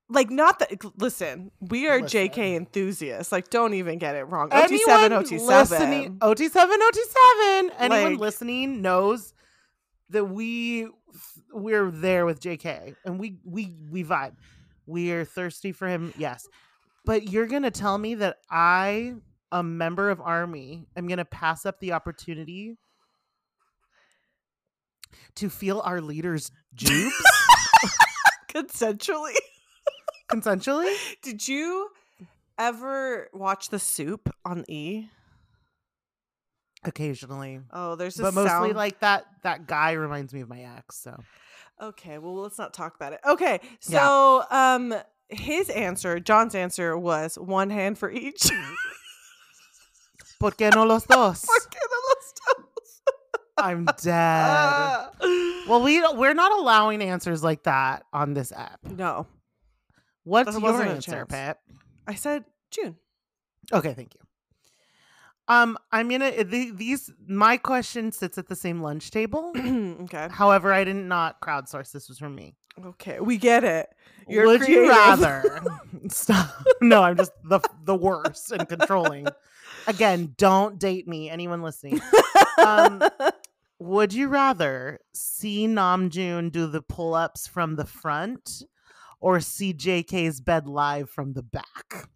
Like, 0.09 0.29
not 0.29 0.59
that. 0.59 0.71
Listen, 0.97 1.51
we 1.59 1.87
are 1.87 1.99
Listen. 2.01 2.29
JK 2.29 2.55
enthusiasts. 2.55 3.31
Like, 3.31 3.49
don't 3.49 3.73
even 3.73 3.97
get 3.97 4.15
it 4.15 4.23
wrong. 4.23 4.49
OT7, 4.51 5.09
OT7. 5.09 6.19
OT7, 6.19 6.75
OT7. 6.77 7.69
Anyone 7.77 8.11
Like- 8.13 8.19
listening 8.19 8.81
knows 8.81 9.33
that 10.09 10.25
we 10.25 10.87
we're 11.51 11.89
there 11.91 12.25
with 12.25 12.39
JK 12.39 12.95
and 13.03 13.19
we 13.19 13.39
we 13.43 13.75
we 13.91 14.03
vibe. 14.03 14.35
We 14.85 15.11
are 15.11 15.25
thirsty 15.25 15.71
for 15.73 15.87
him, 15.87 16.13
yes. 16.17 16.47
But 17.03 17.29
you're 17.29 17.47
gonna 17.47 17.71
tell 17.71 17.97
me 17.97 18.15
that 18.15 18.37
I, 18.49 19.15
a 19.51 19.61
member 19.63 20.09
of 20.09 20.21
Army, 20.21 20.85
am 20.95 21.07
gonna 21.07 21.25
pass 21.25 21.65
up 21.65 21.79
the 21.81 21.91
opportunity 21.93 22.77
to 25.35 25.49
feel 25.49 25.81
our 25.83 25.99
leader's 26.01 26.51
jubes 26.75 27.11
Consensually. 28.49 29.35
Consensually? 30.28 30.93
Did 31.21 31.47
you 31.47 31.89
ever 32.57 33.30
watch 33.34 33.69
The 33.69 33.80
Soup 33.80 34.30
on 34.45 34.65
E? 34.67 35.07
Occasionally. 36.84 37.59
Oh, 37.71 37.95
there's 37.95 38.19
a 38.19 38.23
But 38.23 38.34
mostly 38.36 38.49
sound- 38.49 38.75
like 38.75 38.99
that 38.99 39.25
that 39.43 39.67
guy 39.67 39.93
reminds 39.93 40.34
me 40.34 40.41
of 40.41 40.49
my 40.49 40.61
ex, 40.78 40.97
so 41.01 41.17
Okay, 41.82 42.17
well, 42.17 42.36
let's 42.36 42.57
not 42.57 42.73
talk 42.73 42.95
about 42.95 43.13
it. 43.13 43.19
Okay, 43.25 43.59
Yeah. 43.88 43.99
so 43.99 44.43
um, 44.49 44.95
his 45.30 45.69
answer, 45.69 46.19
John's 46.19 46.55
answer, 46.55 46.97
was 46.97 47.38
one 47.38 47.69
hand 47.69 47.99
for 47.99 48.09
each. 48.09 48.49
¿Por 50.39 50.51
qué 50.51 50.73
no 50.73 50.86
los 50.86 51.03
dos? 51.05 51.45
¿Por 51.45 51.59
qué 51.69 51.80
no 51.80 51.97
los 52.09 52.34
dos? 52.34 53.01
I'm 53.59 53.86
dead. 54.01 54.45
Ah. 54.47 55.11
well, 55.67 55.82
we 55.84 56.01
we're 56.15 56.34
not 56.36 56.51
allowing 56.51 57.01
answers 57.03 57.43
like 57.43 57.63
that 57.63 58.03
on 58.13 58.34
this 58.34 58.51
app. 58.51 58.80
no, 58.84 59.25
What's 60.28 60.59
your 60.59 60.84
answer, 60.84 61.11
chance. 61.11 61.28
Pat? 61.30 61.59
I 62.05 62.15
said 62.15 62.43
June. 62.69 62.97
Okay, 63.71 63.93
thank 63.93 64.13
you. 64.13 64.19
Um, 65.47 65.78
I'm 65.91 66.09
gonna 66.09 66.28
uh, 66.28 66.43
the, 66.43 66.71
these. 66.71 67.09
My 67.25 67.55
question 67.55 68.11
sits 68.11 68.38
at 68.38 68.47
the 68.47 68.55
same 68.55 68.82
lunch 68.82 69.11
table. 69.11 69.53
okay, 69.57 70.28
However, 70.30 70.73
I 70.73 70.84
did 70.84 70.97
not 70.97 71.39
crowdsource. 71.39 71.93
This 71.93 72.09
was 72.09 72.19
from 72.19 72.36
me. 72.36 72.55
okay, 72.86 73.21
we 73.21 73.38
get 73.38 73.63
it. 73.63 73.88
You're 74.28 74.45
Would 74.45 74.67
you 74.67 74.89
rather? 74.89 75.61
Stop. 76.09 76.49
No, 76.82 77.01
I'm 77.03 77.15
just 77.15 77.32
the 77.45 77.61
the 77.86 77.95
worst 77.95 78.51
and 78.51 78.67
controlling. 78.67 79.28
Again, 79.88 80.36
don't 80.38 80.78
date 80.78 81.07
me. 81.07 81.30
Anyone 81.30 81.61
listening? 81.61 82.01
Um, 82.63 83.01
Would 83.80 84.11
you 84.11 84.28
rather 84.28 84.99
see 85.13 85.67
Namjoon 85.67 86.51
do 86.51 86.67
the 86.67 86.82
pull 86.82 87.13
ups 87.13 87.47
from 87.47 87.75
the 87.75 87.86
front 87.86 88.63
or 89.20 89.39
see 89.39 89.74
JK's 89.74 90.41
bed 90.41 90.68
live 90.68 91.09
from 91.09 91.34
the 91.34 91.43
back? 91.43 92.09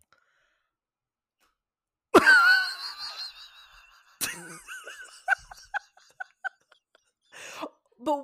but 8.04 8.24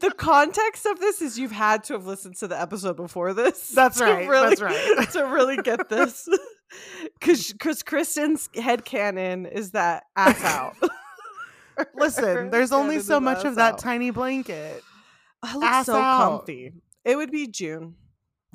the 0.00 0.10
context 0.12 0.86
of 0.86 1.00
this 1.00 1.22
is 1.22 1.38
you've 1.38 1.52
had 1.52 1.84
to 1.84 1.94
have 1.94 2.06
listened 2.06 2.36
to 2.36 2.48
the 2.48 2.60
episode 2.60 2.96
before 2.96 3.34
this. 3.34 3.68
That's 3.74 4.00
right, 4.00 4.28
Really, 4.28 4.48
that's 4.48 4.60
right. 4.60 5.08
To 5.12 5.22
really 5.24 5.56
get 5.56 5.88
this, 5.88 6.28
because 7.20 7.52
because 7.52 7.82
Kristen's 7.82 8.48
head 8.54 8.84
canon 8.84 9.46
is 9.46 9.72
that 9.72 10.04
ass 10.16 10.42
out. 10.44 10.76
Listen, 11.94 12.50
there's 12.50 12.72
only 12.72 13.00
so 13.00 13.20
much 13.20 13.44
of 13.44 13.56
that 13.56 13.74
out. 13.74 13.78
tiny 13.78 14.10
blanket. 14.10 14.82
I 15.42 15.54
look 15.54 15.64
ass 15.64 15.86
so 15.86 15.96
out. 15.96 16.38
comfy. 16.38 16.72
It 17.04 17.16
would 17.16 17.30
be 17.30 17.46
June. 17.46 17.96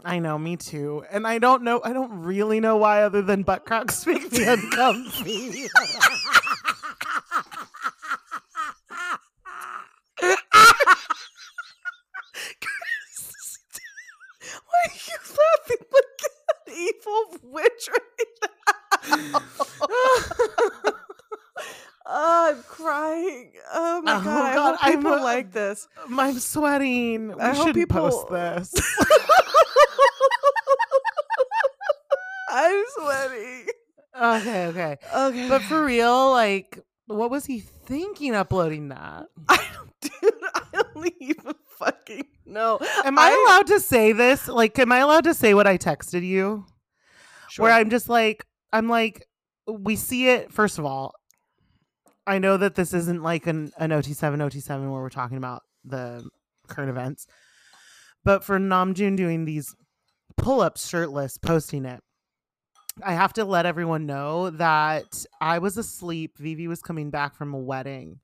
I 0.03 0.19
know, 0.19 0.37
me 0.37 0.55
too. 0.55 1.03
And 1.11 1.27
I 1.27 1.39
don't 1.39 1.63
know, 1.63 1.81
I 1.83 1.93
don't 1.93 2.23
really 2.23 2.59
know 2.59 2.77
why 2.77 3.03
other 3.03 3.21
than 3.21 3.43
butt 3.43 3.65
cracks 3.65 4.05
make 4.07 4.31
me 4.31 4.43
uncomfy. 4.43 5.67
Why 14.65 14.85
are 14.85 14.93
you 15.07 15.17
laughing 15.37 15.85
like 15.93 16.21
an 16.67 16.73
evil 16.73 17.23
witch 17.51 17.89
right 17.91 18.29
now? 19.31 19.41
Oh, 22.11 22.51
I'm 22.51 22.63
crying. 22.89 23.51
Oh 23.71 24.01
my 24.01 24.15
Oh, 24.15 24.23
god! 24.23 24.77
I 24.81 24.85
hope 24.91 24.95
people 24.97 25.13
I'm, 25.13 25.23
like 25.23 25.51
this. 25.51 25.87
I'm 26.09 26.39
sweating. 26.39 27.27
We 27.29 27.33
I 27.41 27.53
hope 27.53 27.67
should 27.67 27.75
people- 27.75 27.99
post 28.09 28.29
this. 28.29 28.73
I'm 32.51 32.83
sweating. 32.97 33.67
okay, 34.19 34.65
okay. 34.67 34.97
Okay, 35.15 35.49
But 35.49 35.61
for 35.63 35.85
real, 35.85 36.31
like, 36.31 36.79
what 37.05 37.29
was 37.29 37.45
he 37.45 37.59
thinking 37.59 38.33
uploading 38.33 38.89
that? 38.89 39.27
I 39.49 39.63
don't, 39.73 39.91
dude, 40.01 40.33
I 40.55 40.63
don't 40.73 41.13
even 41.19 41.53
fucking 41.77 42.25
know. 42.47 42.79
Am 43.05 43.19
I, 43.19 43.23
I- 43.29 43.45
allowed 43.47 43.67
to 43.67 43.79
say 43.79 44.13
this? 44.13 44.47
Like, 44.47 44.77
am 44.79 44.91
I 44.91 44.97
allowed 44.99 45.25
to 45.25 45.33
say 45.35 45.53
what 45.53 45.67
I 45.67 45.77
texted 45.77 46.25
you? 46.25 46.65
Sure. 47.49 47.63
Where 47.63 47.73
I'm 47.73 47.89
just 47.91 48.09
like, 48.09 48.45
I'm 48.73 48.89
like, 48.89 49.27
we 49.67 49.95
see 49.95 50.29
it. 50.29 50.51
First 50.51 50.79
of 50.79 50.85
all, 50.85 51.13
I 52.29 52.37
know 52.37 52.57
that 52.57 52.75
this 52.75 52.93
isn't 52.93 53.23
like 53.23 53.47
an, 53.47 53.71
an 53.79 53.89
OT7, 53.89 54.37
OT7 54.37 54.81
where 54.81 55.01
we're 55.01 55.09
talking 55.09 55.37
about 55.37 55.63
the 55.83 56.23
current 56.67 56.91
events, 56.91 57.25
but 58.23 58.43
for 58.43 58.59
Namjoon 58.59 59.17
doing 59.17 59.45
these 59.45 59.75
pull 60.37 60.61
ups 60.61 60.87
shirtless, 60.87 61.39
posting 61.39 61.85
it, 61.85 62.03
I 63.03 63.13
have 63.13 63.33
to 63.33 63.45
let 63.45 63.65
everyone 63.65 64.05
know 64.05 64.51
that 64.51 65.25
I 65.41 65.57
was 65.57 65.75
asleep. 65.77 66.37
Vivi 66.37 66.67
was 66.67 66.83
coming 66.83 67.09
back 67.09 67.33
from 67.33 67.55
a 67.55 67.59
wedding 67.59 68.19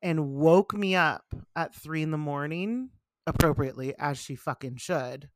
and 0.00 0.30
woke 0.30 0.72
me 0.72 0.96
up 0.96 1.24
at 1.54 1.74
three 1.74 2.02
in 2.02 2.12
the 2.12 2.16
morning, 2.16 2.88
appropriately, 3.26 3.94
as 3.98 4.16
she 4.16 4.36
fucking 4.36 4.76
should, 4.76 5.28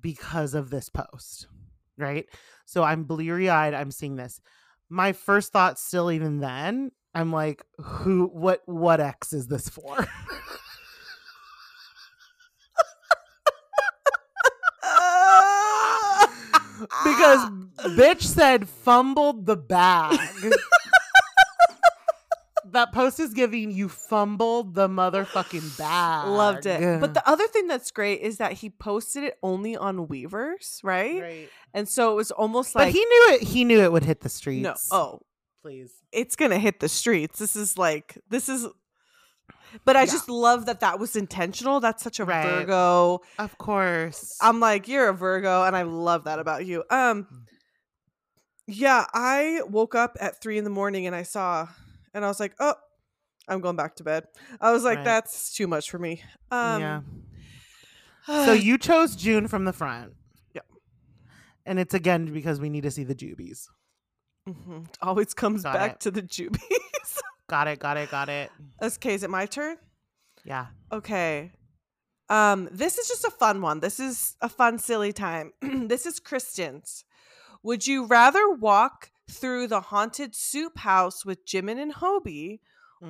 because 0.00 0.54
of 0.54 0.70
this 0.70 0.90
post. 0.90 1.48
Right. 1.98 2.26
So 2.66 2.84
I'm 2.84 3.02
bleary 3.02 3.50
eyed. 3.50 3.74
I'm 3.74 3.90
seeing 3.90 4.14
this. 4.14 4.40
My 4.88 5.12
first 5.12 5.52
thought, 5.52 5.80
still, 5.80 6.12
even 6.12 6.38
then, 6.38 6.92
I'm 7.16 7.32
like, 7.32 7.64
who, 7.78 8.26
what, 8.26 8.60
what 8.66 9.00
X 9.00 9.32
is 9.32 9.46
this 9.46 9.70
for? 9.70 9.96
because 17.04 17.48
bitch 17.96 18.20
said 18.20 18.68
fumbled 18.68 19.46
the 19.46 19.56
bag. 19.56 20.20
that 22.72 22.92
post 22.92 23.18
is 23.18 23.32
giving 23.32 23.70
you 23.70 23.88
fumbled 23.88 24.74
the 24.74 24.86
motherfucking 24.86 25.78
bag. 25.78 26.28
Loved 26.28 26.66
it. 26.66 27.00
But 27.00 27.14
the 27.14 27.26
other 27.26 27.46
thing 27.46 27.66
that's 27.66 27.90
great 27.92 28.20
is 28.20 28.36
that 28.36 28.52
he 28.52 28.68
posted 28.68 29.24
it 29.24 29.38
only 29.42 29.74
on 29.74 30.06
Weverse, 30.06 30.84
right? 30.84 31.22
Right. 31.22 31.48
And 31.72 31.88
so 31.88 32.12
it 32.12 32.16
was 32.16 32.30
almost 32.30 32.74
But 32.74 32.80
like 32.80 32.92
he 32.92 33.00
knew 33.02 33.28
it. 33.30 33.42
He 33.42 33.64
knew 33.64 33.80
it 33.80 33.90
would 33.90 34.04
hit 34.04 34.20
the 34.20 34.28
streets. 34.28 34.62
no, 34.62 34.74
oh, 34.90 35.20
please. 35.66 35.92
it's 36.12 36.36
gonna 36.36 36.58
hit 36.58 36.80
the 36.80 36.88
streets. 36.88 37.38
This 37.38 37.56
is 37.56 37.76
like 37.76 38.18
this 38.30 38.48
is. 38.48 38.66
But 39.84 39.96
I 39.96 40.02
Yeah. 40.02 40.06
just 40.12 40.28
love 40.30 40.66
that 40.66 40.80
that 40.80 40.98
was 40.98 41.16
intentional. 41.16 41.80
That's 41.80 42.02
such 42.02 42.20
a 42.20 42.24
Right. 42.24 42.44
Virgo. 42.46 43.20
Of 43.38 43.58
course. 43.58 44.38
I'm 44.40 44.60
like 44.60 44.86
you're 44.88 45.08
a 45.08 45.12
Virgo, 45.14 45.64
and 45.64 45.76
I 45.76 45.82
love 45.82 46.24
that 46.24 46.38
about 46.38 46.64
you. 46.66 46.84
Um, 46.90 47.24
Mm. 47.24 47.46
yeah, 48.68 49.06
I 49.12 49.62
woke 49.68 49.94
up 49.94 50.16
at 50.20 50.40
three 50.40 50.56
in 50.58 50.64
the 50.64 50.70
morning 50.70 51.06
and 51.06 51.14
I 51.14 51.22
saw, 51.24 51.68
and 52.14 52.24
I 52.24 52.28
was 52.28 52.40
like, 52.40 52.54
oh, 52.60 52.74
I'm 53.48 53.60
going 53.60 53.76
back 53.76 53.96
to 53.96 54.04
bed. 54.04 54.26
I 54.60 54.72
was 54.72 54.82
like, 54.84 54.98
Right. 54.98 55.04
that's 55.04 55.52
too 55.52 55.66
much 55.66 55.90
for 55.90 55.98
me. 55.98 56.22
Um, 56.50 56.80
yeah. 56.80 57.00
So 58.26 58.52
you 58.68 58.78
chose 58.78 59.14
June 59.16 59.46
from 59.48 59.64
the 59.64 59.72
front. 59.72 60.14
Yeah. 60.54 60.62
And 61.64 61.78
it's 61.78 61.94
again 61.94 62.32
because 62.32 62.60
we 62.60 62.70
need 62.70 62.82
to 62.84 62.90
see 62.90 63.04
the 63.04 63.14
jubies. 63.14 63.68
Hmm 64.46 64.82
Always 65.02 65.34
comes 65.34 65.62
Got 65.62 65.74
back 65.74 65.92
it. 65.92 66.00
to 66.00 66.10
the 66.10 66.22
jubies. 66.22 66.60
Got 67.48 67.68
it, 67.68 67.78
got 67.78 67.96
it, 67.96 68.10
got 68.10 68.28
it. 68.28 68.50
okay, 68.82 69.14
is 69.14 69.22
it 69.22 69.30
my 69.30 69.46
turn? 69.46 69.76
Yeah. 70.44 70.66
Okay. 70.90 71.52
Um, 72.28 72.68
this 72.72 72.98
is 72.98 73.06
just 73.06 73.24
a 73.24 73.30
fun 73.30 73.62
one. 73.62 73.78
This 73.78 74.00
is 74.00 74.36
a 74.40 74.48
fun, 74.48 74.78
silly 74.78 75.12
time. 75.12 75.52
this 75.62 76.06
is 76.06 76.18
Kristen's. 76.18 77.04
Would 77.62 77.86
you 77.86 78.04
rather 78.06 78.50
walk 78.50 79.10
through 79.30 79.68
the 79.68 79.80
haunted 79.80 80.34
soup 80.34 80.78
house 80.78 81.24
with 81.24 81.46
Jimin 81.46 81.80
and 81.80 81.94
Hobi 81.94 82.58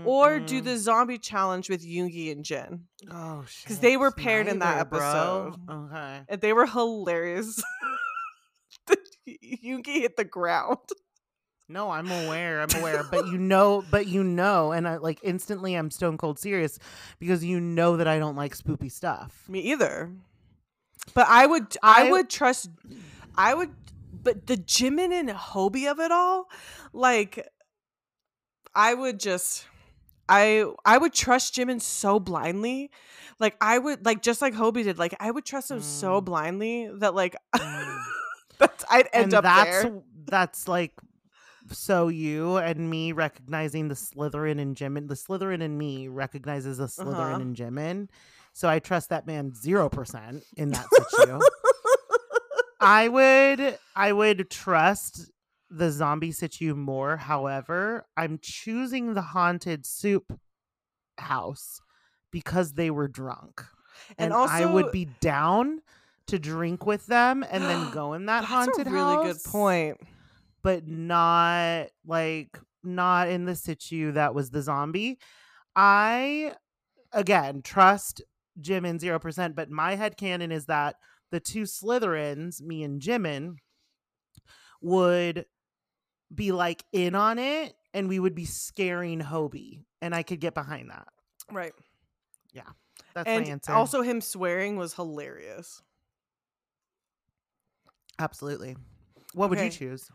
or 0.05 0.39
do 0.41 0.61
the 0.61 0.77
zombie 0.77 1.17
challenge 1.19 1.71
with 1.71 1.83
Yoongi 1.87 2.31
and 2.33 2.45
Jin? 2.45 2.85
Oh 3.11 3.45
shit. 3.49 3.65
Because 3.65 3.81
they 3.81 3.97
were 3.97 4.11
paired 4.11 4.49
in 4.49 4.59
that 4.59 4.77
Neither, 4.77 4.85
bro. 4.91 4.99
episode. 4.99 5.71
Okay. 5.71 6.21
And 6.29 6.41
they 6.43 6.53
were 6.53 6.67
hilarious. 6.67 7.63
Yoongi 9.29 10.01
hit 10.03 10.17
the 10.17 10.25
ground. 10.25 10.79
No, 11.69 11.91
I'm 11.91 12.07
aware. 12.11 12.61
I'm 12.61 12.69
aware. 12.81 13.03
but 13.11 13.27
you 13.27 13.39
know, 13.39 13.83
but 13.91 14.07
you 14.07 14.23
know, 14.23 14.71
and 14.73 14.87
I 14.87 14.99
like 14.99 15.19
instantly 15.23 15.75
I'm 15.75 15.91
stone 15.91 16.17
cold 16.17 16.39
serious 16.39 16.79
because 17.19 17.45
you 17.45 17.61
know 17.61 17.97
that 17.97 18.07
I 18.07 18.19
don't 18.19 18.37
like 18.37 18.57
spoopy 18.57 18.91
stuff. 18.91 19.45
Me 19.49 19.59
either. 19.61 20.11
But 21.15 21.27
I 21.29 21.47
would 21.47 21.77
I, 21.83 22.07
I- 22.07 22.11
would 22.11 22.31
trust 22.31 22.71
I 23.37 23.55
would 23.55 23.71
but 24.23 24.47
the 24.47 24.57
Jimin 24.57 25.13
and 25.13 25.29
Hobi 25.29 25.91
of 25.91 25.99
it 26.01 26.11
all, 26.13 26.49
like 26.93 27.49
I 28.75 28.95
would 28.95 29.19
just 29.21 29.67
I 30.29 30.65
I 30.85 30.99
would 30.99 31.13
trust 31.13 31.55
Jimin 31.57 31.81
so 31.81 32.19
blindly. 32.21 32.91
Like 33.39 33.57
I 33.61 33.79
would 33.79 34.05
like 34.05 34.23
just 34.23 34.41
like 34.41 34.55
Hobi 34.55 34.85
did, 34.85 34.99
like 34.99 35.15
I 35.21 35.31
would 35.31 35.45
trust 35.45 35.71
him 35.71 35.81
so 35.83 36.21
Mm. 36.21 36.25
blindly 36.25 36.91
that 37.01 37.15
like 37.15 37.37
Mm. 37.55 37.99
that's, 38.59 38.85
I'd 38.91 39.09
end 39.13 39.25
and 39.25 39.35
up 39.35 39.45
that's 39.45 39.83
there. 39.83 40.03
that's 40.27 40.69
like 40.69 40.93
so 41.73 42.09
you 42.09 42.57
and 42.57 42.89
me 42.91 43.13
recognizing 43.13 43.89
the 43.89 43.95
Slytherin 43.95 44.61
and 44.61 44.77
Jimin. 44.77 45.09
The 45.09 45.15
Slytherin 45.15 45.63
and 45.63 45.77
me 45.79 46.09
recognizes 46.09 46.79
the 46.79 46.87
Slytherin 46.87 47.33
Uh-huh. 47.35 47.41
and 47.41 47.57
Jimin. 47.57 48.09
So 48.53 48.69
I 48.69 48.79
trust 48.79 49.11
that 49.11 49.27
man 49.27 49.55
zero 49.55 49.89
percent 49.89 50.43
in 50.57 50.71
that 50.71 50.87
situ. 51.11 51.39
I 52.81 53.09
would 53.09 53.79
I 53.95 54.13
would 54.13 54.51
trust 54.51 55.31
the 55.71 55.91
zombie 55.91 56.33
situ 56.33 56.75
more. 56.75 57.17
However, 57.17 58.07
I'm 58.17 58.39
choosing 58.41 59.15
the 59.15 59.23
haunted 59.23 59.85
soup 59.87 60.39
house 61.19 61.81
because 62.31 62.75
they 62.75 62.91
were 62.91 63.09
drunk. 63.09 63.65
And 64.19 64.33
And, 64.33 64.51
I 64.51 64.67
would 64.67 64.93
be 64.93 65.07
down 65.21 65.81
to 66.29 66.39
drink 66.39 66.85
with 66.87 67.07
them 67.07 67.45
and 67.51 67.65
then 67.65 67.91
go 67.91 68.13
in 68.13 68.27
that 68.27 68.41
That's 68.43 68.53
haunted 68.53 68.87
a 68.87 68.91
really 68.91 69.15
house. 69.27 69.43
good 69.43 69.51
point. 69.51 69.97
But 70.67 70.89
not 70.89 71.91
like 72.05 72.59
not 72.83 73.29
in 73.29 73.45
the 73.45 73.55
situ 73.55 74.11
that 74.11 74.35
was 74.35 74.51
the 74.51 74.63
zombie. 74.63 75.21
I 75.77 76.55
again 77.13 77.63
trust 77.63 78.21
Jimin 78.61 78.99
zero 78.99 79.21
percent, 79.21 79.55
but 79.55 79.71
my 79.71 79.95
head 79.95 80.17
canon 80.17 80.51
is 80.51 80.67
that 80.67 80.97
the 81.31 81.39
two 81.39 81.63
Slytherins, 81.63 82.61
me 82.61 82.83
and 82.83 83.01
Jimin, 83.01 83.59
would 84.81 85.47
be 86.35 86.51
like 86.51 86.85
in 86.93 87.15
on 87.15 87.39
it 87.39 87.75
and 87.95 88.09
we 88.09 88.19
would 88.19 88.35
be 88.35 88.45
scaring 88.45 89.21
Hobi. 89.21 89.85
And 90.03 90.17
I 90.17 90.25
could 90.25 90.41
get 90.41 90.55
behind 90.55 90.91
that. 90.91 91.07
Right. 91.49 91.75
Yeah. 92.53 92.63
That's 93.15 93.29
and 93.29 93.45
my 93.45 93.53
answer. 93.53 93.71
also 93.71 94.03
him 94.03 94.21
swearing 94.21 94.77
was 94.77 94.95
hilarious. 94.95 95.81
Absolutely. 98.19 98.77
What 99.33 99.49
would 99.51 99.61
you 99.61 99.71
choose? 99.71 100.11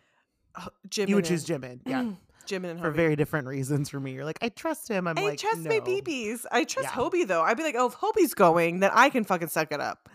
H- 0.59 0.67
Jimin 0.89 1.07
you 1.09 1.15
would 1.15 1.25
and- 1.29 1.39
choose 1.39 1.45
Jimin. 1.45 1.79
Yeah. 1.85 2.11
Jimin 2.47 2.71
and 2.71 2.79
For 2.79 2.89
very 2.91 3.15
different 3.15 3.47
reasons 3.47 3.89
for 3.89 3.99
me. 3.99 4.13
You're 4.13 4.25
like, 4.25 4.39
I 4.41 4.49
trust 4.49 4.87
him. 4.89 5.07
I'm 5.07 5.17
I 5.17 5.21
like, 5.21 5.39
trust 5.39 5.59
no. 5.59 5.69
my 5.69 5.79
BBs. 5.79 6.45
I 6.51 6.63
trust 6.63 6.89
Yeah. 6.89 7.01
Hobi 7.01 7.25
though. 7.27 7.43
I'd 7.43 7.55
be 7.55 7.63
like, 7.63 7.75
oh, 7.77 7.85
if 7.87 7.93
Hobi's 7.95 8.33
going, 8.33 8.79
then 8.79 8.89
I 8.93 9.09
can 9.09 9.23
fucking 9.23 9.47
suck 9.49 9.71
it 9.71 9.79
up. 9.79 10.09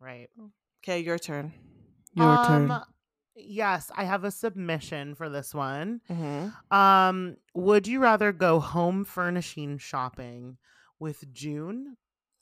Right. 0.00 0.28
Okay, 0.82 1.00
your 1.00 1.18
turn. 1.18 1.52
Your 2.14 2.26
Um, 2.26 2.82
Yes, 3.36 3.90
I 3.96 4.04
have 4.04 4.22
a 4.24 4.30
submission 4.30 5.14
for 5.16 5.28
this 5.28 5.52
one. 5.52 6.00
Mm-hmm. 6.08 6.74
Um, 6.76 7.36
would 7.54 7.86
you 7.88 7.98
rather 8.00 8.30
go 8.32 8.60
home 8.60 9.04
furnishing 9.04 9.76
shopping 9.78 10.56
with 11.00 11.32
June 11.32 11.96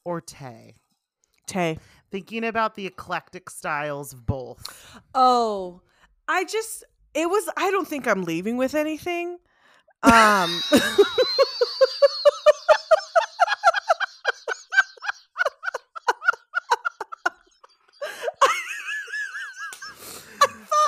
or 0.04 0.20
Tay? 0.20 0.76
Tay. 1.46 1.78
Thinking 2.10 2.44
about 2.44 2.74
the 2.74 2.86
eclectic 2.86 3.48
styles 3.48 4.12
of 4.12 4.26
both. 4.26 5.00
Oh, 5.14 5.80
I 6.28 6.44
just 6.44 6.84
it 7.14 7.28
was. 7.28 7.48
I 7.56 7.70
don't 7.70 7.86
think 7.86 8.06
I'm 8.06 8.24
leaving 8.24 8.56
with 8.56 8.74
anything. 8.74 9.38
Um. 10.02 10.60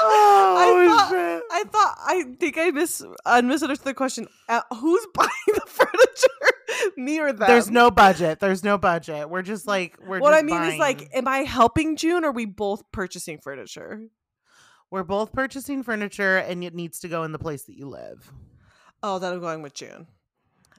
Oh, 0.06 0.84
thought-. 0.88 1.42
I 1.50 1.64
thought 1.64 1.98
I 2.04 2.22
think 2.38 2.58
I 2.58 2.70
mis 2.70 3.04
I 3.24 3.40
misunderstood 3.40 3.86
the 3.86 3.94
question. 3.94 4.26
Uh, 4.48 4.60
who's 4.74 5.06
buying 5.14 5.28
the 5.46 5.62
furniture? 5.66 6.92
Me 6.96 7.20
or 7.20 7.32
them? 7.32 7.48
There's 7.48 7.70
no 7.70 7.90
budget. 7.90 8.40
There's 8.40 8.64
no 8.64 8.78
budget. 8.78 9.30
We're 9.30 9.42
just 9.42 9.66
like 9.66 9.98
we're 10.04 10.20
What 10.20 10.34
I 10.34 10.42
mean 10.42 10.62
is 10.62 10.78
like, 10.78 11.08
am 11.14 11.28
I 11.28 11.38
helping 11.38 11.96
June? 11.96 12.24
or 12.24 12.28
Are 12.28 12.32
we 12.32 12.44
both 12.44 12.82
purchasing 12.92 13.38
furniture? 13.38 14.02
We're 14.90 15.02
both 15.04 15.32
purchasing 15.32 15.82
furniture 15.82 16.38
and 16.38 16.62
it 16.64 16.74
needs 16.74 17.00
to 17.00 17.08
go 17.08 17.24
in 17.24 17.32
the 17.32 17.38
place 17.38 17.64
that 17.64 17.76
you 17.76 17.88
live. 17.88 18.32
Oh, 19.02 19.18
that 19.18 19.32
I'm 19.32 19.40
going 19.40 19.62
with 19.62 19.74
June. 19.74 20.06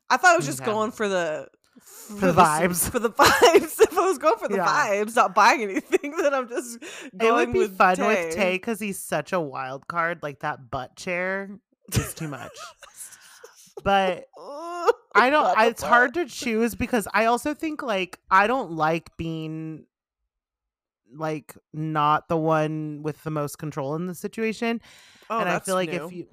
I 0.10 0.18
thought 0.18 0.34
I 0.34 0.38
was 0.38 0.46
just 0.46 0.62
Okay. 0.62 0.72
going 0.72 0.92
for 0.92 1.08
the 1.08 1.48
For 1.80 2.32
the 2.32 2.34
vibes. 2.34 2.90
For 2.90 3.00
the 3.00 3.10
vibes. 3.12 3.80
If 3.82 3.98
I 3.98 4.02
was 4.08 4.18
going 4.18 4.38
for 4.38 4.48
the 4.48 4.58
Yeah. 4.58 4.66
vibes, 4.68 5.16
not 5.16 5.36
buying 5.36 5.62
anything, 5.64 6.16
then 6.22 6.34
I'm 6.34 6.48
just 6.48 6.80
going 7.18 7.28
it 7.28 7.34
would 7.34 7.54
be 7.54 7.60
with 7.60 7.78
fun 7.78 7.96
Tay. 7.98 8.08
with 8.08 8.36
Tay 8.36 8.54
because 8.56 8.80
he's 8.80 9.00
such 9.00 9.34
a 9.34 9.40
wild 9.40 9.88
card. 9.88 10.20
Like 10.24 10.40
that 10.40 10.70
butt 10.72 10.96
chair 10.96 11.50
is 11.94 12.14
too 12.14 12.28
much. 12.28 12.52
but 13.84 14.26
oh, 14.38 14.92
I 15.14 15.30
don't. 15.30 15.58
I, 15.58 15.68
it's 15.68 15.82
hard 15.84 16.14
to 16.16 16.26
choose 16.26 16.76
because 16.76 17.08
I 17.14 17.26
also 17.26 17.54
think 17.54 17.82
like 17.84 18.20
I 18.32 18.48
don't 18.48 18.72
like 18.72 19.16
being 19.18 19.86
like 21.18 21.56
not 21.74 22.28
the 22.28 22.38
one 22.38 23.02
with 23.04 23.24
the 23.24 23.32
most 23.32 23.58
control 23.58 23.96
in 23.96 24.08
the 24.08 24.16
situation, 24.16 24.82
Oh, 25.30 25.40
and 25.40 25.50
I 25.50 25.60
feel 25.60 25.76
like 25.76 25.90
new. 25.92 26.06
if 26.06 26.12
you. 26.14 26.28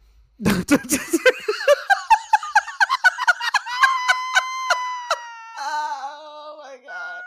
oh 5.59 6.59
my 6.63 6.77
god. 6.87 7.21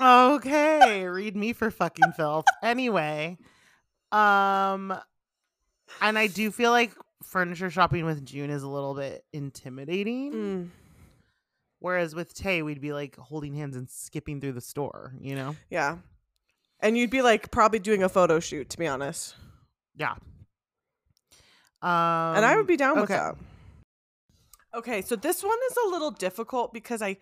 Uh, 0.00 0.34
okay, 0.36 1.04
read 1.06 1.36
me 1.36 1.52
for 1.52 1.70
fucking 1.70 2.12
filth. 2.12 2.46
Anyway, 2.62 3.38
um, 4.10 4.92
and 6.00 6.18
I 6.18 6.26
do 6.26 6.50
feel 6.50 6.70
like 6.70 6.92
furniture 7.22 7.70
shopping 7.70 8.04
with 8.04 8.24
June 8.24 8.50
is 8.50 8.62
a 8.62 8.68
little 8.68 8.94
bit 8.94 9.24
intimidating. 9.32 10.32
mm, 10.32 10.68
Whereas 11.82 12.14
with 12.14 12.32
Tay, 12.32 12.62
we'd 12.62 12.80
be 12.80 12.92
like 12.92 13.16
holding 13.16 13.54
hands 13.54 13.76
and 13.76 13.90
skipping 13.90 14.40
through 14.40 14.52
the 14.52 14.60
store, 14.60 15.14
you 15.20 15.34
know? 15.34 15.56
yeah. 15.68 15.98
And 16.80 16.96
you'd 16.96 17.10
be 17.10 17.22
like 17.22 17.50
probably 17.50 17.78
doing 17.78 18.02
a 18.02 18.08
photo 18.08 18.40
shoot, 18.40 18.70
to 18.70 18.78
be 18.78 18.86
honest. 18.86 19.34
Yeah. 19.96 20.12
Um, 21.82 22.36
and 22.36 22.44
I 22.44 22.54
would 22.56 22.66
be 22.66 22.76
down 22.76 23.00
with 23.00 23.08
that. 23.08 23.36
Okay, 24.74 25.02
so 25.02 25.16
this 25.16 25.42
one 25.42 25.58
is 25.70 25.76
a 25.86 25.90
little 25.90 26.10
difficult 26.10 26.72
because 26.72 27.02
I 27.02 27.18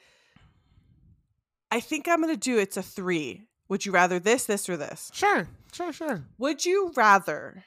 I 1.70 1.80
think 1.80 2.08
I'm 2.08 2.20
gonna 2.20 2.36
do 2.36 2.58
it's 2.58 2.76
a 2.76 2.82
three. 2.82 3.48
Would 3.68 3.86
you 3.86 3.92
rather 3.92 4.18
this, 4.18 4.44
this, 4.44 4.68
or 4.68 4.76
this? 4.76 5.10
Sure, 5.14 5.48
sure, 5.72 5.92
sure. 5.92 6.24
Would 6.38 6.66
you 6.66 6.92
rather 6.96 7.64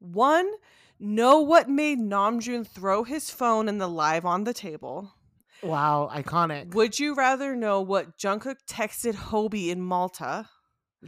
one 0.00 0.50
know 0.98 1.40
what 1.40 1.68
made 1.68 1.98
Namjoon 1.98 2.66
throw 2.66 3.04
his 3.04 3.30
phone 3.30 3.68
in 3.68 3.78
the 3.78 3.88
live 3.88 4.26
on 4.26 4.44
the 4.44 4.54
table? 4.54 5.14
Wow, 5.62 6.10
iconic. 6.12 6.74
Would 6.74 6.98
you 6.98 7.14
rather 7.14 7.56
know 7.56 7.80
what 7.80 8.16
Jungkook 8.18 8.56
texted 8.68 9.14
Hobi 9.14 9.68
in 9.68 9.80
Malta? 9.82 10.48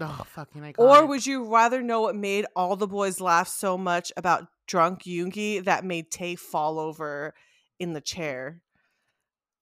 Oh, 0.01 0.23
fucking 0.27 0.63
iconic. 0.63 0.79
Or 0.79 1.07
would 1.07 1.27
you 1.27 1.45
rather 1.53 1.83
know 1.83 2.01
what 2.03 2.17
made 2.17 2.47
all 2.57 2.77
the 2.77 2.87
boys 2.87 3.21
laugh 3.21 3.49
so 3.49 3.77
much 3.77 4.13
about 4.17 4.47
drunk 4.67 5.03
Yoongi 5.05 5.65
that 5.65 5.85
made 5.85 6.11
Tay 6.11 6.37
fall 6.37 6.79
over 6.79 7.35
in 7.79 7.93
the 7.93 8.01
chair, 8.01 8.63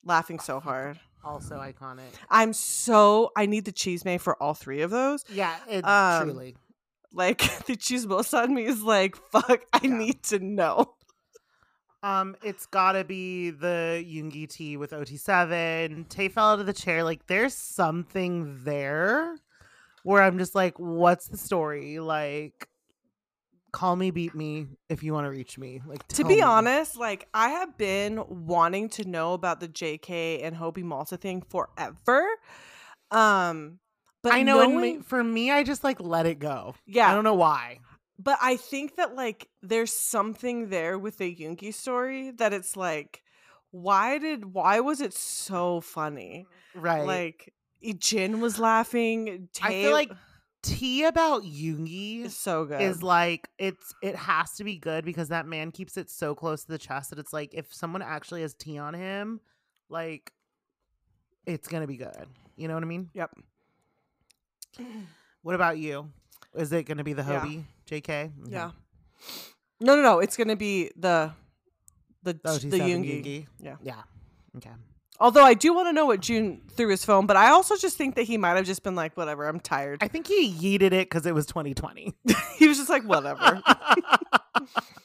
laughing 0.04 0.38
so 0.38 0.60
hard? 0.60 0.98
also 1.24 1.56
iconic? 1.56 2.08
I'm 2.30 2.52
so 2.52 3.30
I 3.36 3.46
need 3.46 3.64
the 3.64 3.72
chisme 3.72 4.20
for 4.20 4.40
all 4.42 4.54
three 4.54 4.82
of 4.82 4.90
those. 4.90 5.24
Yeah, 5.32 5.56
it 5.68 5.84
Um, 5.84 6.28
truly. 6.30 6.56
Like 7.12 7.38
the 7.66 7.76
cheese 7.76 8.06
most 8.06 8.32
on 8.34 8.54
me 8.54 8.64
is 8.64 8.82
like, 8.82 9.16
fuck, 9.16 9.60
I 9.72 9.80
Yeah. 9.82 9.96
need 9.98 10.22
to 10.24 10.38
know. 10.38 10.94
Um, 12.02 12.36
it's 12.42 12.66
gotta 12.66 13.02
be 13.04 13.50
the 13.50 14.04
Yoongi 14.06 14.48
tea 14.48 14.76
with 14.76 14.92
OT7. 14.92 16.08
Tay 16.08 16.28
fell 16.28 16.52
out 16.52 16.60
of 16.60 16.66
the 16.66 16.72
chair. 16.72 17.02
Like, 17.02 17.26
there's 17.26 17.54
something 17.54 18.60
there 18.64 19.34
where 20.04 20.22
I'm 20.22 20.38
just 20.38 20.54
like, 20.54 20.78
what's 20.78 21.26
the 21.26 21.36
story? 21.36 21.98
Like, 21.98 22.68
call 23.72 23.96
me, 23.96 24.10
beat 24.12 24.34
me 24.34 24.66
if 24.88 25.02
you 25.02 25.12
want 25.12 25.26
to 25.26 25.30
reach 25.30 25.58
me. 25.58 25.80
Like, 25.86 26.06
To 26.08 26.24
be 26.24 26.36
me. 26.36 26.40
honest, 26.42 26.96
like 26.96 27.26
I 27.34 27.48
have 27.50 27.76
been 27.76 28.22
wanting 28.28 28.88
to 28.90 29.04
know 29.08 29.32
about 29.34 29.58
the 29.60 29.68
JK 29.68 30.42
and 30.44 30.56
Hobi 30.56 30.82
Malta 30.84 31.16
thing 31.16 31.42
forever. 31.50 32.26
Um, 33.10 33.80
but 34.22 34.32
I 34.32 34.42
know. 34.42 34.60
and 34.62 34.74
knowing- 34.74 34.96
me, 34.98 35.02
for 35.02 35.22
me, 35.22 35.50
I 35.50 35.64
just 35.64 35.82
like 35.82 36.00
let 36.00 36.26
it 36.26 36.38
go. 36.38 36.74
yeah, 36.86 37.10
I 37.10 37.14
don't 37.14 37.24
know 37.24 37.34
why. 37.34 37.80
But 38.18 38.38
I 38.42 38.56
think 38.56 38.96
that 38.96 39.14
like 39.14 39.48
there's 39.62 39.92
something 39.92 40.70
there 40.70 40.98
with 40.98 41.18
the 41.18 41.34
Yoongi 41.34 41.72
story 41.72 42.32
that 42.32 42.52
it's 42.52 42.76
like, 42.76 43.22
why 43.70 44.18
did 44.18 44.52
why 44.52 44.80
was 44.80 45.00
it 45.00 45.14
so 45.14 45.80
funny? 45.80 46.46
Right. 46.74 47.06
Like 47.06 47.54
Jin 47.98 48.40
was 48.40 48.58
laughing. 48.58 49.48
I 49.62 49.70
feel 49.70 49.92
like 49.92 50.10
tea 50.62 51.04
about 51.04 51.44
Yoongi 51.44 52.24
is 52.24 52.36
so 52.36 52.64
good. 52.64 52.80
is 52.80 53.02
like 53.02 53.48
it's 53.58 53.94
it 54.02 54.16
has 54.16 54.52
to 54.54 54.64
be 54.64 54.78
good 54.78 55.04
because 55.04 55.28
that 55.28 55.46
man 55.46 55.70
keeps 55.70 55.96
it 55.96 56.10
so 56.10 56.34
close 56.34 56.64
to 56.64 56.72
the 56.72 56.78
chest 56.78 57.10
that 57.10 57.18
it's 57.18 57.32
like 57.32 57.54
if 57.54 57.72
someone 57.72 58.02
actually 58.02 58.42
has 58.42 58.54
tea 58.54 58.78
on 58.78 58.94
him, 58.94 59.40
like 59.88 60.32
it's 61.46 61.68
gonna 61.68 61.86
be 61.86 61.96
good. 61.96 62.26
You 62.56 62.66
know 62.66 62.74
what 62.74 62.82
I 62.82 62.86
mean? 62.86 63.10
yep. 63.14 63.30
What 65.42 65.54
about 65.54 65.78
you? 65.78 66.10
Is 66.54 66.72
it 66.72 66.84
gonna 66.84 67.04
be 67.04 67.12
the 67.12 67.22
Yeah. 67.22 67.64
JK? 67.88 67.98
Okay. 68.00 68.30
Yeah. 68.48 68.70
No, 69.80 69.96
no, 69.96 70.02
no. 70.02 70.18
It's 70.20 70.36
gonna 70.36 70.56
be 70.56 70.90
the 70.96 71.32
the 72.22 72.34
The 72.34 72.38
the 72.68 72.78
OT7 72.78 72.80
Yoongi. 72.80 73.24
Yoongi. 73.24 73.46
Yeah. 73.60 73.76
Yeah. 73.82 74.02
Okay. 74.56 74.70
Although 75.20 75.42
I 75.44 75.54
do 75.54 75.74
want 75.74 75.88
to 75.88 75.92
know 75.92 76.06
what 76.06 76.20
June 76.20 76.62
threw 76.76 76.88
his 76.88 77.04
phone, 77.04 77.26
but 77.26 77.36
I 77.36 77.48
also 77.50 77.76
just 77.76 77.96
think 77.96 78.14
that 78.14 78.22
he 78.22 78.36
might 78.38 78.54
have 78.56 78.66
just 78.66 78.84
been 78.84 78.94
like, 78.94 79.16
whatever, 79.16 79.48
I'm 79.48 79.58
tired. 79.58 79.98
I 80.00 80.06
think 80.08 80.28
he 80.28 80.52
yeeted 80.52 80.92
it 80.92 81.08
because 81.10 81.26
it 81.26 81.34
was 81.34 81.44
2020. 81.46 82.14
he 82.56 82.68
was 82.68 82.76
just 82.78 82.88
like, 82.88 83.02
whatever. 83.02 83.60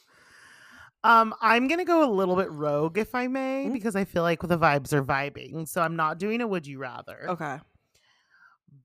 um, 1.03 1.33
I'm 1.41 1.67
gonna 1.67 1.85
go 1.85 2.07
a 2.07 2.11
little 2.11 2.35
bit 2.35 2.51
rogue 2.51 2.97
if 2.97 3.15
I 3.15 3.27
may, 3.27 3.65
Mm. 3.69 3.73
because 3.73 3.95
I 3.95 4.05
feel 4.05 4.21
like 4.23 4.41
the 4.41 4.57
vibes 4.57 4.93
are 4.93 5.03
vibing. 5.03 5.67
So 5.67 5.81
I'm 5.81 5.95
not 5.95 6.17
doing 6.19 6.41
a 6.41 6.47
would 6.47 6.65
you 6.67 6.77
rather. 6.79 7.29
okay. 7.31 7.59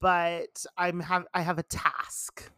But 0.00 0.64
I'm 0.76 1.00
have 1.00 1.26
I 1.34 1.42
have 1.42 1.58
a 1.58 1.62
task. 1.62 2.50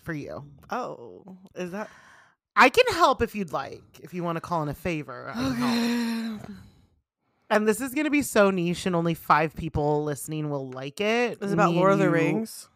For 0.00 0.12
you. 0.12 0.44
Oh, 0.70 1.36
is 1.54 1.70
that 1.72 1.88
I 2.56 2.68
can 2.68 2.84
help 2.94 3.22
if 3.22 3.34
you'd 3.34 3.52
like. 3.52 3.82
If 4.02 4.12
you 4.14 4.22
want 4.24 4.36
to 4.36 4.40
call 4.40 4.62
in 4.62 4.68
a 4.68 4.74
favor. 4.74 5.30
I 5.30 5.32
can 5.34 5.54
help. 5.54 6.42
okay? 6.44 6.54
And 7.50 7.66
this 7.66 7.80
is 7.80 7.94
gonna 7.94 8.10
be 8.10 8.22
so 8.22 8.50
niche 8.50 8.86
and 8.86 8.94
only 8.94 9.14
five 9.14 9.54
people 9.56 10.04
listening 10.04 10.50
will 10.50 10.70
like 10.70 11.00
it. 11.00 11.38
Is 11.42 11.50
it 11.50 11.54
about 11.54 11.74
Lord 11.74 11.92
of 11.92 11.98
the 11.98 12.04
you- 12.04 12.10
Rings? 12.10 12.68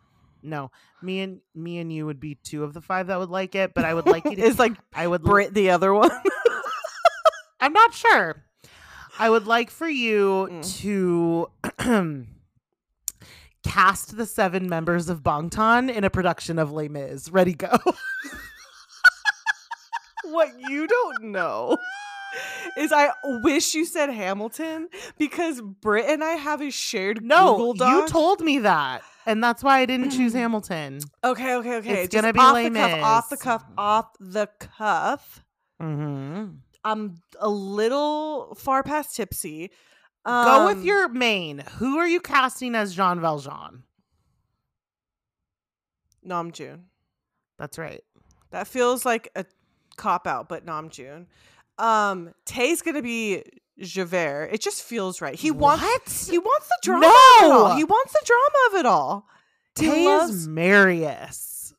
No. 0.43 0.71
Me 1.01 1.21
and 1.21 1.41
me 1.55 1.79
and 1.79 1.93
you 1.93 2.07
would 2.07 2.21
be 2.21 2.35
two 2.35 2.65
of 2.65 2.75
the 2.75 2.81
five 2.81 3.07
that 3.07 3.19
would 3.19 3.31
like 3.31 3.55
it, 3.55 3.73
but 3.75 3.85
I 3.85 3.95
would 3.95 4.07
like 4.07 4.25
you 4.25 4.37
to 4.37 4.43
Is 4.43 4.59
like 4.59 4.73
I 4.93 5.07
would 5.07 5.23
Brit 5.23 5.55
the 5.55 5.71
other 5.71 5.95
one? 5.95 6.11
I'm 7.61 7.73
not 7.73 7.95
sure. 7.95 8.43
I 9.19 9.31
would 9.31 9.47
like 9.47 9.71
for 9.71 9.89
you 9.89 10.49
Mm. 10.51 10.77
to 10.81 11.49
cast 13.65 14.17
the 14.17 14.27
seven 14.27 14.69
members 14.69 15.09
of 15.09 15.23
Bangtan 15.23 15.93
in 15.93 16.05
a 16.05 16.11
production 16.11 16.59
of 16.59 16.73
Les 16.73 16.89
Mis. 16.89 17.31
Ready, 17.31 17.55
go. 17.55 17.71
what 20.25 20.49
you 20.59 20.87
don't 20.87 21.25
know 21.25 21.77
is 22.77 22.93
I 22.93 23.11
wish 23.43 23.75
you 23.75 23.85
said 23.85 24.11
Hamilton 24.11 24.89
because 25.19 25.61
Brit 25.61 26.07
and 26.09 26.25
I 26.25 26.33
have 26.33 26.61
a 26.61 26.71
shared 26.71 27.25
No, 27.25 27.57
Google 27.57 27.75
Doc. 27.75 28.03
you 28.03 28.09
told 28.09 28.41
me 28.41 28.59
that, 28.61 29.03
and 29.27 29.43
that's 29.43 29.63
why 29.63 29.81
I 29.81 29.87
didn't 29.87 30.11
choose 30.11 30.33
Hamilton. 30.35 31.01
Okay, 31.23 31.55
okay, 31.57 31.77
okay. 31.77 32.03
It's 32.05 32.13
Just 32.13 32.23
gonna 32.23 32.33
be 32.33 32.41
off 32.41 32.55
Les 32.55 32.69
the 32.69 32.79
cuff, 32.79 33.03
off 33.03 33.29
the 33.31 33.37
cuff, 33.37 33.65
off 33.79 34.07
the 34.21 34.49
cuff. 34.59 35.45
Mm-hmm. 35.81 36.45
I'm 36.85 37.23
a 37.41 37.49
little 37.49 38.55
far 38.57 38.83
past 38.83 39.17
tipsy. 39.17 39.71
Go 40.27 40.67
with 40.67 40.79
Um, 40.79 40.85
your 40.85 41.09
main. 41.09 41.59
Who 41.79 41.99
are 41.99 42.07
you 42.09 42.21
casting 42.21 42.75
as 42.75 42.95
Jean 42.95 43.21
Valjean? 43.21 43.83
Namjoon. 46.27 46.81
That's 47.59 47.79
right. 47.79 48.03
That 48.51 48.67
feels 48.67 49.05
like 49.05 49.29
a 49.37 49.45
cop 49.97 50.27
out, 50.27 50.49
but 50.49 50.65
Namjoon. 50.65 51.27
Um, 51.79 52.33
Tay's 52.47 52.83
gonna 52.83 53.03
be 53.03 53.43
Javert. 53.79 54.51
It 54.53 54.61
just 54.61 54.83
feels 54.83 55.21
right. 55.21 55.35
He 55.35 55.51
wants 55.51 56.29
he 56.29 56.39
wants 56.39 56.69
the 56.69 56.79
drama. 56.83 57.07
Of 57.07 57.13
it 57.13 57.45
all. 57.45 57.69
No! 57.71 57.77
He 57.77 57.85
wants 57.85 58.13
the 58.13 58.23
drama 58.25 58.69
of 58.71 58.81
it 58.81 58.87
all. 58.87 59.27
Tay 59.75 60.05
is 60.07 60.47
Marius. 60.49 61.75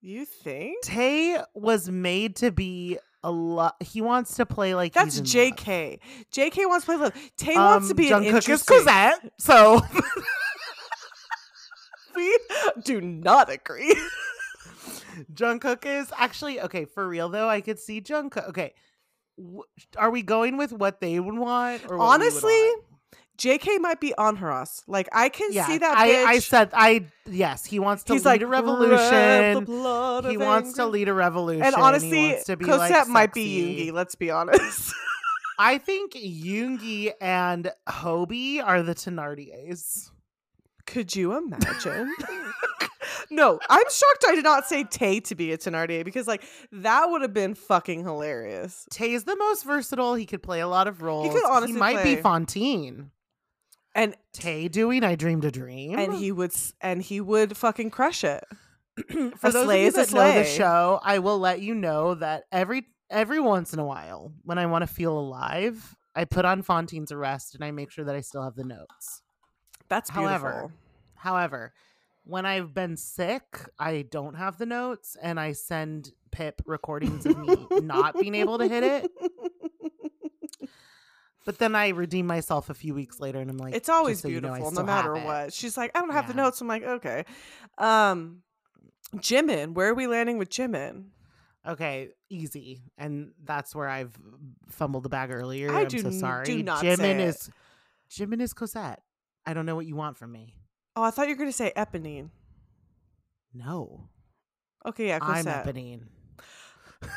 You 0.00 0.24
think? 0.24 0.82
Tay 0.82 1.40
was 1.54 1.88
made 1.88 2.36
to 2.36 2.50
be 2.50 2.98
a 3.24 3.30
lot. 3.30 3.76
He 3.82 4.00
wants 4.00 4.34
to 4.36 4.46
play 4.46 4.74
like 4.74 4.92
That's 4.94 5.18
in 5.18 5.24
love. 5.24 5.32
JK. 5.56 5.98
JK 6.32 6.66
wants 6.68 6.86
to 6.86 6.92
play 6.92 6.96
love. 7.04 7.12
Tay 7.36 7.54
wants 7.56 7.88
to 7.88 7.92
Um, 7.92 7.96
be 7.96 8.10
an 8.12 8.22
Jungkook 8.22 8.26
is 8.28 8.34
interesting. 8.34 8.78
Cosette, 8.78 9.32
so 9.38 9.80
We 12.16 12.38
do 12.84 13.00
not 13.00 13.50
agree. 13.50 13.96
Jungkook 15.32 15.84
is 15.86 16.12
actually 16.16 16.60
okay 16.60 16.84
for 16.84 17.08
real 17.08 17.28
though. 17.28 17.48
I 17.48 17.60
could 17.60 17.78
see 17.78 18.00
Jungkook. 18.00 18.48
Okay, 18.48 18.74
w- 19.36 19.62
are 19.96 20.10
we 20.10 20.22
going 20.22 20.56
with 20.56 20.72
what 20.72 21.00
they 21.00 21.20
would 21.20 21.36
want? 21.36 21.82
We 21.88 21.96
would 21.96 22.02
Honestly, 22.02 22.52
want? 22.52 22.84
JK 23.38 23.80
might 23.80 24.00
be 24.00 24.14
on 24.16 24.36
her 24.36 24.50
ass. 24.50 24.82
Like 24.86 25.08
I 25.12 25.28
can 25.28 25.52
yeah, 25.52 25.66
see 25.66 25.78
that. 25.78 25.96
I. 25.96 26.24
I 26.24 26.38
said 26.40 26.70
I 26.72 27.06
yes. 27.26 27.64
He 27.64 27.78
wants 27.78 28.02
to 28.04 28.12
He's 28.12 28.24
lead 28.24 28.32
like 28.32 28.40
a 28.42 28.46
"Red 28.46 28.64
the 28.64 28.72
revolution. 28.72 30.30
He 30.30 30.36
wants 30.36 30.72
to 30.74 30.86
lead 30.86 31.08
a 31.08 31.14
revolution. 31.14 31.62
And 31.62 31.74
honestly, 31.76 32.30
wants 32.30 32.44
to 32.44 32.56
be, 32.56 32.64
Cosette 32.64 32.90
like, 32.90 33.08
might 33.08 33.32
be. 33.32 33.90
Yoongi. 33.90 33.92
Let's 33.92 34.16
be 34.16 34.30
honest. 34.30 34.92
I 35.58 35.78
think 35.78 36.12
Yoongi 36.12 37.12
and 37.20 37.70
Hobi 37.88 38.62
are 38.64 38.82
the 38.82 38.94
Thenardiers. 38.94 40.10
Could 40.86 41.14
you 41.14 41.36
imagine? 41.36 42.14
no, 43.30 43.58
I'm 43.68 43.84
shocked 43.90 44.24
I 44.26 44.34
did 44.34 44.44
not 44.44 44.66
say 44.66 44.84
Tay 44.84 45.20
to 45.20 45.34
be 45.34 45.52
a 45.52 45.58
Thenardier 45.58 46.04
because 46.04 46.26
like 46.26 46.44
that 46.72 47.06
would 47.10 47.22
have 47.22 47.34
been 47.34 47.54
fucking 47.54 48.04
hilarious. 48.04 48.86
Tay 48.90 49.12
is 49.12 49.24
the 49.24 49.36
most 49.36 49.64
versatile. 49.64 50.14
He 50.14 50.26
could 50.26 50.42
play 50.42 50.60
a 50.60 50.68
lot 50.68 50.88
of 50.88 51.02
roles. 51.02 51.26
He 51.26 51.32
could 51.32 51.44
honestly 51.44 51.74
he 51.74 51.78
might 51.78 51.96
play- 51.96 52.16
be 52.16 52.22
Fantine. 52.22 53.10
And 53.94 54.14
Tay 54.32 54.68
doing 54.68 55.02
I 55.02 55.14
Dreamed 55.14 55.44
a 55.44 55.50
Dream. 55.50 55.98
and 55.98 56.14
he 56.14 56.30
would 56.30 56.52
and 56.80 57.02
he 57.02 57.20
would 57.20 57.56
fucking 57.56 57.90
crush 57.90 58.22
it. 58.24 58.44
For 59.08 59.48
a 59.48 59.50
those 59.50 59.64
slay 59.64 59.86
of 59.86 59.94
you 59.94 60.04
that 60.04 60.12
know 60.12 60.32
the 60.32 60.44
show, 60.44 61.00
I 61.02 61.18
will 61.20 61.38
let 61.38 61.60
you 61.60 61.74
know 61.74 62.14
that 62.14 62.44
every 62.52 62.86
every 63.10 63.40
once 63.40 63.72
in 63.72 63.78
a 63.78 63.84
while, 63.84 64.32
when 64.44 64.58
I 64.58 64.66
want 64.66 64.82
to 64.82 64.86
feel 64.86 65.18
alive, 65.18 65.96
I 66.14 66.24
put 66.24 66.44
on 66.44 66.62
Fantine's 66.62 67.12
Arrest 67.12 67.54
and 67.54 67.64
I 67.64 67.70
make 67.70 67.90
sure 67.90 68.04
that 68.04 68.14
I 68.14 68.20
still 68.20 68.42
have 68.42 68.54
the 68.54 68.64
notes. 68.64 69.22
That's 69.88 70.10
beautiful. 70.10 70.28
However, 70.38 70.72
however, 71.14 71.72
when 72.24 72.44
I've 72.44 72.74
been 72.74 72.96
sick, 72.96 73.68
I 73.78 74.02
don't 74.10 74.34
have 74.34 74.58
the 74.58 74.66
notes, 74.66 75.16
and 75.22 75.40
I 75.40 75.52
send 75.52 76.12
Pip 76.30 76.60
recordings 76.66 77.24
of 77.24 77.38
me 77.38 77.56
not 77.80 78.18
being 78.20 78.34
able 78.34 78.58
to 78.58 78.68
hit 78.68 78.84
it. 78.84 79.10
But 81.48 81.56
then 81.56 81.74
I 81.74 81.88
redeem 81.88 82.26
myself 82.26 82.68
a 82.68 82.74
few 82.74 82.92
weeks 82.92 83.20
later, 83.20 83.40
and 83.40 83.48
I'm 83.48 83.56
like, 83.56 83.74
it's 83.74 83.88
always 83.88 84.20
so 84.20 84.28
you 84.28 84.38
know, 84.42 84.52
beautiful, 84.52 84.70
no 84.70 84.82
matter 84.82 85.14
have 85.14 85.24
it." 85.24 85.26
what. 85.26 85.52
She's 85.54 85.78
like, 85.78 85.90
I 85.96 86.00
don't 86.00 86.10
have 86.12 86.28
the 86.28 86.34
notes. 86.34 86.60
I'm 86.60 86.68
like, 86.68 86.82
okay. 86.82 87.24
Um, 87.78 88.42
Jimin, 89.16 89.72
where 89.72 89.88
are 89.88 89.94
we 89.94 90.06
landing 90.06 90.36
with 90.36 90.50
Jimin? 90.50 91.04
Okay, 91.66 92.10
easy, 92.28 92.82
and 92.98 93.30
that's 93.42 93.74
where 93.74 93.88
I've 93.88 94.14
fumbled 94.68 95.04
the 95.04 95.08
bag 95.08 95.30
earlier. 95.30 95.72
I 95.72 95.80
I'm 95.80 95.88
do 95.88 96.00
so 96.00 96.10
sorry. 96.10 96.44
do 96.44 96.62
not 96.62 96.84
Jimin 96.84 97.18
is 97.18 97.48
Jimin 98.10 98.42
is 98.42 98.52
Cosette. 98.52 99.00
I 99.46 99.54
don't 99.54 99.64
know 99.64 99.74
what 99.74 99.86
you 99.86 99.96
want 99.96 100.18
from 100.18 100.30
me. 100.30 100.52
Oh, 100.96 101.02
I 101.02 101.10
thought 101.10 101.28
you 101.28 101.34
were 101.34 101.38
gonna 101.38 101.52
say 101.52 101.72
Eponine. 101.74 102.28
No, 103.54 104.10
Okay, 104.84 105.06
yeah, 105.06 105.18
I'm 105.22 105.46
Eponine. 105.46 106.02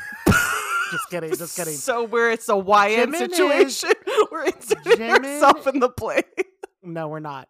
just 0.92 1.10
kidding, 1.10 1.34
just 1.34 1.56
kidding. 1.56 1.74
So 1.74 2.04
where 2.04 2.30
it's 2.30 2.48
a 2.48 2.56
YN 2.56 2.62
Jimin 2.64 3.14
is- 3.14 3.18
situation, 3.18 3.90
we're 4.32 4.46
inserting 4.46 4.96
Jimin- 4.96 5.24
ourselves 5.24 5.66
in 5.66 5.78
the 5.78 5.90
play. 5.90 6.22
No, 6.82 7.06
we're 7.08 7.20
not. 7.20 7.48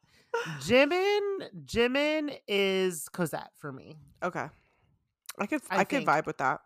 Jimin, 0.60 1.64
Jimin 1.64 2.36
is 2.48 3.08
Cosette 3.08 3.50
for 3.56 3.72
me. 3.72 3.96
Okay, 4.22 4.46
I 5.38 5.46
could 5.46 5.62
I 5.70 5.78
I, 5.78 5.84
could 5.84 6.04
vibe 6.04 6.26
with 6.26 6.38
that. 6.38 6.60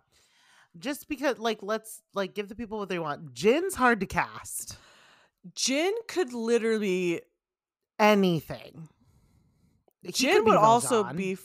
Just 0.78 1.08
because, 1.08 1.38
like, 1.38 1.62
let's 1.62 2.02
like 2.14 2.34
give 2.34 2.48
the 2.48 2.54
people 2.54 2.78
what 2.78 2.88
they 2.88 2.98
want. 2.98 3.34
Jin's 3.34 3.74
hard 3.74 4.00
to 4.00 4.06
cast. 4.06 4.78
Jin 5.54 5.92
could 6.08 6.32
literally. 6.32 7.22
Anything. 7.98 8.88
He 10.02 10.12
Jin 10.12 10.36
could 10.36 10.44
would 10.46 10.56
also 10.56 11.04
be. 11.04 11.36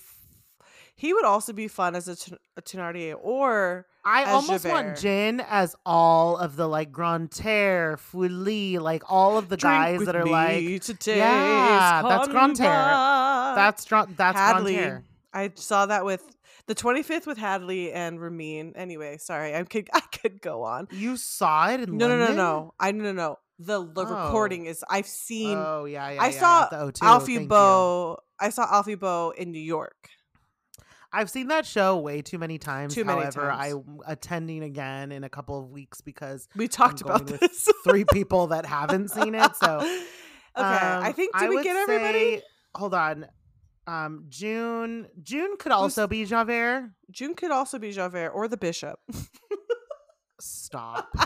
He 1.02 1.14
would 1.16 1.26
also 1.26 1.52
be 1.52 1.68
fun 1.68 1.96
as 1.96 2.08
a, 2.08 2.16
Ten- 2.16 2.38
Thenardier 2.60 3.16
or 3.20 3.88
I 4.06 4.26
almost 4.26 4.66
want 4.66 4.86
Javert. 4.86 5.00
Jin 5.00 5.40
as 5.50 5.76
all 5.84 6.38
of 6.38 6.56
the 6.56 6.68
like 6.68 6.92
Grand 6.92 7.32
Terre, 7.32 7.98
Feuilly, 7.98 8.78
like 8.78 9.02
all 9.10 9.36
of 9.40 9.50
the 9.50 9.58
Drink 9.58 9.74
guys 9.74 10.06
that 10.06 10.16
are 10.16 10.26
like 10.26 10.82
today, 10.84 11.18
Yeah, 11.18 12.04
that's 12.08 12.28
Grantaire. 12.28 12.70
That's 12.70 13.84
that's 13.86 14.38
Grantaire. 14.38 15.04
I 15.34 15.52
saw 15.56 15.88
that 15.88 16.06
with 16.06 16.22
the 16.68 16.76
25th 16.76 17.26
with 17.26 17.40
Hadley 17.40 17.92
and 17.92 18.22
Ramin. 18.22 18.74
Anyway, 18.76 19.18
sorry, 19.18 19.56
I 19.56 19.64
could 19.64 19.90
I 19.94 20.02
could 20.02 20.40
go 20.40 20.62
on. 20.64 20.88
You 20.92 21.18
saw 21.18 21.70
it 21.72 21.80
in 21.82 21.98
No, 21.98 22.08
no, 22.10 22.18
no, 22.18 22.32
no. 22.36 22.74
I 22.80 22.92
no 22.92 23.06
no 23.06 23.12
no. 23.14 23.40
The 23.58 23.84
the 23.92 24.06
Oh. 24.06 24.26
recording 24.26 24.66
is 24.68 24.84
I've 24.88 25.08
seen 25.08 25.58
Oh 25.58 25.86
yeah, 25.86 26.12
yeah. 26.12 26.22
I 26.22 26.28
yeah, 26.30 26.40
saw 26.40 26.64
at 26.66 26.70
the 26.70 26.78
O2, 26.92 27.02
Alfie 27.02 27.34
you. 27.34 27.48
Bo. 27.48 28.18
I 28.40 28.50
saw 28.50 28.68
Alfie 28.72 28.96
Boe 28.96 29.34
in 29.36 29.52
New 29.52 29.66
York. 29.78 29.96
I've 31.14 31.30
seen 31.30 31.48
that 31.48 31.66
show 31.66 31.98
way 31.98 32.22
too 32.22 32.38
many 32.38 32.58
times. 32.58 32.94
Too 32.96 33.04
many 33.04 33.22
However, 33.22 33.42
times. 33.50 33.74
I'm 33.74 34.00
attending 34.08 34.64
again 34.64 35.12
in 35.12 35.24
a 35.24 35.30
couple 35.30 35.60
of 35.60 35.70
weeks 35.70 36.00
because 36.02 36.48
We 36.56 36.68
talked 36.68 37.02
about 37.02 37.28
this. 37.28 37.70
three 37.84 38.06
people 38.06 38.48
that 38.48 38.66
haven't 38.66 39.10
seen 39.12 39.36
it. 39.36 39.56
So 39.58 39.80
okay, 39.80 39.98
I 40.56 41.08
um, 41.08 41.14
think 41.14 41.38
did 41.38 41.50
we 41.50 41.56
would 41.56 41.64
get 41.64 41.76
everybody? 41.76 42.38
say- 42.38 42.44
hold 42.76 42.94
on. 42.94 43.28
Um, 43.88 44.26
June. 44.30 45.08
June 45.22 45.58
could 45.58 45.72
also 45.74 46.08
be 46.08 46.24
Javert. 46.24 46.92
June 47.10 47.34
could 47.36 47.52
also 47.52 47.78
be 47.80 47.92
Javert 47.92 48.30
or 48.30 48.48
the 48.48 48.58
Bishop. 48.58 49.00
Stop. 50.40 51.10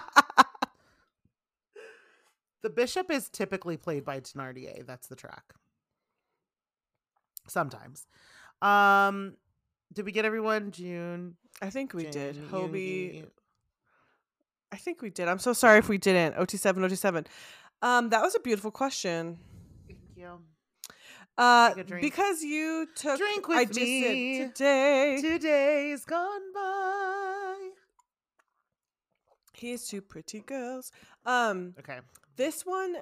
the 2.63 2.69
bishop 2.69 3.11
is 3.11 3.29
typically 3.29 3.77
played 3.77 4.03
by 4.03 4.19
Thenardier. 4.19 4.85
That's 4.85 5.07
the 5.07 5.15
track. 5.15 5.53
Sometimes. 7.47 8.07
Um, 8.61 9.35
did 9.93 10.05
we 10.05 10.11
get 10.11 10.25
everyone? 10.25 10.71
June. 10.71 11.35
I 11.61 11.69
think 11.69 11.93
we 11.93 12.03
did. 12.05 12.35
Jin, 12.35 12.47
Hobi. 12.49 13.21
Yoongi. 13.23 13.25
I 14.71 14.77
think 14.77 15.01
we 15.01 15.09
did. 15.09 15.27
I'm 15.27 15.39
so 15.39 15.53
sorry 15.53 15.79
if 15.79 15.87
we 15.87 15.97
didn't. 15.97 16.35
OT7, 16.35 16.73
OT7. 16.77 17.25
Um, 17.81 18.09
that 18.09 18.21
was 18.21 18.35
a 18.35 18.39
beautiful 18.39 18.71
question. 18.71 19.37
Thank 19.87 19.99
you. 20.15 20.39
Uh, 21.37 21.73
because 22.01 22.41
you 22.41 22.87
took 22.95 23.17
Drink 23.17 23.45
I 23.49 23.59
with 23.59 23.67
just 23.69 23.79
me. 23.81 24.37
said 24.39 24.55
today. 24.55 25.19
Today's 25.21 26.05
gone 26.05 26.41
by. 26.53 27.69
Here's 29.53 29.87
two 29.87 30.01
pretty 30.01 30.41
girls. 30.41 30.91
Um, 31.25 31.73
Okay. 31.79 31.99
this 32.35 32.65
one, 32.65 32.95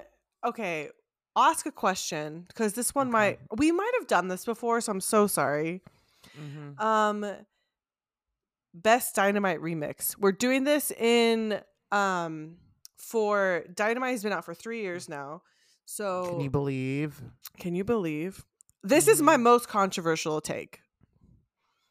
okay. 0.44 0.90
Ask 1.36 1.66
a 1.66 1.72
question 1.72 2.44
because 2.46 2.74
this 2.74 2.94
one 2.94 3.08
Okay. 3.08 3.12
might 3.12 3.38
we 3.56 3.72
might 3.72 3.90
have 3.98 4.06
done 4.06 4.28
this 4.28 4.44
before, 4.44 4.80
so 4.80 4.92
I'm 4.92 5.00
so 5.00 5.26
sorry. 5.26 5.82
Mm-hmm. 6.40 6.84
Um, 6.84 7.26
best 8.74 9.14
dynamite 9.14 9.60
remix. 9.60 10.16
We're 10.18 10.32
doing 10.32 10.64
this 10.64 10.90
in 10.90 11.60
um 11.92 12.56
for 12.96 13.64
dynamite 13.74 14.12
has 14.12 14.22
been 14.22 14.32
out 14.32 14.44
for 14.44 14.54
three 14.54 14.80
years 14.82 15.08
now. 15.08 15.42
So 15.84 16.26
Can 16.28 16.40
you 16.40 16.50
believe? 16.50 17.20
Can 17.58 17.74
you 17.74 17.84
believe? 17.84 18.44
This 18.82 19.06
is 19.08 19.20
my 19.22 19.36
Mhm. 19.36 19.42
most 19.42 19.68
controversial 19.68 20.40
take. 20.40 20.80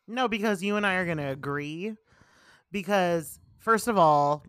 No, 0.08 0.28
because 0.28 0.62
you 0.62 0.76
and 0.76 0.86
I 0.86 0.96
are 0.96 1.06
going 1.06 1.18
to 1.18 1.30
agree. 1.30 1.96
Because, 2.72 3.40
first 3.60 3.88
of 3.88 3.98
all, 3.98 4.44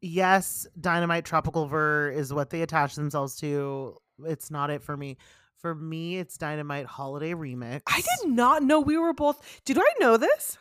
yes, 0.00 0.66
Dynamite 0.80 1.24
Tropical 1.24 1.66
Ver 1.66 2.10
is 2.10 2.32
what 2.32 2.50
they 2.50 2.62
attach 2.62 2.94
themselves 2.94 3.36
to. 3.36 3.96
It's 4.24 4.50
not 4.50 4.70
it 4.70 4.82
for 4.82 4.96
me. 4.96 5.16
For 5.64 5.74
me, 5.74 6.18
it's 6.18 6.36
Dynamite 6.36 6.84
Holiday 6.84 7.32
Remix. 7.32 7.80
I 7.86 8.02
did 8.02 8.30
not 8.30 8.62
know 8.62 8.80
we 8.80 8.98
were 8.98 9.14
both. 9.14 9.62
Did 9.64 9.78
I 9.78 9.86
know 9.98 10.18
this? 10.18 10.58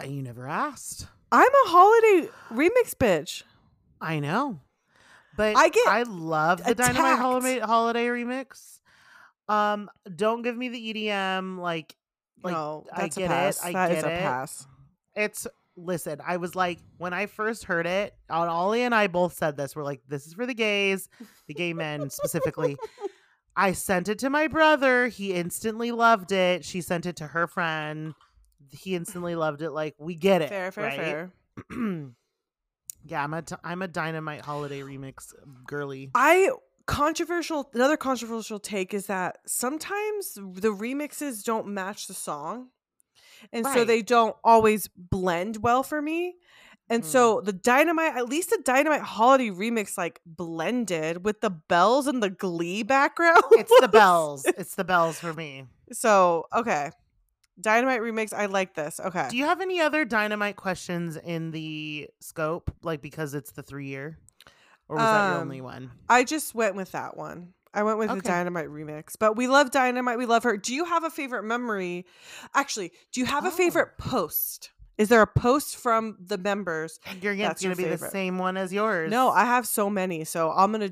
Uh, 0.00 0.04
You 0.06 0.22
never 0.22 0.46
asked. 0.46 1.08
I'm 1.32 1.48
a 1.48 1.68
holiday 1.68 2.28
remix 2.52 2.94
bitch. 2.94 3.42
I 4.00 4.20
know. 4.20 4.60
But 5.36 5.56
I 5.56 5.68
get 5.68 5.88
I 5.88 6.04
love 6.04 6.62
the 6.62 6.76
Dynamite. 6.76 7.18
Holiday 7.18 7.58
Holiday 7.58 8.06
Remix. 8.06 8.78
Um, 9.48 9.90
don't 10.14 10.42
give 10.42 10.56
me 10.56 10.68
the 10.68 10.94
EDM 10.94 11.58
like 11.58 11.96
like 12.44 12.52
no, 12.54 12.86
I 12.92 13.00
that's 13.00 13.16
get 13.16 13.22
a 13.22 13.24
it, 13.24 13.28
pass. 13.36 13.64
I 13.64 13.72
That 13.72 13.90
is 13.90 14.02
get 14.04 14.12
a 14.12 14.14
it. 14.14 14.20
pass. 14.20 14.66
it's 15.16 15.48
listen 15.78 16.20
i 16.26 16.36
was 16.36 16.54
like 16.56 16.78
when 16.98 17.12
i 17.12 17.26
first 17.26 17.64
heard 17.64 17.86
it 17.86 18.14
ollie 18.28 18.82
and 18.82 18.94
i 18.94 19.06
both 19.06 19.32
said 19.34 19.56
this 19.56 19.76
we're 19.76 19.84
like 19.84 20.00
this 20.08 20.26
is 20.26 20.34
for 20.34 20.44
the 20.44 20.54
gays 20.54 21.08
the 21.46 21.54
gay 21.54 21.72
men 21.72 22.10
specifically 22.10 22.76
i 23.56 23.72
sent 23.72 24.08
it 24.08 24.18
to 24.18 24.28
my 24.28 24.48
brother 24.48 25.06
he 25.08 25.32
instantly 25.32 25.92
loved 25.92 26.32
it 26.32 26.64
she 26.64 26.80
sent 26.80 27.06
it 27.06 27.16
to 27.16 27.26
her 27.28 27.46
friend 27.46 28.14
he 28.72 28.94
instantly 28.94 29.34
loved 29.34 29.62
it 29.62 29.70
like 29.70 29.94
we 29.98 30.14
get 30.14 30.42
it 30.42 30.48
Fair, 30.48 30.72
fair, 30.72 30.84
right? 30.84 30.96
fair. 30.96 31.30
yeah 33.04 33.22
i'm 33.22 33.32
a 33.32 33.42
t- 33.42 33.54
i'm 33.62 33.80
a 33.82 33.88
dynamite 33.88 34.40
holiday 34.40 34.80
remix 34.80 35.32
girly 35.66 36.10
I 36.14 36.50
controversial. 36.86 37.70
Another 37.74 37.98
controversial 37.98 38.58
take 38.58 38.94
is 38.94 39.06
that 39.06 39.38
sometimes 39.46 40.32
the 40.34 40.72
remixes 40.74 41.44
don't 41.44 41.68
match 41.68 42.06
the 42.06 42.14
song, 42.14 42.68
and 43.52 43.66
so 43.66 43.84
they 43.84 44.02
don't 44.02 44.36
always 44.44 44.88
blend 44.96 45.58
well 45.62 45.82
for 45.82 46.00
me. 46.02 46.36
And 46.90 47.02
Mhm. 47.02 47.06
so 47.06 47.40
the 47.42 47.52
dynamite, 47.52 48.16
at 48.16 48.28
least 48.28 48.50
the 48.50 48.60
dynamite 48.64 49.02
holiday 49.02 49.50
remix, 49.50 49.98
like 49.98 50.20
blended 50.24 51.24
with 51.24 51.40
the 51.42 51.50
bells 51.50 52.06
and 52.06 52.22
the 52.22 52.30
glee 52.30 52.82
background. 52.82 53.42
it's 53.52 53.78
the 53.80 53.88
bells 53.88 54.46
it's 54.56 54.74
the 54.74 54.84
bells 54.84 55.20
for 55.20 55.34
me 55.34 55.66
So 55.92 56.46
okay, 56.54 56.90
dynamite 57.60 58.00
remix. 58.00 58.32
I 58.32 58.46
like 58.46 58.74
this. 58.74 59.00
Okay, 59.00 59.28
do 59.30 59.36
you 59.36 59.44
have 59.44 59.60
any 59.60 59.80
other 59.80 60.04
dynamite 60.04 60.56
questions 60.56 61.16
in 61.16 61.50
the 61.50 62.08
scope 62.20 62.70
like 62.82 63.00
because 63.02 63.34
it's 63.34 63.52
the 63.52 63.62
three 63.62 63.86
year 63.88 64.18
or 64.88 64.96
was 64.96 65.10
that 65.10 65.26
your 65.26 65.36
only 65.36 65.58
Um, 65.60 65.64
one 65.64 65.90
I 66.08 66.24
just 66.24 66.54
went 66.54 66.74
with 66.74 66.92
that 66.92 67.16
one. 67.16 67.52
I 67.74 67.82
went 67.82 67.98
with 67.98 68.08
the 68.08 68.20
dynamite 68.20 68.68
remix. 68.68 69.14
But 69.18 69.36
we 69.36 69.46
love 69.46 69.70
dynamite. 69.70 70.18
We 70.18 70.26
love 70.26 70.42
her. 70.44 70.56
Do 70.56 70.74
you 70.74 70.84
have 70.84 71.04
a 71.04 71.10
favorite 71.10 71.42
memory? 71.44 72.06
Actually, 72.54 72.92
do 73.12 73.20
you 73.20 73.26
have 73.26 73.44
a 73.44 73.48
Oh. 73.48 73.50
favorite 73.52 73.98
post? 73.98 74.70
Is 74.96 75.08
there 75.08 75.22
a 75.22 75.26
post 75.26 75.76
from 75.76 76.16
the 76.18 76.38
members? 76.38 76.98
You're 77.20 77.34
it's 77.34 77.62
gonna 77.62 77.74
your 77.74 77.76
be 77.76 77.84
the 77.96 77.98
same 78.10 78.38
one 78.38 78.56
as 78.56 78.72
yours. 78.72 79.10
No, 79.10 79.30
I 79.30 79.44
have 79.44 79.66
so 79.66 79.88
many. 79.88 80.24
So 80.24 80.50
I'm 80.50 80.72
gonna, 80.72 80.90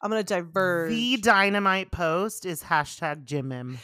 I'm 0.00 0.10
gonna 0.10 0.22
diverge. 0.22 0.90
the 0.90 1.16
dynamite 1.16 1.90
post 1.90 2.46
is 2.46 2.62
hashtag 2.62 3.24
Jimim. 3.24 3.78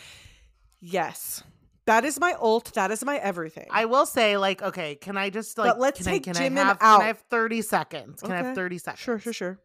yes, 0.80 1.42
that 1.86 2.04
is 2.04 2.20
my 2.20 2.34
ult. 2.40 2.74
That 2.74 2.90
is 2.92 3.04
my 3.04 3.16
everything. 3.16 3.66
I 3.70 3.86
will 3.86 4.06
say, 4.06 4.36
like, 4.36 4.62
okay, 4.62 4.94
can 4.94 5.16
I 5.16 5.30
just 5.30 5.58
like, 5.58 5.70
But 5.72 5.80
let's 5.80 5.98
can 5.98 6.06
take 6.06 6.28
I, 6.28 6.32
can 6.32 6.52
Jimin 6.54 6.58
I 6.58 6.64
have, 6.64 6.78
out. 6.80 6.98
Can 6.98 7.02
I 7.02 7.06
have 7.08 7.24
thirty 7.30 7.62
seconds? 7.62 8.22
Can 8.22 8.30
I 8.32 8.36
have 8.42 8.54
thirty 8.54 8.78
seconds? 8.78 9.00
sure, 9.00 9.18
sure, 9.18 9.32
sure. 9.32 9.58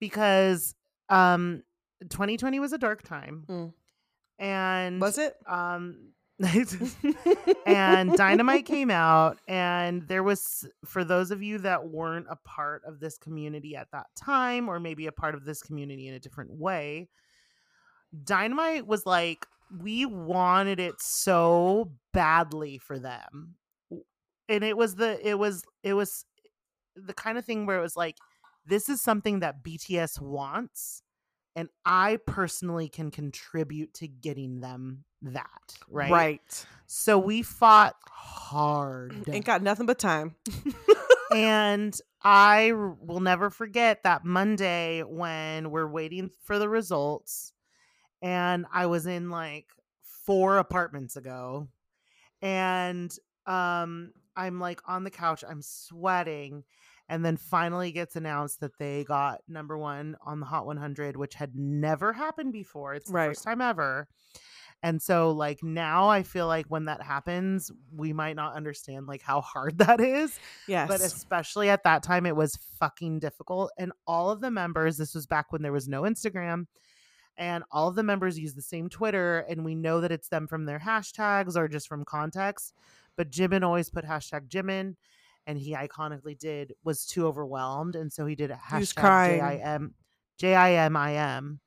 Because, 0.00 0.74
um, 1.12 1.62
2020 2.08 2.58
was 2.60 2.72
a 2.72 2.78
dark 2.78 3.02
time, 3.02 3.44
Mm. 3.48 3.72
and 4.38 5.00
Was 5.00 5.18
it? 5.18 5.34
um. 5.46 6.08
and 7.66 8.16
Dynamite 8.16 8.66
came 8.66 8.90
out, 8.90 9.38
and 9.46 10.02
there 10.08 10.24
was, 10.24 10.66
for 10.84 11.04
those 11.04 11.30
of 11.30 11.40
you 11.40 11.58
that 11.58 11.86
weren't 11.88 12.26
a 12.28 12.36
part 12.36 12.82
of 12.84 12.98
this 12.98 13.16
community 13.16 13.76
at 13.76 13.92
that 13.92 14.06
time, 14.16 14.68
or 14.68 14.80
maybe 14.80 15.06
a 15.06 15.12
part 15.12 15.36
of 15.36 15.44
this 15.44 15.62
community 15.62 16.08
in 16.08 16.14
a 16.14 16.18
different 16.18 16.50
way, 16.50 17.08
Dynamite 18.24 18.86
was 18.86 19.06
like, 19.06 19.46
we 19.80 20.04
wanted 20.04 20.80
it 20.80 21.00
so 21.00 21.92
badly 22.12 22.78
for 22.78 22.98
them. 22.98 23.54
And 24.48 24.64
it 24.64 24.76
was 24.76 24.96
the, 24.96 25.18
it 25.26 25.38
was, 25.38 25.62
it 25.82 25.94
was 25.94 26.24
the 26.96 27.14
kind 27.14 27.38
of 27.38 27.44
thing 27.44 27.66
where 27.66 27.78
it 27.78 27.82
was 27.82 27.96
like, 27.96 28.16
this 28.66 28.88
is 28.88 29.00
something 29.00 29.40
that 29.40 29.62
BTS 29.62 30.20
wants. 30.20 31.01
And 31.54 31.68
I 31.84 32.18
personally 32.26 32.88
can 32.88 33.10
contribute 33.10 33.94
to 33.94 34.08
getting 34.08 34.60
them 34.60 35.04
that. 35.22 35.76
Right. 35.88 36.10
Right. 36.10 36.66
So 36.86 37.18
we 37.18 37.42
fought 37.42 37.96
hard. 38.08 39.28
Ain't 39.28 39.44
got 39.44 39.62
nothing 39.62 39.86
but 39.86 39.98
time. 39.98 40.34
and 41.34 41.98
I 42.22 42.72
will 42.72 43.20
never 43.20 43.50
forget 43.50 44.02
that 44.04 44.24
Monday 44.24 45.02
when 45.02 45.70
we're 45.70 45.88
waiting 45.88 46.30
for 46.44 46.58
the 46.58 46.68
results. 46.68 47.52
And 48.20 48.66
I 48.72 48.86
was 48.86 49.06
in 49.06 49.30
like 49.30 49.66
four 50.24 50.58
apartments 50.58 51.16
ago. 51.16 51.68
And 52.40 53.14
um 53.46 54.12
I'm 54.36 54.60
like 54.60 54.80
on 54.86 55.04
the 55.04 55.10
couch, 55.10 55.44
I'm 55.46 55.62
sweating. 55.62 56.64
And 57.12 57.22
then 57.22 57.36
finally 57.36 57.92
gets 57.92 58.16
announced 58.16 58.60
that 58.60 58.78
they 58.78 59.04
got 59.04 59.40
number 59.46 59.76
one 59.76 60.16
on 60.24 60.40
the 60.40 60.46
Hot 60.46 60.64
100, 60.64 61.14
which 61.14 61.34
had 61.34 61.54
never 61.54 62.14
happened 62.14 62.54
before. 62.54 62.94
It's 62.94 63.08
the 63.08 63.12
Right. 63.12 63.28
first 63.28 63.44
time 63.44 63.60
ever. 63.60 64.08
And 64.82 65.00
so 65.00 65.30
like 65.30 65.62
now 65.62 66.08
I 66.08 66.22
feel 66.22 66.46
like 66.46 66.64
when 66.68 66.86
that 66.86 67.02
happens, 67.02 67.70
we 67.94 68.14
might 68.14 68.34
not 68.34 68.54
understand 68.54 69.08
like 69.08 69.20
how 69.20 69.42
hard 69.42 69.76
that 69.78 70.00
is. 70.00 70.40
Yes. 70.66 70.88
But 70.88 71.02
especially 71.02 71.68
at 71.68 71.84
that 71.84 72.02
time, 72.02 72.24
it 72.24 72.34
was 72.34 72.56
fucking 72.80 73.18
difficult. 73.18 73.70
And 73.78 73.92
all 74.06 74.30
of 74.30 74.40
the 74.40 74.50
members, 74.50 74.96
this 74.96 75.14
was 75.14 75.26
back 75.26 75.52
when 75.52 75.60
there 75.60 75.70
was 75.70 75.88
no 75.88 76.02
Instagram, 76.02 76.64
and 77.36 77.62
all 77.70 77.88
of 77.88 77.94
the 77.94 78.02
members 78.02 78.38
use 78.38 78.54
the 78.54 78.62
same 78.62 78.88
Twitter, 78.88 79.40
and 79.50 79.66
we 79.66 79.74
know 79.74 80.00
that 80.00 80.12
it's 80.12 80.28
them 80.28 80.46
from 80.46 80.64
their 80.64 80.78
hashtags 80.80 81.56
or 81.56 81.68
just 81.68 81.88
from 81.88 82.06
context. 82.06 82.72
But 83.16 83.30
Jimin 83.30 83.62
always 83.62 83.90
put 83.90 84.06
hashtag 84.06 84.48
Jimin, 84.48 84.96
and 85.46 85.58
he 85.58 85.74
iconically 85.74 86.38
did 86.38 86.74
was 86.84 87.06
too 87.06 87.26
overwhelmed, 87.26 87.96
and 87.96 88.12
so 88.12 88.26
he 88.26 88.34
did 88.34 88.50
a 88.50 88.54
hashtag. 88.54 89.26
J 89.26 89.40
I 89.40 89.56
M 89.56 89.94
J 90.38 90.54
I 90.54 90.72
M 90.72 90.96
I 90.96 91.14
M, 91.14 91.60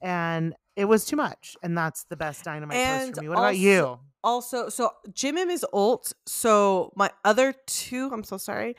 and 0.00 0.54
it 0.76 0.84
was 0.86 1.04
too 1.04 1.16
much. 1.16 1.56
And 1.62 1.76
that's 1.76 2.04
the 2.04 2.16
best 2.16 2.44
dynamite 2.44 2.76
post 2.76 3.14
for 3.14 3.20
me. 3.22 3.28
What 3.28 3.38
about 3.38 3.56
you? 3.56 3.98
Also, 4.24 4.68
so 4.68 4.90
Jimim 5.14 5.48
is 5.50 5.64
ult. 5.72 6.12
So 6.26 6.92
my 6.96 7.10
other 7.24 7.54
two, 7.66 8.10
I'm 8.12 8.24
so 8.24 8.36
sorry, 8.36 8.76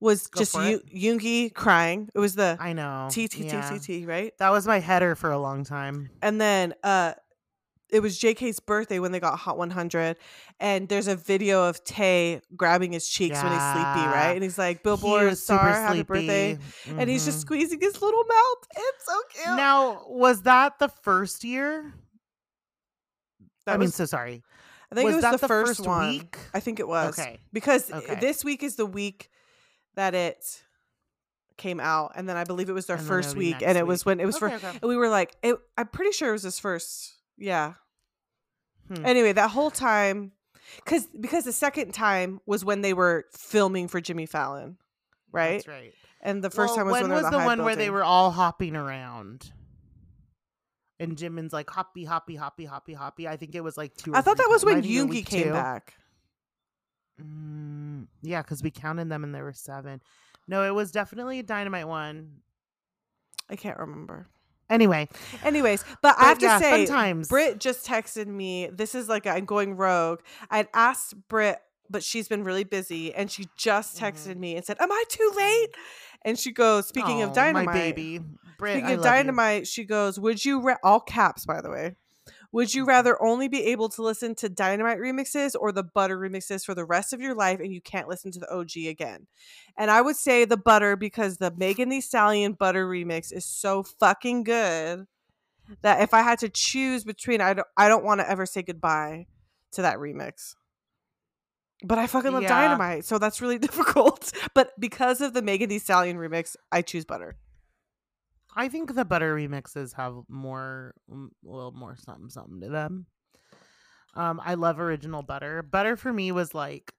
was 0.00 0.26
Go 0.26 0.40
just 0.40 0.52
for 0.52 0.62
Yu- 0.62 0.82
Yoongi 0.92 1.54
crying. 1.54 2.08
It 2.14 2.18
was 2.18 2.34
the 2.34 2.56
I 2.60 2.72
know. 2.72 3.08
T 3.10 3.28
T 3.28 3.44
T. 3.44 3.56
T 3.68 3.78
T, 3.78 4.06
right? 4.06 4.36
That 4.38 4.50
was 4.50 4.66
my 4.66 4.80
header 4.80 5.14
for 5.14 5.30
a 5.30 5.38
long 5.38 5.64
time. 5.64 6.10
And 6.22 6.40
then 6.40 6.74
uh 6.82 7.14
it 7.92 8.00
was 8.00 8.18
JK's 8.18 8.60
birthday 8.60 8.98
when 8.98 9.12
they 9.12 9.20
got 9.20 9.38
Hot 9.38 9.56
100, 9.58 10.16
and 10.58 10.88
there's 10.88 11.06
a 11.08 11.16
video 11.16 11.68
of 11.68 11.82
Tay 11.84 12.40
grabbing 12.56 12.92
his 12.92 13.08
cheeks 13.08 13.42
when 13.42 13.52
he's 13.52 13.62
sleepy, 13.72 14.06
right? 14.08 14.32
And 14.34 14.42
he's 14.42 14.58
like, 14.58 14.78
He 14.78 14.82
"Billboard 14.84 15.24
was 15.30 15.44
super 15.44 15.58
star, 15.58 15.72
happy 15.82 16.02
birthday!" 16.02 16.58
sleepy. 16.82 17.00
And 17.00 17.10
he's 17.10 17.24
just 17.24 17.38
Mhm. 17.38 17.40
squeezing 17.42 17.80
his 17.80 18.00
little 18.00 18.24
mouth. 18.24 18.66
It's 18.76 19.04
so 19.06 19.20
cute. 19.30 19.56
Now, 19.56 20.04
was 20.08 20.42
that 20.42 20.78
the 20.78 20.88
first 20.88 21.44
year? 21.44 21.92
that 23.66 23.74
I 23.74 23.76
mean, 23.76 23.90
so 23.90 24.06
sorry. 24.06 24.42
I 24.90 24.94
think 24.94 25.04
was 25.06 25.12
it 25.12 25.16
was 25.16 25.22
that 25.22 25.30
the, 25.32 25.38
the 25.38 25.48
first, 25.48 25.78
first 25.78 25.86
one. 25.86 26.08
week? 26.08 26.38
I 26.54 26.60
think 26.60 26.80
it 26.80 26.88
was 26.88 27.18
Okay. 27.18 27.38
because 27.52 27.90
Okay. 27.92 28.14
this 28.16 28.42
week 28.44 28.62
is 28.62 28.76
the 28.76 28.86
week 28.86 29.30
that 29.94 30.14
it 30.14 30.62
came 31.58 31.78
out, 31.78 32.12
and 32.16 32.26
then 32.28 32.36
I 32.38 32.44
believe 32.44 32.68
it 32.70 32.72
was 32.72 32.86
their 32.86 32.96
And 32.96 33.06
first 33.06 33.36
week, 33.36 33.56
and 33.62 33.76
it 33.76 33.86
was 33.86 34.04
when 34.06 34.18
it 34.18 34.24
was 34.24 34.38
for. 34.38 34.46
Okay, 34.46 34.56
okay. 34.56 34.78
And 34.80 34.88
we 34.88 34.96
were 34.96 35.10
like, 35.10 35.36
it, 35.42 35.56
I'm 35.76 35.88
pretty 35.88 36.12
sure 36.12 36.30
it 36.30 36.32
was 36.32 36.42
his 36.42 36.58
first. 36.58 37.12
Yeah. 37.40 37.74
Hmm. 38.88 39.04
Anyway, 39.04 39.32
that 39.32 39.50
whole 39.50 39.70
time, 39.70 40.32
because 40.76 41.08
because 41.18 41.44
the 41.44 41.52
second 41.52 41.92
time 41.92 42.40
was 42.46 42.64
when 42.64 42.82
they 42.82 42.92
were 42.92 43.24
filming 43.32 43.88
for 43.88 44.00
Jimmy 44.00 44.26
Fallon, 44.26 44.76
right? 45.32 45.64
That's 45.64 45.68
right. 45.68 45.94
And 46.20 46.44
the 46.44 46.50
first 46.50 46.76
Well, 46.76 46.76
time 46.76 46.86
was 46.86 46.92
when 46.92 47.02
when, 47.10 47.22
was 47.22 47.30
the 47.30 47.38
high 47.38 47.46
one 47.46 47.64
where 47.64 47.76
they 47.76 47.90
were 47.90 48.04
all 48.04 48.30
hopping 48.30 48.76
around? 48.76 49.50
And 50.98 51.16
Jimin's 51.16 51.52
like 51.52 51.70
hoppy, 51.70 52.04
hoppy, 52.04 52.36
hoppy, 52.36 52.66
hoppy, 52.66 52.92
hoppy. 52.92 53.26
I 53.26 53.38
think 53.38 53.54
it 53.54 53.64
was 53.64 53.78
like 53.78 53.96
two. 53.96 54.14
I 54.14 54.20
thought 54.20 54.36
that 54.36 54.48
was 54.50 54.62
times. 54.62 54.82
When 54.82 54.84
Yoongi 54.84 55.24
came 55.24 55.44
two. 55.44 55.52
back. 55.52 55.94
Mm, 57.22 58.06
yeah, 58.22 58.42
because 58.42 58.62
we 58.62 58.70
counted 58.70 59.08
them 59.08 59.24
and 59.24 59.34
there 59.34 59.44
were 59.44 59.54
seven. 59.54 60.02
No, 60.46 60.62
it 60.62 60.74
was 60.74 60.92
definitely 60.92 61.38
a 61.38 61.42
dynamite 61.42 61.88
one. 61.88 62.40
I 63.48 63.56
can't 63.56 63.78
remember. 63.78 64.26
Anyway, 64.70 65.08
Anyways, 65.44 65.84
but, 66.00 66.14
I 66.18 66.24
have 66.26 66.38
to 66.38 66.46
yeah, 66.46 66.58
fun 66.60 66.62
say, 66.62 66.86
times. 66.86 67.28
Britt 67.28 67.58
just 67.60 67.84
texted 67.86 68.26
me. 68.28 68.68
This 68.72 68.94
is 68.94 69.08
like 69.08 69.26
I'm 69.26 69.44
going 69.44 69.76
rogue. 69.76 70.20
I'd 70.50 70.68
asked 70.72 71.14
Brit, 71.28 71.58
but 71.90 72.02
she's 72.04 72.28
been 72.28 72.44
really 72.44 72.64
busy, 72.64 73.12
and 73.12 73.30
she 73.30 73.48
just 73.56 73.98
texted 74.00 74.36
Mhm. 74.36 74.38
me 74.38 74.56
and 74.56 74.64
said, 74.64 74.76
"Am 74.80 74.90
I 74.92 75.02
too 75.08 75.32
late?" 75.36 75.74
And 76.22 76.38
she 76.38 76.52
goes, 76.52 76.86
"Speaking 76.86 77.20
Aw, 77.22 77.26
of 77.26 77.32
dynamite, 77.34 77.66
my 77.66 77.72
baby, 77.72 78.20
Britt, 78.58 78.74
Speaking 78.74 78.86
I 78.86 78.92
of 78.92 79.00
love 79.00 79.06
you. 79.06 79.10
dynamite, 79.10 79.66
she 79.66 79.84
goes, 79.84 80.20
"Would 80.20 80.44
you 80.44 80.60
ra- 80.60 80.76
all 80.84 81.00
caps 81.00 81.44
by 81.46 81.60
the 81.60 81.70
way? 81.70 81.96
Would 82.52 82.74
you 82.74 82.84
rather 82.84 83.22
only 83.22 83.48
be 83.48 83.64
able 83.66 83.88
to 83.90 84.02
listen 84.02 84.34
to 84.36 84.48
dynamite 84.48 84.98
remixes 84.98 85.54
or 85.58 85.70
the 85.70 85.84
butter 85.84 86.18
remixes 86.18 86.64
for 86.64 86.74
the 86.74 86.84
rest 86.84 87.12
of 87.12 87.20
your 87.20 87.34
life, 87.34 87.60
and 87.60 87.72
you 87.72 87.80
can't 87.80 88.08
listen 88.08 88.32
to 88.32 88.40
the 88.40 88.52
OG 88.52 88.88
again?" 88.88 89.26
And 89.76 89.90
I 89.90 90.00
would 90.00 90.16
say 90.16 90.44
the 90.44 90.56
butter 90.56 90.96
because 90.96 91.36
the 91.36 91.52
Megan 91.56 91.88
Thee 91.88 92.00
Stallion 92.00 92.54
butter 92.54 92.88
remix 92.88 93.32
is 93.32 93.44
so 93.44 93.82
fucking 93.82 94.44
good 94.44 95.06
that 95.82 96.02
if 96.02 96.12
I 96.12 96.22
had 96.22 96.40
to 96.40 96.48
choose 96.48 97.04
between, 97.04 97.40
I 97.40 97.54
don't, 97.54 97.68
I 97.76 97.88
don't 97.88 98.04
want 98.04 98.20
to 98.20 98.28
ever 98.28 98.46
say 98.46 98.62
goodbye 98.62 99.26
to 99.72 99.82
that 99.82 99.98
remix. 99.98 100.54
But 101.84 101.98
I 101.98 102.06
fucking 102.08 102.32
love 102.32 102.42
Yeah. 102.42 102.48
dynamite, 102.48 103.04
so 103.04 103.18
that's 103.18 103.40
really 103.40 103.58
difficult. 103.68 104.32
But 104.54 104.72
because 104.78 105.20
of 105.20 105.32
the 105.32 105.42
Megan 105.42 105.68
Thee 105.68 105.78
Stallion 105.78 106.16
remix, 106.16 106.56
I 106.72 106.82
choose 106.82 107.04
butter. 107.04 107.36
I 108.56 108.68
think 108.68 108.94
the 108.94 109.04
butter 109.04 109.34
remixes 109.34 109.94
have 109.94 110.14
more, 110.28 110.94
mm, 111.10 111.28
a 111.46 111.48
little 111.48 111.72
more 111.72 111.96
something, 111.96 112.28
something 112.30 112.60
to 112.62 112.68
them. 112.68 113.06
Um, 114.14 114.40
I 114.44 114.54
love 114.54 114.80
original 114.80 115.22
butter. 115.22 115.62
Butter 115.62 115.96
for 115.96 116.12
me 116.12 116.32
was 116.32 116.54
like 116.54 116.92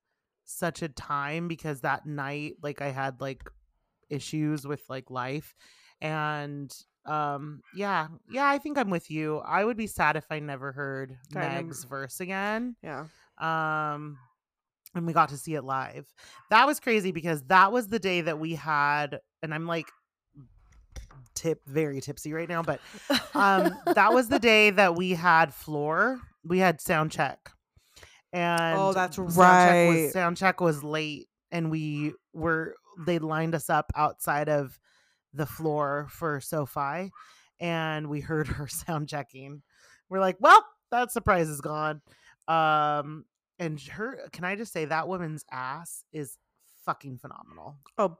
such 0.46 0.82
a 0.82 0.90
time 0.90 1.48
because 1.48 1.82
that 1.82 2.06
night, 2.06 2.54
like 2.64 2.82
I 2.82 2.92
had 2.92 3.20
like 3.20 3.44
issues 4.10 4.66
with 4.66 4.82
like 4.90 5.10
life, 5.10 5.54
and 6.00 6.74
um, 7.06 7.62
yeah, 7.76 8.08
yeah, 8.30 8.48
I 8.48 8.58
think 8.60 8.78
I'm 8.78 8.90
with 8.90 9.12
you. 9.12 9.40
I 9.40 9.66
would 9.66 9.78
be 9.78 9.88
sad 9.88 10.16
if 10.16 10.26
I 10.32 10.40
never 10.40 10.72
heard 10.72 11.18
Dynam- 11.34 11.54
Meg's 11.54 11.84
verse 11.84 12.20
again. 12.22 12.76
Yeah. 12.84 13.06
um 13.40 14.18
and 14.94 15.08
we 15.08 15.14
got 15.14 15.30
to 15.30 15.38
see 15.38 15.56
it 15.56 15.64
live 15.64 16.06
that 16.50 16.68
was 16.68 16.82
crazy 16.82 17.14
because 17.14 17.42
that 17.44 17.72
was 17.72 17.88
the 17.88 17.98
day 17.98 18.20
that 18.20 18.38
we 18.40 18.56
had 18.56 19.20
and 19.42 19.54
i'm 19.54 19.66
like 19.66 19.88
tip 21.34 21.62
very 21.66 22.02
tipsy 22.02 22.34
right 22.34 22.50
now 22.50 22.62
but 22.62 22.80
um 23.34 23.76
that 23.96 24.14
was 24.14 24.28
the 24.28 24.40
day 24.40 24.70
that 24.70 24.96
we 24.96 25.12
had 25.12 25.54
floor 25.54 26.20
we 26.44 26.60
had 26.60 26.82
sound 26.82 27.12
check 27.12 27.52
and 28.34 28.78
Oh, 28.78 28.94
that's 28.94 29.16
sound 29.16 29.30
check 29.30 29.38
right. 29.38 29.88
was, 29.88 30.12
sound 30.14 30.38
check 30.38 30.62
was 30.62 30.84
late 30.84 31.28
and 31.52 31.70
we 31.72 32.14
were 32.34 32.76
they 33.06 33.20
lined 33.20 33.56
us 33.56 33.70
up 33.70 33.92
outside 33.96 34.50
of 34.50 34.80
the 35.34 35.46
floor 35.46 36.08
for 36.10 36.42
sofi 36.42 37.12
and 37.60 38.08
we 38.08 38.20
heard 38.20 38.48
her 38.48 38.68
sound 38.68 39.08
checking 39.08 39.62
we're 40.10 40.20
like 40.20 40.38
well 40.40 40.66
that 40.92 41.12
surprise 41.12 41.48
is 41.48 41.62
gone 41.62 42.02
um 42.48 43.24
and 43.60 43.80
her 43.82 44.20
can 44.34 44.44
i 44.44 44.56
just 44.56 44.74
say 44.74 44.86
that 44.86 45.08
woman's 45.08 45.46
ass 45.52 46.04
is 46.12 46.38
fucking 46.86 47.18
phenomenal 47.18 47.78
Oh, 47.98 48.18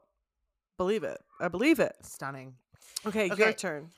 believe 0.78 1.02
it. 1.04 1.18
I 1.40 1.48
believe 1.48 1.80
it. 1.80 1.94
stunning 2.02 2.54
Okay, 3.06 3.26
your 3.36 3.52
turn. 3.52 3.90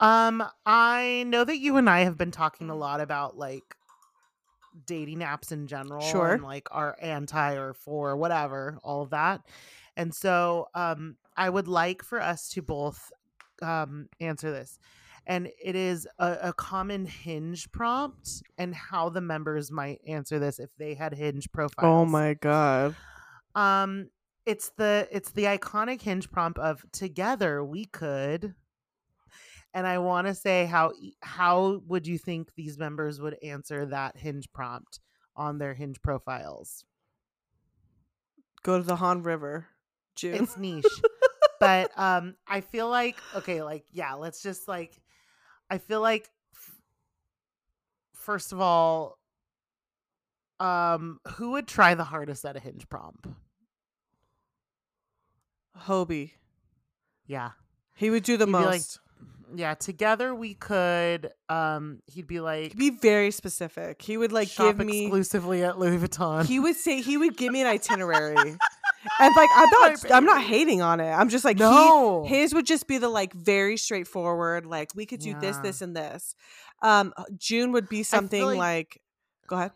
um 0.00 0.42
i 0.66 1.24
know 1.26 1.44
that 1.44 1.58
you 1.58 1.76
and 1.76 1.88
i 1.90 2.00
have 2.00 2.16
been 2.16 2.30
talking 2.30 2.70
a 2.70 2.76
lot 2.76 3.00
about 3.00 3.36
like 3.36 3.74
dating 4.86 5.18
apps 5.18 5.50
in 5.50 5.66
general 5.66 6.00
Sure. 6.02 6.34
and 6.34 6.42
like 6.42 6.68
our 6.70 6.96
anti 7.00 7.54
or 7.54 7.74
for 7.74 8.16
whatever 8.16 8.78
all 8.84 9.02
of 9.02 9.10
that 9.10 9.40
and 9.96 10.14
so 10.14 10.68
um 10.74 11.16
i 11.36 11.48
would 11.50 11.66
like 11.68 12.02
for 12.02 12.20
us 12.20 12.48
to 12.50 12.62
both 12.62 13.10
um 13.62 14.08
answer 14.20 14.52
this 14.52 14.78
and 15.26 15.48
it 15.62 15.74
is 15.74 16.06
a, 16.18 16.38
a 16.44 16.52
common 16.52 17.04
hinge 17.06 17.70
prompt 17.72 18.42
and 18.56 18.74
how 18.74 19.08
the 19.08 19.20
members 19.20 19.70
might 19.72 20.00
answer 20.06 20.38
this 20.38 20.58
if 20.60 20.70
they 20.78 20.94
had 20.94 21.12
hinge 21.12 21.50
profiles 21.50 21.92
Oh 21.92 22.04
my 22.06 22.34
god. 22.34 22.94
um 23.56 24.10
it's 24.48 24.70
the 24.78 25.06
it's 25.12 25.30
the 25.32 25.44
iconic 25.44 26.00
hinge 26.00 26.30
prompt 26.30 26.58
of 26.58 26.82
together 26.90 27.62
we 27.62 27.84
could 27.84 28.54
and 29.74 29.86
i 29.86 29.98
want 29.98 30.26
to 30.26 30.34
say 30.34 30.64
how 30.64 30.90
how 31.20 31.82
would 31.86 32.06
you 32.06 32.16
think 32.16 32.54
these 32.54 32.78
members 32.78 33.20
would 33.20 33.36
answer 33.42 33.84
that 33.84 34.16
hinge 34.16 34.50
prompt 34.54 35.00
on 35.36 35.58
their 35.58 35.74
hinge 35.74 36.00
profiles 36.02 36.84
Go 38.64 38.76
to 38.78 38.82
the 38.82 38.96
Han 38.96 39.22
River. 39.22 39.66
June. 40.16 40.34
it's 40.34 40.56
niche 40.66 40.84
but 41.60 41.90
um 41.98 42.34
i 42.46 42.60
feel 42.62 42.88
like 42.88 43.16
okay 43.36 43.62
like 43.62 43.84
yeah 43.92 44.14
let's 44.14 44.42
just 44.42 44.66
like 44.66 44.98
i 45.70 45.76
feel 45.78 46.00
like 46.00 46.28
f- 46.54 46.80
first 48.14 48.52
of 48.52 48.60
all 48.60 49.18
um 50.58 51.20
who 51.36 51.50
would 51.52 51.68
try 51.68 51.94
the 51.94 52.02
hardest 52.04 52.44
at 52.46 52.56
a 52.56 52.60
hinge 52.60 52.88
prompt 52.88 53.26
Hobi. 55.86 56.32
yeah 57.26 57.50
He 57.94 58.10
would 58.10 58.22
do 58.24 58.36
the 58.36 58.46
He'd 58.46 58.52
be 58.52 58.58
like, 58.58 58.66
most. 58.80 59.00
yeah 59.54 59.74
together 59.74 60.34
we 60.34 60.54
could 60.54 61.30
um 61.48 62.00
he'd 62.06 62.26
be 62.26 62.40
like 62.40 62.72
He'd 62.72 62.78
be 62.78 62.90
very 62.90 63.30
specific. 63.30 64.02
He 64.02 64.16
would 64.16 64.32
like 64.32 64.54
give 64.54 64.78
me 64.78 65.04
exclusively 65.06 65.62
at 65.64 65.78
louis 65.78 65.98
vuitton 65.98 66.44
he 66.44 66.60
would 66.60 66.76
say 66.76 67.00
he 67.00 67.16
would 67.16 67.36
give 67.36 67.52
me 67.52 67.60
an 67.62 67.66
itinerary. 67.76 68.36
and 68.36 69.36
like 69.36 69.50
I'm 69.54 69.70
not 69.70 70.10
I'm 70.10 70.24
not 70.24 70.42
hating 70.42 70.82
on 70.82 71.00
it. 71.00 71.10
I'm 71.10 71.28
just 71.28 71.44
like 71.44 71.56
he- 71.56 71.62
no 71.62 72.24
his 72.26 72.52
would 72.54 72.66
just 72.66 72.86
be 72.86 72.98
the 72.98 73.08
like 73.08 73.32
very 73.32 73.76
straightforward, 73.76 74.66
like 74.66 74.90
we 74.94 75.06
could 75.06 75.20
do 75.20 75.34
this, 75.40 75.56
this, 75.58 75.80
and 75.82 75.96
this. 75.96 76.34
Um 76.82 77.12
June 77.36 77.72
would 77.72 77.88
be 77.88 78.02
something 78.02 78.44
like- 78.44 78.58
like, 78.58 79.00
go 79.46 79.56
ahead. 79.56 79.72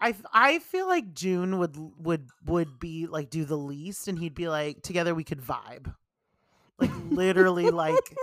I, 0.00 0.14
I 0.32 0.58
feel 0.58 0.86
like 0.86 1.14
june 1.14 1.58
would 1.58 1.76
would 1.98 2.28
would 2.44 2.78
be 2.78 3.06
like 3.06 3.30
do 3.30 3.44
the 3.44 3.56
least 3.56 4.08
and 4.08 4.18
he'd 4.18 4.34
be 4.34 4.48
like 4.48 4.82
together 4.82 5.14
we 5.14 5.24
could 5.24 5.40
vibe 5.40 5.94
like 6.78 6.90
literally 7.08 7.70
like 7.70 8.14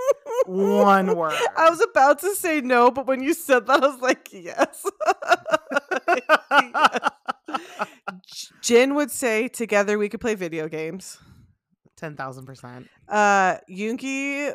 one 0.46 1.16
word 1.18 1.34
I 1.58 1.70
was 1.70 1.82
about 1.82 2.20
to 2.20 2.36
say 2.36 2.62
no, 2.62 2.92
but 2.92 3.08
when 3.08 3.24
you 3.24 3.34
said 3.34 3.66
that, 3.68 3.84
I 3.84 3.88
was 3.88 4.02
like, 4.02 4.30
yes. 4.32 4.86
J- 8.26 8.48
Jin 8.62 8.96
would 8.96 9.12
say, 9.12 9.48
together 9.48 9.98
we 9.98 10.10
could 10.10 10.22
play 10.22 10.36
video 10.36 10.68
games. 10.68 11.18
10,000% 12.00 12.88
Uh, 13.08 13.58
Yoongi 13.70 14.54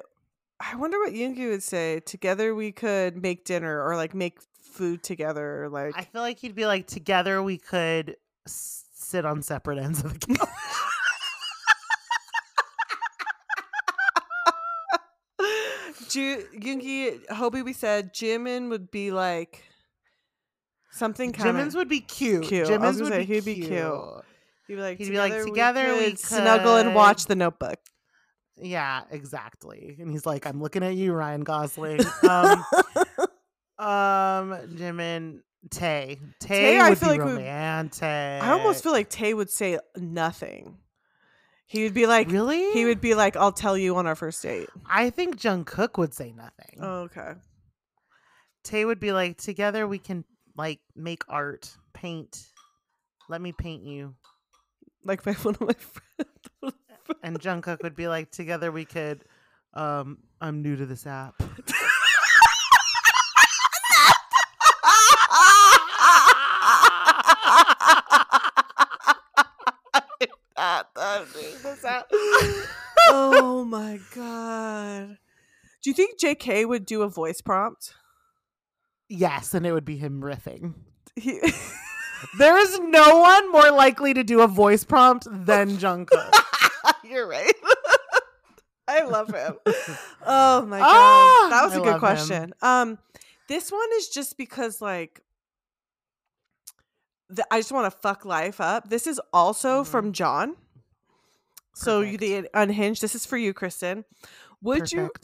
I 0.61 0.75
wonder 0.77 0.99
what 0.99 1.13
Yoongi 1.13 1.49
would 1.51 1.63
say. 1.63 2.01
Together 2.01 2.55
we 2.55 2.73
could 2.73 3.17
make 3.21 3.45
dinner 3.45 3.83
or 3.85 3.97
like 3.97 4.13
make 4.15 4.39
food 4.73 5.03
together. 5.03 5.69
Like 5.71 5.95
I 5.97 6.03
feel 6.05 6.23
like 6.23 6.39
he'd 6.39 6.55
be 6.55 6.67
like, 6.67 6.87
together 6.87 7.43
we 7.43 7.59
could 7.59 8.17
s- 8.47 8.85
sit 8.95 9.25
on 9.25 9.43
separate 9.43 9.79
ends 9.79 10.05
of 10.05 10.19
the 10.19 10.35
couch. 10.37 10.49
Ju- 16.09 16.45
Yoongi, 16.55 17.27
Hobi, 17.27 17.65
we 17.65 17.73
said 17.73 18.13
Jimin 18.15 18.69
would 18.71 18.91
be 18.91 19.11
like 19.11 19.63
something 20.91 21.33
kind 21.33 21.57
Jimin's 21.57 21.75
would 21.77 21.89
be 21.89 22.01
cute. 22.01 22.45
cute. 22.45 22.67
Jimin's 22.67 23.01
would 23.01 23.09
say 23.13 23.25
be 23.25 23.35
he'd 23.35 23.45
be 23.45 23.55
cute. 23.57 23.69
cute. 23.69 24.25
He'd 24.67 24.75
be 24.77 24.81
like, 24.81 24.99
He'd 24.99 25.11
be 25.11 25.19
like, 25.19 25.33
"Together 25.33 25.47
"Together 25.85 25.95
we 25.95 26.11
could 26.11 26.19
snuggle 26.19 26.77
and 26.77 26.95
watch 26.95 27.27
The 27.27 27.37
Notebook. 27.37 27.79
Yeah, 28.61 29.03
exactly. 29.11 29.97
And 30.01 30.11
he's 30.11 30.27
like, 30.27 30.47
I'm 30.47 30.61
looking 30.61 30.83
at 30.83 30.95
you, 30.95 31.13
Ryan 31.13 31.43
Gosling. 31.43 32.01
Um, 32.29 32.65
um, 33.79 34.53
Jimin, 34.77 35.41
Tay. 35.71 36.19
Tay, 36.41 36.49
Tay, 36.49 36.81
I 36.81 36.95
feel 36.95 37.11
be 37.11 37.19
like 37.19 37.25
would- 37.25 37.35
romantic. 37.37 38.03
I 38.05 38.51
almost 38.53 38.83
feel 38.83 38.93
like 38.93 39.09
Tay 39.09 39.35
would 39.35 39.51
say 39.51 39.79
nothing. 39.97 40.79
He 41.67 41.83
would 41.85 41.93
be 41.93 42.07
like, 42.07 42.31
really. 42.31 42.73
he 42.73 42.87
would 42.87 43.01
be 43.01 43.15
like, 43.15 43.37
"I'll 43.37 43.53
tell 43.53 43.77
you 43.77 43.97
on 43.97 44.07
our 44.07 44.15
first 44.15 44.43
date." 44.43 44.69
I 44.89 45.11
think 45.11 45.39
Jungkook 45.39 45.99
would 45.99 46.15
say 46.15 46.33
nothing. 46.33 46.79
Oh, 46.81 47.01
okay. 47.03 47.33
Tay 48.65 48.85
would 48.87 49.01
be 49.01 49.13
like, 49.13 49.37
together 49.37 49.87
we 49.87 49.99
can 49.99 50.25
like 50.57 50.81
make 50.97 51.25
art, 51.29 51.71
paint. 51.93 52.43
Let 53.29 53.43
me 53.43 53.53
paint 53.53 53.83
you. 53.85 54.15
Like 55.05 55.25
my 55.27 55.33
one 55.43 55.55
of 55.57 55.61
my 55.61 55.75
friends. 55.75 56.75
And 57.23 57.39
Jungkook 57.41 57.83
would 57.83 57.97
be 57.97 58.09
like, 58.09 58.31
together 58.31 58.73
we 58.73 58.85
could. 58.85 59.25
Um, 59.75 60.19
I'm 60.41 60.63
new 60.63 60.77
to 60.77 60.87
this 60.87 61.07
app. 61.07 61.35
oh 73.11 73.65
my 73.69 73.99
god. 74.15 75.19
Do 75.83 75.91
you 75.91 75.95
think 75.95 76.21
JK 76.21 76.67
would 76.69 76.85
do 76.87 77.03
a 77.03 77.09
voice 77.09 77.41
prompt? 77.41 77.95
yes, 79.11 79.55
and 79.55 79.65
it 79.67 79.73
would 79.73 79.85
be 79.87 79.97
him 79.97 80.21
riffing. 80.21 80.75
He- 81.17 81.41
There 82.37 82.59
is 82.59 82.79
no 82.81 83.21
one 83.21 83.53
more 83.53 83.71
likely 83.71 84.13
to 84.13 84.25
do 84.25 84.41
a 84.41 84.49
voice 84.49 84.83
prompt 84.85 85.27
than 85.31 85.77
Jungkook. 85.79 86.33
You're 87.05 87.29
right. 87.29 87.55
I 88.89 89.05
love 89.05 89.33
him. 89.33 89.55
Oh 90.27 90.67
my 90.67 90.79
god. 90.81 90.87
Ah, 90.89 91.47
that 91.51 91.63
was 91.65 91.73
I 91.75 91.77
a 91.77 91.79
love 91.79 91.85
good 91.87 91.95
him. 91.95 91.99
question. 92.01 92.55
Um 92.61 92.99
this 93.49 93.71
one 93.71 93.89
is 93.99 94.09
just 94.09 94.37
because 94.37 94.83
like 94.83 95.21
the, 97.31 97.47
I 97.53 97.61
just 97.61 97.71
want 97.73 97.93
to 97.93 97.97
fuck 97.99 98.25
life 98.25 98.61
up. 98.61 98.89
This 98.91 99.07
is 99.07 99.21
also 99.33 99.83
Mhm. 99.83 99.87
from 99.87 100.13
John. 100.13 100.57
So 101.79 102.01
you 102.01 102.19
Perfect. 102.19 102.53
the 102.53 102.61
unhinged. 102.61 103.01
This 103.03 103.15
is 103.15 103.25
for 103.25 103.37
you, 103.37 103.55
Kristen. 103.55 104.05
Would 104.63 104.91
you 104.91 105.11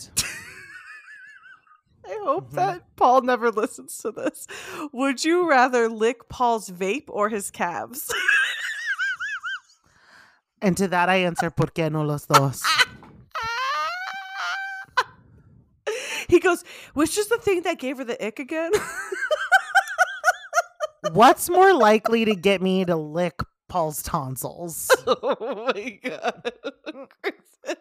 I 2.07 2.18
hope 2.22 2.50
Mhm. 2.52 2.57
that 2.57 2.94
Paul 2.96 3.22
never 3.22 3.50
listens 3.50 3.96
to 3.98 4.12
this. 4.12 4.46
Would 4.92 5.24
you 5.24 5.48
rather 5.48 5.88
lick 5.88 6.28
Paul's 6.28 6.68
vape 6.70 7.07
or 7.09 7.28
his 7.28 7.50
calves? 7.50 8.12
And 10.62 10.76
to 10.76 10.86
that 10.88 11.09
I 11.09 11.16
answer, 11.24 11.50
¿por 11.50 11.66
qué 11.72 11.90
no 11.90 12.02
los 12.05 12.26
dos? 12.26 12.62
he 16.28 16.38
goes, 16.38 16.62
which 16.94 17.18
is 17.18 17.26
the 17.28 17.38
thing 17.38 17.62
that 17.62 17.78
gave 17.80 17.98
her 17.98 18.05
the 18.05 18.24
ick 18.24 18.38
again? 18.38 18.70
What's 21.12 21.50
more 21.50 21.74
likely 21.74 22.24
to 22.24 22.34
get 22.34 22.62
me 22.62 22.84
to 22.84 22.96
lick 22.96 23.34
Paul's 23.75 24.05
tonsils? 24.05 24.89
oh 25.09 25.64
my 25.75 25.99
god. 26.05 26.53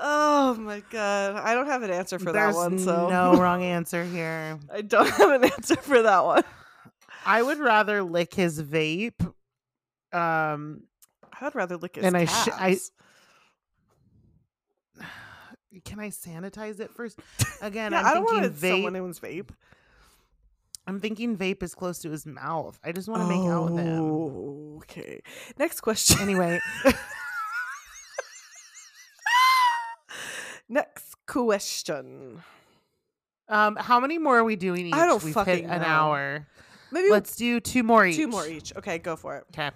Oh 0.00 0.54
my 0.54 0.80
god. 0.90 1.34
I 1.34 1.54
don't 1.54 1.66
have 1.66 1.82
an 1.82 1.90
answer 1.90 2.20
for 2.20 2.30
There's 2.30 2.54
that 2.54 2.60
one, 2.60 2.78
so 2.78 3.08
no 3.08 3.34
wrong 3.34 3.64
answer 3.64 4.04
here. 4.04 4.60
I 4.72 4.82
don't 4.82 5.10
have 5.10 5.42
an 5.42 5.50
answer 5.50 5.74
for 5.74 6.00
that 6.02 6.24
one. 6.24 6.44
I 7.26 7.42
would 7.42 7.58
rather 7.58 8.04
lick 8.04 8.32
his 8.32 8.62
vape. 8.62 9.20
Um, 10.12 10.84
I'd 11.40 11.56
rather 11.56 11.76
lick 11.76 11.96
his 11.96 12.04
And 12.04 12.16
I 12.16 12.26
sh- 12.26 12.48
I- 12.52 12.78
can 15.84 15.98
I 15.98 16.10
sanitize 16.10 16.78
it 16.78 16.92
first? 16.94 17.18
Again, 17.60 17.90
yeah, 17.90 17.98
I'm 18.02 18.06
I 18.06 18.14
don't 18.14 18.22
want 18.22 18.44
to 18.44 18.50
vape. 18.50 18.84
someone's 18.84 19.18
vape. 19.18 19.50
I'm 20.88 20.98
thinking 21.00 21.36
vape 21.36 21.62
is 21.62 21.74
close 21.74 21.98
to 21.98 22.10
his 22.10 22.24
mouth. 22.26 22.78
I 22.82 22.92
just 22.92 23.08
want 23.08 23.22
to 23.22 23.28
make 23.28 23.46
out 23.48 23.70
with 23.70 23.78
him. 23.84 24.00
Oh, 24.00 24.78
Okay. 24.78 25.20
Next 25.58 25.82
question. 25.82 26.18
Anyway, 26.20 26.58
Next 30.68 31.14
question. 31.26 32.42
um, 33.48 33.76
how 33.76 34.00
many 34.00 34.18
more 34.18 34.38
are 34.38 34.44
we 34.44 34.56
doing 34.56 34.86
each? 34.86 34.94
I 34.94 35.06
don't 35.06 35.22
We've 35.22 35.32
fucking 35.34 35.64
hit 35.64 35.70
an 35.70 35.80
know. 35.82 35.86
hour. 35.86 36.46
Maybe 36.90 37.10
Let's 37.10 37.36
do 37.36 37.60
two 37.60 37.82
more 37.82 38.06
each. 38.06 38.16
two 38.16 38.28
more 38.28 38.46
each. 38.46 38.74
Okay, 38.76 38.98
go 38.98 39.16
for 39.16 39.36
it. 39.36 39.44
Okay. 39.52 39.70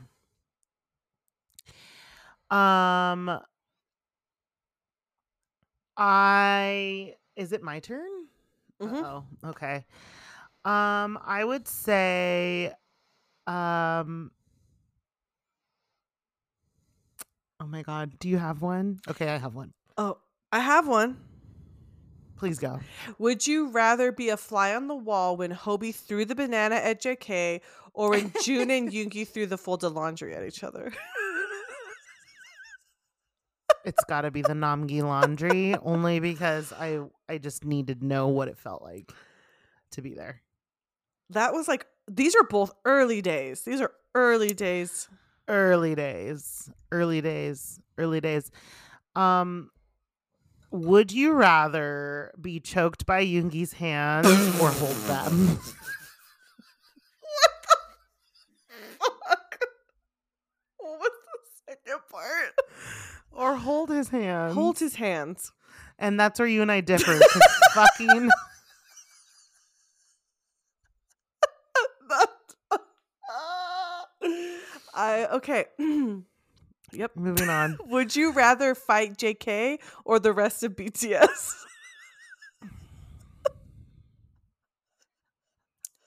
Um, 2.50 3.38
I 5.96 7.14
is 7.36 7.52
it 7.52 7.62
my 7.62 7.80
turn? 7.80 8.08
Mhm. 8.80 9.02
Oh, 9.02 9.24
okay. 9.50 9.84
Um, 10.64 11.18
I 11.24 11.42
would 11.44 11.66
say, 11.66 12.72
um, 13.46 14.30
oh 17.60 17.66
my 17.66 17.82
god, 17.82 18.18
do 18.20 18.28
you 18.28 18.38
have 18.38 18.62
one? 18.62 19.00
Okay, 19.08 19.28
I 19.28 19.38
have 19.38 19.54
one. 19.54 19.72
Oh, 19.98 20.18
I 20.52 20.60
have 20.60 20.86
one. 20.86 21.16
Please 22.36 22.58
go. 22.58 22.80
Would 23.18 23.46
you 23.46 23.70
rather 23.70 24.12
be 24.12 24.28
a 24.28 24.36
fly 24.36 24.74
on 24.74 24.88
the 24.88 24.94
wall 24.94 25.36
when 25.36 25.52
Hobi 25.52 25.94
threw 25.94 26.24
the 26.24 26.34
banana 26.34 26.76
at 26.76 27.00
JK 27.00 27.60
or 27.94 28.10
when 28.10 28.32
Joon 28.42 28.70
and 28.70 28.90
Yoongi 28.90 29.26
threw 29.26 29.46
the 29.46 29.58
folded 29.58 29.90
laundry 29.90 30.34
at 30.34 30.44
each 30.44 30.64
other? 30.64 30.92
It's 33.84 34.04
got 34.04 34.20
to 34.22 34.30
be 34.30 34.42
the 34.42 34.54
Namgi 34.54 35.02
laundry, 35.02 35.74
only 35.82 36.20
because 36.20 36.72
I 36.72 37.00
I 37.28 37.38
just 37.38 37.64
need 37.64 37.88
to 37.88 37.96
know 38.00 38.28
what 38.28 38.46
it 38.48 38.56
felt 38.56 38.82
like 38.82 39.10
to 39.92 40.02
be 40.02 40.14
there. 40.14 40.40
That 41.32 41.52
was 41.52 41.68
like 41.68 41.86
these 42.10 42.34
are 42.34 42.44
both 42.44 42.72
early 42.84 43.20
days. 43.22 43.62
These 43.62 43.80
are 43.80 43.92
early 44.14 44.52
days. 44.54 45.08
early 45.48 45.94
days 45.94 46.70
early 46.92 47.20
days 47.20 47.80
early 47.98 48.20
days 48.20 48.50
um 49.16 49.70
would 50.70 51.10
you 51.10 51.32
rather 51.32 52.30
be 52.40 52.60
choked 52.60 53.04
by 53.06 53.24
Yoongi's 53.24 53.72
hands 53.74 54.26
or 54.60 54.70
hold 54.70 54.96
them 55.08 55.58
Fuck. 59.00 59.58
What 60.78 61.00
was 61.00 61.10
the 61.10 61.72
second 61.72 62.00
part? 62.10 62.54
or 63.32 63.56
hold 63.56 63.90
his 63.90 64.08
hands 64.10 64.54
Hold 64.54 64.78
his 64.78 64.94
hands. 64.96 65.52
and 65.98 66.18
that's 66.20 66.38
where 66.38 66.48
you 66.48 66.62
and 66.62 66.70
I 66.70 66.80
differ. 66.82 67.18
fucking 67.74 68.30
I 74.94 75.26
okay. 75.26 75.66
yep. 76.92 77.12
moving 77.14 77.48
on 77.48 77.78
Would 77.86 78.14
you 78.14 78.32
rather 78.32 78.74
fight 78.74 79.16
JK 79.16 79.78
or 80.04 80.18
the 80.18 80.32
rest 80.32 80.62
of 80.62 80.76
BTS? 80.76 81.54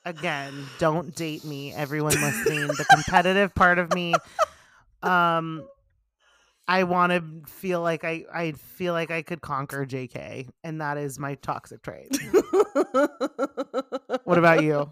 again 0.07 0.53
don't 0.77 1.15
date 1.15 1.43
me 1.43 1.73
everyone 1.73 2.13
listening 2.13 2.67
the 2.67 2.85
competitive 2.91 3.55
part 3.55 3.79
of 3.79 3.91
me 3.91 4.13
um 5.01 5.67
I 6.67 6.83
want 6.83 7.11
to 7.11 7.23
feel 7.51 7.81
like 7.81 8.03
I 8.03 8.25
I 8.33 8.51
feel 8.53 8.93
like 8.93 9.11
I 9.11 9.21
could 9.21 9.41
conquer 9.41 9.85
JK 9.85 10.49
and 10.63 10.81
that 10.81 10.97
is 10.97 11.19
my 11.19 11.35
toxic 11.35 11.81
trait. 11.81 12.17
What 14.23 14.39
about 14.39 14.63
you? 14.63 14.91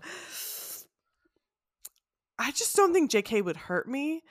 I 2.39 2.51
just 2.51 2.75
don't 2.75 2.93
think 2.93 3.11
JK 3.11 3.43
would 3.43 3.57
hurt 3.57 3.87
me. 3.87 4.23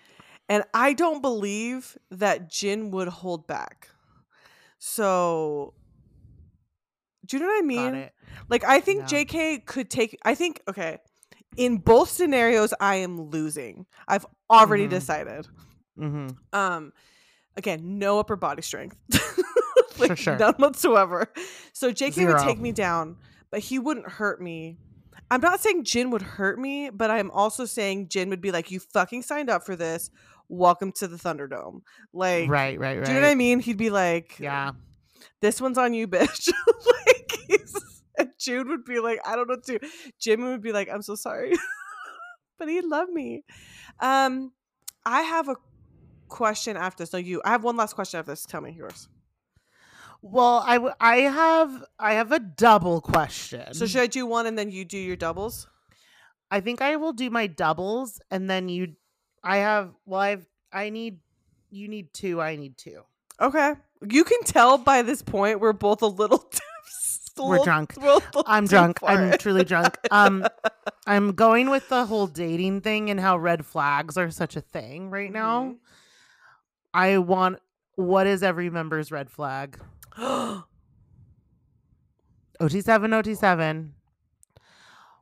And 0.49 0.65
I 0.75 0.93
don't 0.93 1.23
believe 1.23 1.97
that 2.11 2.51
Jin 2.51 2.91
would 2.91 3.09
hold 3.09 3.47
back. 3.47 3.89
So, 4.79 5.75
do 7.25 7.37
you 7.37 7.43
know 7.43 7.49
what 7.49 7.59
I 7.59 7.67
mean? 7.67 8.11
Like, 8.49 8.65
I 8.65 8.81
think 8.81 9.01
No. 9.03 9.07
JK 9.07 9.65
could 9.65 9.89
take, 9.89 10.19
I 10.25 10.35
think, 10.35 10.61
okay, 10.69 10.99
in 11.57 11.79
both 11.79 12.11
scenarios, 12.11 12.75
I 12.81 12.97
am 12.97 13.31
losing. 13.31 13.87
I've 14.09 14.27
already 14.51 14.87
Mhm. 14.87 14.91
decided. 14.91 15.47
Mm-hmm. 15.99 16.29
Um, 16.53 16.93
again, 17.57 17.99
no 17.99 18.19
upper 18.19 18.37
body 18.37 18.63
strength. 18.63 18.97
like, 19.99 20.09
Sure, 20.09 20.17
sure. 20.17 20.39
None 20.39 20.55
whatsoever. 20.55 21.33
So 21.73 21.93
JK 21.93 22.27
would 22.27 22.39
take 22.43 22.59
me 22.59 22.73
down, 22.73 23.17
but 23.51 23.61
he 23.61 23.79
wouldn't 23.79 24.09
hurt 24.09 24.41
me. 24.43 24.79
I'm 25.33 25.41
not 25.41 25.61
saying 25.61 25.85
Jin 25.85 26.11
would 26.11 26.21
hurt 26.21 26.59
me, 26.59 26.91
but 26.91 27.11
I'm 27.11 27.31
also 27.31 27.65
saying 27.65 28.09
Jin 28.09 28.29
would 28.29 28.43
be 28.43 28.53
like, 28.53 28.71
"You 28.71 28.81
fucking 28.81 29.23
signed 29.23 29.49
up 29.49 29.65
for 29.65 29.75
this. 29.75 30.11
Welcome 30.51 30.93
to 30.93 31.09
the 31.09 31.17
Thunderdome." 31.17 31.81
Like, 32.13 32.51
right, 32.51 32.79
right, 32.79 32.99
right. 32.99 33.05
do 33.07 33.13
you 33.13 33.19
know 33.19 33.27
what 33.27 33.33
I 33.33 33.35
mean? 33.35 33.59
He'd 33.61 33.79
be 33.79 33.89
like, 33.89 34.37
Yeah. 34.39 34.73
this 35.41 35.59
one's 35.59 35.79
on 35.79 35.95
you, 35.95 36.07
bitch." 36.07 36.53
like, 37.07 37.33
he's, 37.49 38.03
and 38.19 38.29
Joon 38.39 38.69
would 38.69 38.85
be 38.85 39.01
like, 39.01 39.21
"I 39.25 39.35
don't 39.35 39.49
know 39.49 39.55
what 39.55 39.65
to." 39.65 39.79
do." 39.79 39.89
Jim 40.21 40.43
would 40.45 40.61
be 40.61 40.73
like, 40.73 40.91
"I'm 40.93 41.01
so 41.01 41.15
sorry," 41.15 41.55
but 42.59 42.69
he'd 42.69 42.85
love 42.85 43.09
me. 43.09 43.43
Um, 44.01 44.53
I 45.07 45.23
have 45.23 45.49
a 45.49 45.57
question 46.29 46.77
after 46.77 47.05
this. 47.05 47.15
No, 47.15 47.19
you. 47.19 47.41
I 47.43 47.53
have 47.53 47.65
one 47.65 47.79
last 47.79 47.95
question 47.95 48.19
after 48.21 48.33
this. 48.33 48.45
Tell 48.45 48.61
me 48.61 48.73
yours. 48.77 49.09
Well, 50.23 50.63
I 50.65 50.75
w- 50.75 50.95
I 51.01 51.17
have 51.23 51.85
I 51.99 52.15
have 52.15 52.31
a 52.33 52.39
double 52.39 53.01
question. 53.01 53.75
So 53.75 53.87
should 53.87 54.03
I 54.03 54.07
do 54.07 54.25
one 54.25 54.47
and 54.47 54.57
then 54.57 54.71
you 54.71 54.85
do 54.85 54.97
your 54.99 55.17
doubles? 55.17 55.67
I 56.51 56.61
think 56.61 56.81
I 56.81 56.97
will 56.97 57.13
do 57.13 57.29
my 57.31 57.47
doubles 57.49 58.21
and 58.31 58.49
then 58.49 58.69
you 58.69 58.95
I 59.43 59.59
have 59.59 59.91
well 60.07 60.21
I've 60.21 60.47
I 60.73 60.91
need 60.91 61.19
you 61.71 61.89
need 61.89 62.13
two, 62.15 62.41
I 62.41 62.55
need 62.57 62.77
two. 62.79 63.03
Okay. 63.41 63.75
You 64.09 64.23
can 64.25 64.43
tell 64.45 64.79
by 64.79 65.03
this 65.03 65.23
point 65.23 65.59
we're 65.61 65.73
both 65.73 66.03
a 66.03 66.07
little. 66.07 66.39
a 67.39 67.43
We're 67.43 67.49
little- 67.53 67.65
drunk. 67.65 67.97
little 67.97 68.45
I'm 68.47 68.65
too 68.67 68.77
drunk. 68.77 68.99
I'm 69.03 69.37
truly 69.39 69.65
drunk. 69.65 69.99
Um 70.13 70.47
I'm 71.07 71.33
going 71.33 71.69
with 71.71 71.89
the 71.89 72.07
whole 72.07 72.29
dating 72.29 72.83
thing 72.83 73.11
and 73.11 73.19
how 73.19 73.39
red 73.39 73.67
flags 73.67 74.17
are 74.17 74.31
such 74.31 74.55
a 74.55 74.61
thing 74.61 75.11
right 75.11 75.33
now. 75.33 75.63
Mhm. 75.65 75.77
I 76.95 77.19
want 77.19 77.59
what 77.97 78.27
is 78.29 78.43
every 78.45 78.71
member's 78.71 79.11
red 79.11 79.31
flag? 79.31 79.79
OT7 80.19 80.65
OT7. 82.61 83.91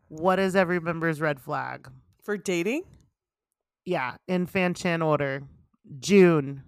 What 0.09 0.39
is 0.39 0.57
every 0.57 0.81
member's 0.81 1.21
red 1.21 1.41
flag? 1.41 1.89
For 2.23 2.37
dating, 2.37 2.83
Yeah, 3.85 4.17
in 4.29 4.47
fanchant 4.47 5.05
order. 5.05 5.43
Joon. 6.01 6.63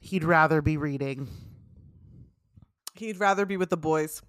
He'd 0.00 0.24
rather 0.24 0.60
be 0.62 0.76
reading. 0.76 1.28
he'd 2.94 3.18
rather 3.20 3.46
be 3.46 3.56
with 3.56 3.70
the 3.70 3.76
boys. 3.76 4.22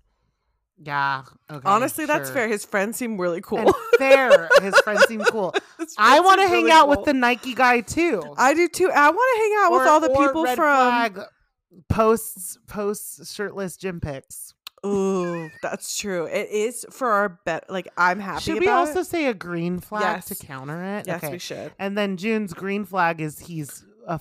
Yeah. 0.83 1.23
Okay. 1.51 1.61
Honestly, 1.67 2.05
that's 2.05 2.29
fair. 2.29 2.47
His 2.47 2.65
friends 2.65 2.97
seem 2.97 3.17
really 3.19 3.41
cool. 3.41 3.59
And 3.59 3.73
fair. 3.97 4.49
His 4.61 4.73
friends 4.79 5.05
seem 5.07 5.21
cool. 5.25 5.53
His 5.77 5.93
I 5.97 6.19
want 6.21 6.41
to 6.41 6.47
hang 6.47 6.63
really 6.63 6.71
out 6.71 6.85
cool. 6.85 6.95
with 6.97 7.05
the 7.05 7.13
Nike 7.13 7.53
guy 7.53 7.81
too. 7.81 8.21
I 8.37 8.53
do 8.53 8.67
too. 8.67 8.89
I 8.89 9.09
want 9.09 9.35
to 9.35 9.41
hang 9.41 9.53
out 9.59 9.71
with 9.79 9.87
all 9.87 9.99
the 9.99 10.09
people 10.09 10.43
red 10.43 10.55
from. 10.55 11.15
flag 11.15 11.19
posts 11.89 12.57
posts 12.67 13.33
shirtless 13.33 13.77
gym 13.77 13.99
pics. 13.99 14.53
Ooh, 14.85 15.49
that's 15.61 15.97
true. 15.97 16.25
It 16.25 16.49
is 16.49 16.85
for 16.89 17.09
our 17.09 17.39
bet. 17.45 17.69
Like 17.69 17.87
I'm 17.97 18.19
happy. 18.19 18.41
Should 18.41 18.59
we 18.59 18.67
also 18.67 19.01
it. 19.01 19.05
say 19.05 19.27
a 19.27 19.33
green 19.33 19.79
flag 19.79 20.23
to 20.25 20.35
counter 20.35 20.83
it? 20.97 21.07
Yes, 21.07 21.23
okay. 21.23 21.33
we 21.33 21.39
should. 21.39 21.71
And 21.77 21.97
then 21.97 22.17
Joon's 22.17 22.53
green 22.53 22.85
flag 22.85 23.21
is 23.21 23.39
he's 23.39 23.85
a 24.07 24.19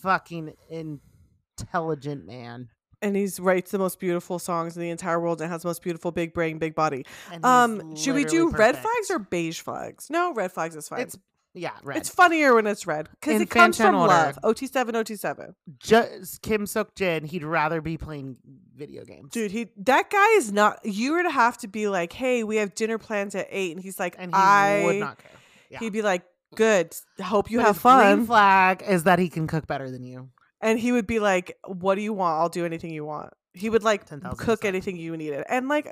fucking 0.00 0.54
intelligent 0.70 2.26
man. 2.26 2.68
And 3.02 3.14
he's 3.14 3.38
writes 3.38 3.70
the 3.70 3.78
most 3.78 4.00
beautiful 4.00 4.38
songs 4.38 4.76
in 4.76 4.82
the 4.82 4.88
entire 4.88 5.20
world 5.20 5.42
and 5.42 5.50
has 5.50 5.62
the 5.62 5.68
most 5.68 5.82
beautiful 5.82 6.10
big 6.10 6.32
brain, 6.32 6.56
big 6.58 6.74
body. 6.74 7.04
Um, 7.42 7.94
should 7.96 8.14
we 8.14 8.24
do 8.24 8.46
literally 8.46 8.58
red 8.58 8.78
flags 8.78 9.10
or 9.10 9.18
beige 9.18 9.60
flags? 9.60 10.08
No, 10.08 10.32
red 10.32 10.52
flags 10.52 10.74
is 10.76 10.88
fine. 10.88 11.00
It's 11.00 11.18
yeah, 11.54 11.70
red. 11.82 11.96
It's 11.98 12.08
funnier 12.08 12.54
when 12.54 12.66
it's 12.66 12.86
red 12.86 13.08
because 13.20 13.40
it 13.40 13.48
comes 13.48 13.76
from 13.76 13.94
order. 13.94 14.08
love. 14.12 14.38
OT7, 14.42 14.90
OT7. 14.92 15.54
just 15.78 16.42
Kim 16.42 16.64
Seokjin, 16.64 17.24
he'd 17.26 17.44
rather 17.44 17.80
be 17.80 17.96
playing 17.96 18.36
video 18.76 19.04
games. 19.04 19.30
Dude, 19.32 19.50
he 19.52 19.68
that 19.78 20.10
guy 20.10 20.28
is 20.36 20.52
not. 20.52 20.80
You 20.84 21.12
were 21.12 21.22
to 21.22 21.30
have 21.30 21.56
to 21.58 21.68
be 21.68 21.86
like, 21.88 22.12
"Hey, 22.12 22.42
we 22.44 22.56
have 22.56 22.74
dinner 22.74 22.98
plans 22.98 23.34
at 23.34 23.46
8. 23.50 23.72
and 23.76 23.80
he's 23.82 23.98
like, 23.98 24.16
and 24.18 24.30
he 24.32 24.36
"I." 24.36 24.82
would 24.84 24.96
not 24.96 25.18
care. 25.18 25.30
Yeah. 25.70 25.78
He'd 25.78 25.92
be 25.92 26.02
like, 26.02 26.22
"Good, 26.56 26.94
hope 27.22 27.50
you 27.50 27.58
But 27.58 27.66
have 27.66 27.76
his 27.76 27.82
Green 27.82 27.94
fun." 27.94 28.26
flag 28.26 28.82
is 28.86 29.04
that 29.04 29.18
he 29.18 29.28
can 29.28 29.46
cook 29.46 29.66
better 29.66 29.90
than 29.90 30.02
you. 30.02 30.30
and 30.60 30.78
he 30.78 30.92
would 30.92 31.06
be 31.06 31.20
like, 31.20 31.56
"What 31.66 31.94
do 31.94 32.00
you 32.00 32.12
want? 32.12 32.40
I'll 32.40 32.48
do 32.48 32.64
anything 32.64 32.90
you 32.90 33.04
want." 33.04 33.32
He 33.52 33.70
would 33.70 33.84
like 33.84 34.06
10,000%. 34.06 34.36
cook 34.38 34.64
anything 34.64 34.96
you 34.96 35.16
needed, 35.16 35.44
and 35.48 35.68
like, 35.68 35.86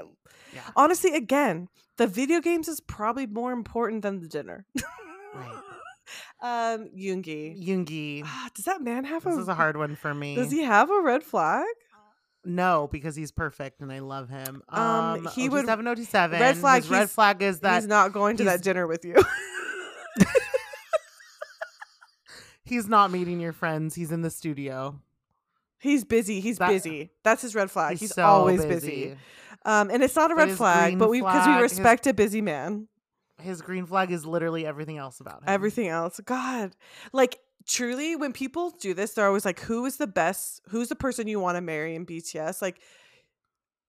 Yeah. 0.52 0.62
honestly, 0.74 1.14
again, 1.14 1.68
the 1.96 2.08
video 2.08 2.40
games 2.40 2.66
is 2.66 2.80
probably 2.80 3.26
more 3.28 3.52
important 3.52 4.02
than 4.02 4.18
the 4.20 4.26
dinner. 4.28 4.66
Right. 5.34 5.62
um, 6.74 6.88
Yoongi. 6.96 7.56
Yoongi. 7.66 8.22
Ah, 8.24 8.48
Does 8.54 8.64
that 8.66 8.80
man 8.82 9.04
have 9.04 9.24
This 9.24 9.36
a? 9.36 9.40
is 9.40 9.48
a 9.48 9.54
hard 9.54 9.76
one 9.76 9.96
for 9.96 10.12
me. 10.14 10.34
Does 10.34 10.50
he 10.50 10.62
have 10.62 10.90
a 10.90 11.00
red 11.00 11.22
flag? 11.22 11.66
No, 12.44 12.88
because 12.90 13.14
he's 13.14 13.30
perfect 13.30 13.80
and 13.80 13.92
I 13.92 14.00
love 14.00 14.28
him. 14.28 14.62
Um, 14.68 14.80
Um, 14.80 15.28
he 15.34 15.48
would- 15.48 15.64
707. 15.64 16.40
red 16.40 16.56
flag, 16.56 16.82
His 16.82 16.90
red 16.90 16.98
he's- 16.98 17.12
flag 17.12 17.40
is 17.42 17.60
that 17.60 17.76
he's 17.82 17.86
not 17.86 18.12
going 18.12 18.36
to 18.38 18.44
that 18.44 18.62
dinner 18.62 18.86
with 18.86 19.04
you. 19.04 19.14
he's 22.64 22.88
not 22.88 23.10
meeting 23.10 23.40
your 23.40 23.52
friends. 23.52 23.94
He's 23.94 24.10
in 24.12 24.22
the 24.22 24.30
studio. 24.30 25.00
He's 25.78 26.04
busy. 26.04 26.40
He's 26.40 26.58
That- 26.58 26.68
busy. 26.68 27.10
That's 27.22 27.42
his 27.42 27.54
red 27.54 27.70
flag. 27.70 27.98
He's, 27.98 28.14
so 28.14 28.24
always 28.24 28.64
busy. 28.64 29.16
Um, 29.64 29.90
and 29.90 30.02
it's 30.02 30.16
not 30.16 30.30
a 30.30 30.34
But 30.34 30.38
red 30.40 30.48
his 30.48 30.58
flag, 30.58 30.84
green 30.90 30.98
but 30.98 31.10
we 31.10 31.20
because 31.20 31.46
we 31.46 31.52
flag, 31.52 31.62
his- 31.62 31.72
respect 31.72 32.06
a 32.08 32.14
busy 32.14 32.40
man. 32.40 32.88
His 33.42 33.62
green 33.62 33.86
flag 33.86 34.10
is 34.10 34.24
literally 34.24 34.66
everything 34.66 34.98
else 34.98 35.20
about 35.20 35.42
him. 35.42 35.48
Everything 35.48 35.88
else, 35.88 36.20
God, 36.24 36.76
like 37.12 37.38
truly, 37.66 38.16
when 38.16 38.32
people 38.32 38.70
do 38.70 38.94
this, 38.94 39.12
they're 39.12 39.26
always 39.26 39.44
like, 39.44 39.60
"Who 39.60 39.84
is 39.86 39.96
the 39.96 40.06
best? 40.06 40.60
Who's 40.68 40.88
the 40.88 40.96
person 40.96 41.28
you 41.28 41.40
want 41.40 41.56
to 41.56 41.60
marry 41.60 41.94
in 41.94 42.06
BTS?" 42.06 42.62
Like, 42.62 42.80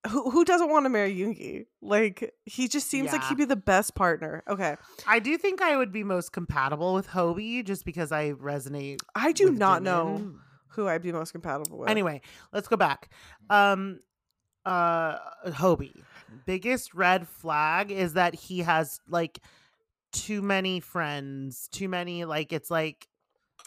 who 0.08 0.30
who 0.30 0.44
doesn't 0.44 0.70
want 0.70 0.84
to 0.84 0.90
marry 0.90 1.14
Yoongi? 1.14 1.66
Like, 1.80 2.34
he 2.44 2.68
just 2.68 2.88
seems 2.88 3.12
like 3.12 3.24
he'd 3.24 3.38
be 3.38 3.44
the 3.44 3.56
best 3.56 3.94
partner. 3.94 4.42
Okay, 4.48 4.76
I 5.06 5.18
do 5.18 5.36
think 5.38 5.62
I 5.62 5.76
would 5.76 5.92
be 5.92 6.04
most 6.04 6.32
compatible 6.32 6.94
with 6.94 7.08
Hobi 7.08 7.64
just 7.64 7.84
because 7.84 8.12
I 8.12 8.32
resonate. 8.32 9.00
I 9.14 9.32
do 9.32 9.50
not 9.50 9.82
know 9.82 10.34
who 10.68 10.88
I'd 10.88 11.02
be 11.02 11.12
most 11.12 11.32
compatible 11.32 11.78
with. 11.78 11.88
Anyway, 11.90 12.20
let's 12.52 12.68
go 12.68 12.76
back. 12.76 13.10
Um, 13.48 14.00
uh, 14.64 15.18
Hobi. 15.46 16.02
Biggest 16.46 16.94
red 16.94 17.26
flag 17.28 17.90
is 17.90 18.14
that 18.14 18.34
he 18.34 18.60
has 18.60 19.00
like 19.08 19.38
too 20.12 20.42
many 20.42 20.80
friends. 20.80 21.68
Too 21.72 21.88
many. 21.88 22.24
Like 22.24 22.52
it's 22.52 22.70
like 22.70 23.06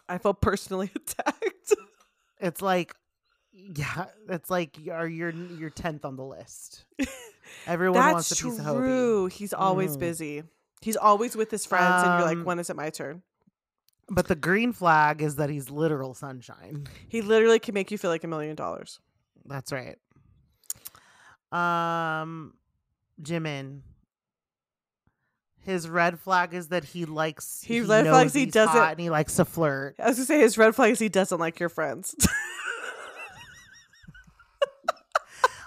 I 0.09 0.17
felt 0.17 0.41
personally 0.41 0.91
attacked. 0.95 1.73
it's 2.39 2.61
like 2.61 2.93
yeah. 3.51 4.05
It's 4.29 4.49
like 4.49 4.77
you're 4.79 5.07
you're 5.07 5.31
you're 5.31 5.69
tenth 5.69 6.05
on 6.05 6.15
the 6.15 6.23
list. 6.25 6.85
Everyone 7.65 7.99
wants 7.99 8.29
That's 8.29 8.41
a 8.41 8.43
piece 8.45 8.59
of 8.59 8.65
Hobi. 8.65 9.31
He's 9.31 9.53
always 9.53 9.95
Mhm. 9.97 9.99
busy. 9.99 10.43
He's 10.81 10.95
always 10.97 11.35
with 11.35 11.49
his 11.49 11.65
friends, 11.65 12.03
and 12.03 12.19
you're 12.19 12.29
Um, 12.29 12.37
like, 12.39 12.45
"When 12.45 12.59
is 12.59 12.69
it 12.69 12.75
my 12.75 12.89
turn?" 12.91 13.23
But 14.09 14.27
the 14.27 14.35
green 14.35 14.73
flag 14.73 15.21
is 15.21 15.37
that 15.37 15.49
he's 15.49 15.69
literal 15.69 16.13
sunshine. 16.13 16.87
He 17.09 17.21
literally 17.21 17.59
can 17.59 17.73
make 17.73 17.89
you 17.89 17.97
feel 17.97 18.11
like 18.11 18.23
a 18.23 18.27
million 18.27 18.55
dollars. 18.55 18.99
That's 19.45 19.71
right. 19.71 19.97
Um, 21.51 22.53
Jimin. 23.21 23.81
His 25.59 25.89
red 25.89 26.19
flag 26.19 26.53
is 26.53 26.69
that 26.69 26.83
he 26.85 27.05
likes. 27.05 27.61
He 27.61 27.81
red 27.81 28.05
knows 28.05 28.13
flags 28.13 28.33
he 28.33 28.45
doesn't- 28.45 28.77
and 28.81 28.99
he 28.99 29.09
likes 29.09 29.35
to 29.35 29.43
flirt. 29.45 29.95
I 29.99 30.07
was 30.07 30.15
gonna 30.17 30.25
say 30.25 30.39
his 30.39 30.57
red 30.57 30.75
flag 30.75 30.91
is 30.93 30.99
he 30.99 31.09
doesn't 31.09 31.39
like 31.39 31.59
your 31.59 31.69
friends. 31.69 32.15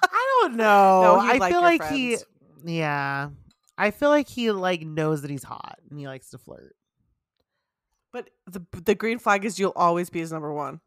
I 0.02 0.38
don't 0.42 0.56
know. 0.56 1.02
No, 1.02 1.16
I 1.20 1.36
like 1.36 1.52
feel 1.52 1.60
like 1.60 1.86
he. 1.88 2.16
Yeah, 2.64 3.30
I 3.78 3.90
feel 3.90 4.08
like 4.10 4.28
he 4.28 4.50
like 4.50 4.82
knows 4.82 5.22
that 5.22 5.30
he's 5.30 5.44
hot 5.44 5.78
and 5.90 5.98
he 5.98 6.06
likes 6.06 6.30
to 6.30 6.38
flirt. 6.38 6.74
but 8.12 8.30
the 8.46 8.64
the 8.84 8.94
green 8.94 9.18
flag 9.18 9.44
is 9.44 9.58
you'll 9.58 9.72
always 9.76 10.10
be 10.10 10.20
his 10.20 10.32
number 10.32 10.52
one. 10.52 10.80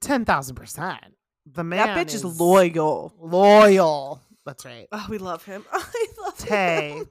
Ten 0.00 0.24
thousand 0.24 0.56
percent. 0.56 1.04
The 1.46 1.62
man. 1.64 1.86
that 1.86 2.06
bitch 2.06 2.14
is 2.14 2.24
loyal. 2.24 3.12
Loyal. 3.18 4.22
That's 4.44 4.64
right. 4.64 4.86
Oh, 4.92 5.06
we 5.08 5.18
love 5.18 5.44
him. 5.44 5.64
I 5.72 6.06
love 6.22 6.36
Tae. 6.38 6.90
him. 6.98 7.08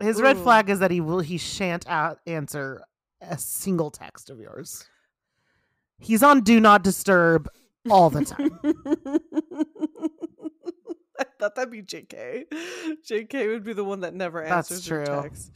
His 0.00 0.20
red 0.20 0.36
flag 0.36 0.68
is 0.68 0.80
that 0.80 0.90
he 0.90 1.00
will 1.00 1.20
he 1.20 1.38
shan't 1.38 1.88
out 1.88 2.18
answer 2.26 2.82
a 3.22 3.38
single 3.38 3.90
text 3.90 4.28
of 4.28 4.38
yours. 4.38 4.84
He's 5.98 6.22
on 6.22 6.42
do 6.42 6.60
not 6.60 6.84
disturb 6.84 7.48
all 7.90 8.10
the 8.10 8.24
time. 8.24 8.58
I 11.18 11.24
thought 11.40 11.54
that'd 11.54 11.70
be 11.72 11.82
JK. 11.82 12.44
JK 13.08 13.48
would 13.48 13.64
be 13.64 13.72
the 13.72 13.84
one 13.84 14.00
that 14.00 14.14
never 14.14 14.42
That's 14.44 14.70
answers 14.70 14.86
your 14.88 15.04
true. 15.06 15.22
text. 15.22 15.50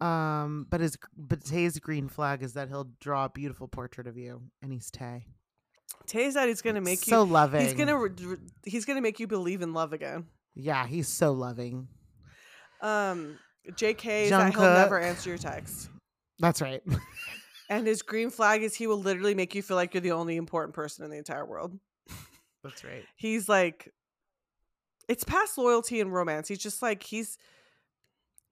um, 0.00 0.66
but 0.70 0.80
his 0.80 0.96
but 1.16 1.44
Tae's 1.44 1.78
green 1.80 2.08
flag 2.08 2.42
is 2.44 2.52
that 2.54 2.68
he'll 2.68 2.90
draw 3.00 3.24
a 3.24 3.28
beautiful 3.30 3.66
portrait 3.66 4.06
of 4.06 4.16
you, 4.16 4.42
and 4.62 4.72
he's 4.72 4.90
Tae. 4.90 5.26
Tae 6.06 6.30
said 6.30 6.48
he's 6.48 6.62
gonna 6.62 6.80
make 6.80 6.98
so 7.00 7.24
you. 7.24 7.30
loving. 7.30 7.62
He's 7.62 7.74
gonna. 7.74 8.08
He's 8.64 8.84
gonna 8.84 9.00
make 9.00 9.20
you 9.20 9.26
believe 9.26 9.62
in 9.62 9.72
love 9.72 9.92
again. 9.92 10.26
yeah, 10.54 10.86
he's 10.86 11.08
so 11.08 11.32
loving. 11.32 11.88
Um, 12.80 13.38
JK 13.70 14.24
is 14.24 14.30
that 14.30 14.52
he'll 14.52 14.62
never 14.62 14.98
answer 14.98 15.30
your 15.30 15.38
text. 15.38 15.88
That's 16.38 16.60
right. 16.60 16.82
And 17.72 17.86
his 17.86 18.02
green 18.02 18.28
flag 18.28 18.62
is 18.62 18.74
he 18.74 18.86
will 18.86 19.00
literally 19.00 19.34
make 19.34 19.54
you 19.54 19.62
feel 19.62 19.78
like 19.78 19.94
you're 19.94 20.02
the 20.02 20.12
only 20.12 20.36
important 20.36 20.74
person 20.74 21.06
in 21.06 21.10
the 21.10 21.16
entire 21.16 21.46
world. 21.46 21.78
That's 22.62 22.84
right. 22.84 23.02
He's 23.16 23.48
like 23.48 23.90
it's 25.08 25.24
past 25.24 25.56
loyalty 25.56 26.00
and 26.02 26.12
romance. 26.12 26.48
He's 26.48 26.58
just 26.58 26.82
like 26.82 27.02
he's 27.02 27.38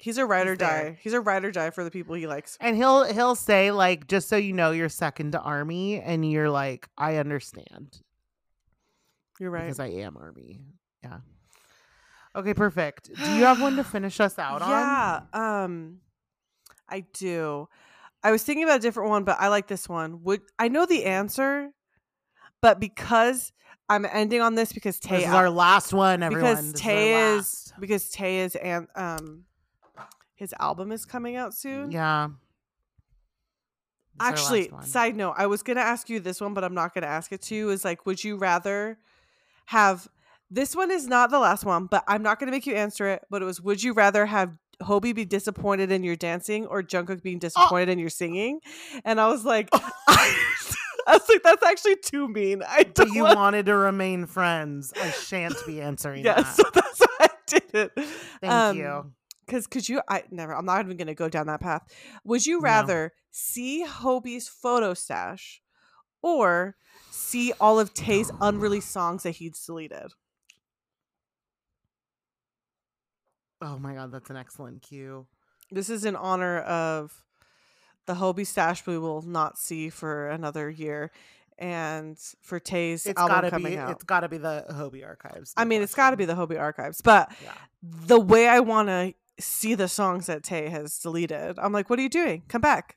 he's 0.00 0.18
a 0.18 0.24
ride 0.26 0.46
He's 0.46 0.52
or 0.52 0.56
die. 0.56 0.82
there. 0.82 0.98
He's 1.00 1.12
a 1.12 1.20
ride 1.20 1.44
or 1.44 1.52
die 1.52 1.70
for 1.70 1.84
the 1.84 1.90
people 1.90 2.14
he 2.16 2.26
likes. 2.26 2.56
And 2.60 2.76
he'll 2.76 3.04
he'll 3.12 3.34
say 3.36 3.70
like, 3.70 4.06
just 4.08 4.28
so 4.28 4.36
you 4.36 4.52
know, 4.52 4.70
you're 4.72 4.88
second 4.88 5.32
to 5.32 5.40
army, 5.40 6.00
and 6.00 6.28
you're 6.28 6.50
like, 6.50 6.88
I 6.98 7.16
understand 7.16 8.00
You're 9.38 9.50
right. 9.50 9.64
because 9.64 9.78
I 9.80 9.88
am 9.88 10.16
army. 10.16 10.60
Yeah. 11.04 11.18
Okay, 12.34 12.54
perfect. 12.54 13.10
Do 13.14 13.32
you 13.36 13.44
have 13.44 13.60
one 13.60 13.76
to 13.76 13.84
finish 13.96 14.20
us 14.20 14.38
out 14.38 14.62
on? 14.62 14.70
yeah, 14.70 15.20
um 15.64 15.98
I 16.88 17.04
do. 17.12 17.68
I 18.22 18.30
was 18.32 18.42
thinking 18.42 18.64
about 18.64 18.76
a 18.78 18.82
different 18.82 19.10
one, 19.10 19.24
but 19.24 19.36
I 19.40 19.48
like 19.48 19.66
this 19.68 19.88
one. 19.88 20.22
Would 20.24 20.42
I 20.58 20.68
know 20.68 20.86
the 20.86 21.04
answer, 21.06 21.70
but 22.60 22.78
because 22.80 23.52
I'm 23.88 24.04
ending 24.04 24.40
on 24.40 24.54
this 24.54 24.72
because 24.72 25.00
Tae 25.00 25.16
This 25.18 25.28
is 25.28 25.34
our 25.34 25.50
last 25.50 25.92
one, 25.92 26.22
everyone. 26.22 26.50
because 26.54 26.72
This 26.72 26.80
Tae 26.80 27.14
our 27.14 27.36
is 27.38 27.72
because 27.80 28.08
Tae 28.10 28.38
is 28.40 28.54
and 28.56 28.86
um 28.94 29.44
his 30.40 30.54
album 30.58 30.90
is 30.90 31.04
coming 31.04 31.36
out 31.36 31.52
soon. 31.54 31.92
Yeah. 31.92 32.30
Actually, 34.18 34.70
side 34.82 35.14
note, 35.14 35.34
I 35.36 35.46
was 35.46 35.62
gonna 35.62 35.80
ask 35.82 36.08
you 36.08 36.18
this 36.18 36.40
one, 36.40 36.54
but 36.54 36.64
I'm 36.64 36.74
not 36.74 36.94
gonna 36.94 37.06
ask 37.06 37.30
it 37.30 37.42
to 37.42 37.54
you. 37.54 37.68
Is 37.68 37.84
like, 37.84 38.06
would 38.06 38.24
you 38.24 38.36
rather 38.36 38.98
have 39.66 40.08
this 40.50 40.74
one 40.74 40.90
is 40.90 41.06
not 41.06 41.30
the 41.30 41.38
last 41.38 41.64
one, 41.64 41.86
but 41.86 42.04
I'm 42.08 42.22
not 42.22 42.40
gonna 42.40 42.52
make 42.52 42.66
you 42.66 42.74
answer 42.74 43.06
it. 43.08 43.22
But 43.28 43.42
it 43.42 43.44
was, 43.44 43.60
would 43.60 43.82
you 43.82 43.92
rather 43.92 44.24
have 44.24 44.56
Hobi 44.82 45.14
be 45.14 45.26
disappointed 45.26 45.92
in 45.92 46.02
your 46.02 46.16
dancing 46.16 46.66
or 46.66 46.82
Jungkook 46.82 47.22
being 47.22 47.38
disappointed 47.38 47.90
in 47.90 47.98
your 47.98 48.08
singing? 48.08 48.60
And 49.04 49.20
I 49.20 49.28
was 49.28 49.44
like, 49.44 49.68
I, 49.74 50.74
was 51.06 51.28
like, 51.28 51.42
that's 51.42 51.62
actually 51.62 51.96
too 51.96 52.28
mean. 52.28 52.62
I 52.66 52.84
but 52.84 52.94
don't 52.94 53.12
you 53.12 53.24
want- 53.24 53.36
wanted 53.36 53.66
to 53.66 53.76
remain 53.76 54.24
friends. 54.24 54.92
I 55.00 55.10
shan't 55.10 55.54
be 55.66 55.80
answering 55.82 56.24
yeah, 56.24 56.40
that. 56.40 56.46
so 56.46 56.62
that's 56.72 57.00
why 57.00 57.16
I 57.20 57.28
did 57.46 57.74
it. 57.74 57.92
Thank 58.40 58.52
um, 58.52 58.76
you. 58.78 59.12
Because 59.50 59.66
could 59.66 59.88
you? 59.88 60.00
I 60.08 60.22
never. 60.30 60.54
I'm 60.54 60.64
not 60.64 60.84
even 60.84 60.96
going 60.96 61.08
to 61.08 61.14
go 61.14 61.28
down 61.28 61.48
that 61.48 61.60
path. 61.60 61.82
Would 62.22 62.46
you 62.46 62.58
No. 62.58 62.64
rather 62.64 63.12
see 63.32 63.84
Hobi's 63.84 64.46
photo 64.46 64.94
stash, 64.94 65.60
or 66.22 66.76
see 67.10 67.52
all 67.60 67.80
of 67.80 67.92
Tae's 67.92 68.30
unreleased 68.40 68.92
songs 68.92 69.24
that 69.24 69.32
he's 69.32 69.58
deleted? 69.66 70.12
Oh 73.60 73.76
my 73.76 73.94
god, 73.94 74.12
that's 74.12 74.30
an 74.30 74.36
excellent 74.36 74.82
cue. 74.82 75.26
This 75.72 75.90
is 75.90 76.04
in 76.04 76.14
honor 76.14 76.58
of 76.60 77.24
the 78.06 78.14
Hobi 78.14 78.46
stash 78.46 78.86
we 78.86 78.98
will 78.98 79.22
not 79.22 79.58
see 79.58 79.90
for 79.90 80.28
another 80.28 80.70
year, 80.70 81.10
and 81.58 82.16
for 82.40 82.60
Tae's 82.60 83.04
It's 83.04 83.20
album 83.20 83.36
gotta 83.36 83.50
coming 83.50 83.72
be. 83.72 83.78
out. 83.78 83.90
It's 83.90 84.04
gotta 84.04 84.28
be 84.28 84.38
the 84.38 84.64
Hobi 84.70 85.04
archives. 85.04 85.54
I 85.56 85.64
no 85.64 85.68
mean, 85.68 85.82
it's 85.82 85.94
got 85.94 86.10
to 86.10 86.16
be 86.16 86.24
the 86.24 86.34
Hobi 86.34 86.58
archives, 86.58 87.00
but 87.00 87.32
Yeah. 87.44 87.52
the 87.82 88.20
way 88.20 88.46
I 88.46 88.60
want 88.60 88.88
to 88.88 89.14
see 89.40 89.74
the 89.74 89.88
songs 89.88 90.26
that 90.26 90.42
Tae 90.44 90.68
has 90.68 90.98
deleted, 90.98 91.58
I'm 91.58 91.72
like, 91.72 91.90
what 91.90 91.98
are 91.98 92.02
you 92.02 92.08
doing? 92.08 92.42
Come 92.48 92.60
back. 92.60 92.96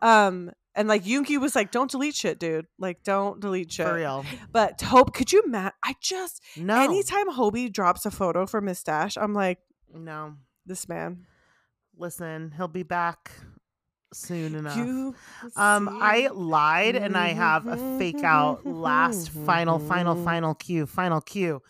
Um, 0.00 0.50
and 0.74 0.88
like 0.88 1.04
Yoongi 1.04 1.38
was 1.40 1.54
like, 1.54 1.70
don't 1.70 1.90
delete 1.90 2.14
shit, 2.14 2.38
dude. 2.38 2.66
Like, 2.78 3.02
don't 3.02 3.40
delete 3.40 3.72
shit. 3.72 3.86
for 3.86 3.94
real. 3.94 4.24
But 4.52 4.80
Hope, 4.80 5.12
could 5.12 5.32
you 5.32 5.42
Matt? 5.46 5.74
I 5.82 5.94
just 6.00 6.42
No. 6.56 6.80
anytime 6.80 7.28
Hobi 7.30 7.72
drops 7.72 8.06
a 8.06 8.10
photo 8.10 8.46
for 8.46 8.62
stash, 8.74 9.16
I'm 9.16 9.34
like, 9.34 9.58
No. 9.92 10.34
this 10.64 10.88
man. 10.88 11.26
Listen, 11.96 12.52
he'll 12.56 12.68
be 12.68 12.82
back 12.84 13.30
soon 14.12 14.54
enough. 14.54 14.76
You 14.76 15.14
Um, 15.56 15.88
I 16.00 16.28
lied 16.32 16.96
and 16.96 17.16
I 17.16 17.28
have 17.28 17.66
a 17.66 17.76
fake 17.98 18.24
out 18.24 18.64
last 18.64 19.30
final, 19.30 19.78
final, 19.78 20.16
final 20.24 20.54
cue, 20.54 20.86
final 20.86 21.20
cue. 21.20 21.62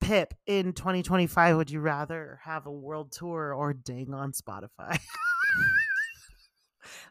Pip, 0.00 0.34
in 0.46 0.72
2025, 0.72 1.56
would 1.56 1.70
you 1.70 1.80
rather 1.80 2.40
have 2.42 2.66
a 2.66 2.72
world 2.72 3.12
tour 3.12 3.52
or 3.54 3.72
ding 3.72 4.12
on 4.14 4.32
Spotify? 4.32 4.98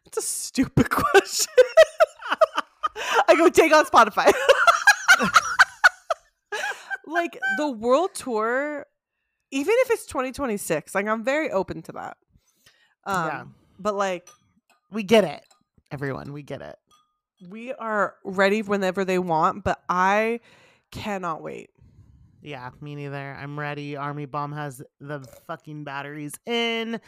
That's 0.06 0.18
a 0.18 0.22
stupid 0.22 0.90
question. 0.90 1.54
I 3.28 3.36
go 3.36 3.50
take 3.50 3.74
on 3.74 3.86
Spotify. 3.86 4.32
like 7.06 7.38
the 7.58 7.72
world 7.72 8.14
tour, 8.14 8.86
even 9.52 9.74
if 9.80 9.92
it's 9.92 10.06
2026, 10.08 10.96
like 10.96 11.08
I'm 11.08 11.24
very 11.24 11.52
open 11.52 11.82
to 11.84 11.92
that. 11.94 12.18
Um, 13.06 13.26
Yeah. 13.28 13.44
But 13.80 13.96
like 13.96 14.28
we 14.92 15.04
get 15.04 15.24
it, 15.24 15.42
everyone. 15.92 16.34
We 16.34 16.44
get 16.44 16.62
it. 16.62 16.76
we 17.50 17.72
are 17.74 18.16
ready 18.26 18.62
whenever 18.62 19.06
they 19.06 19.20
want, 19.20 19.64
but 19.64 19.82
I 19.88 20.42
cannot 20.92 21.42
wait. 21.42 21.70
Yeah, 22.42 22.70
me 22.82 22.96
neither. 22.96 23.38
I'm 23.40 23.60
ready. 23.60 23.96
Army 23.96 24.26
Bomb 24.26 24.54
has 24.54 24.82
the 25.00 25.20
fucking 25.48 25.84
batteries 25.84 26.34
in. 26.46 27.02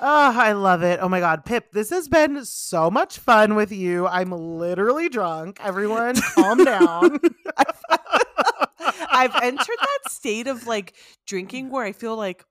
Oh, 0.00 0.32
I 0.38 0.52
love 0.52 0.82
it. 0.82 1.00
Oh 1.02 1.08
my 1.08 1.20
God. 1.20 1.44
Pip, 1.44 1.72
this 1.72 1.90
has 1.90 2.08
been 2.08 2.44
so 2.44 2.90
much 2.90 3.18
fun 3.18 3.54
with 3.54 3.72
you. 3.72 4.06
I'm 4.06 4.30
literally 4.30 5.08
drunk. 5.08 5.58
Everyone, 5.62 6.14
calm 6.34 6.64
down. 6.64 7.18
I've 9.10 9.34
entered 9.42 9.76
that 9.80 10.10
state 10.10 10.46
of 10.46 10.66
like 10.66 10.94
drinking 11.26 11.70
where 11.70 11.84
I 11.84 11.92
feel 11.92 12.16
like 12.16 12.44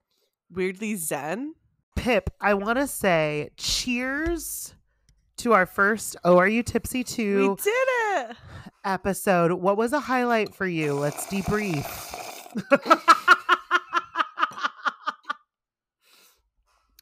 weirdly 0.51 0.95
zen. 0.95 1.53
Pip, 1.95 2.29
I 2.39 2.53
want 2.53 2.77
to 2.79 2.87
say 2.87 3.49
cheers 3.57 4.73
to 5.37 5.53
our 5.53 5.65
first 5.65 6.15
Oh 6.23 6.37
Are 6.37 6.47
You 6.47 6.63
Tipsy 6.63 6.99
We 6.99 7.55
did 7.55 7.67
it. 7.67 8.37
episode. 8.83 9.53
What 9.53 9.77
was 9.77 9.93
a 9.93 9.99
highlight 9.99 10.55
for 10.55 10.65
you? 10.67 10.93
Let's 10.93 11.27
debrief. 11.27 11.85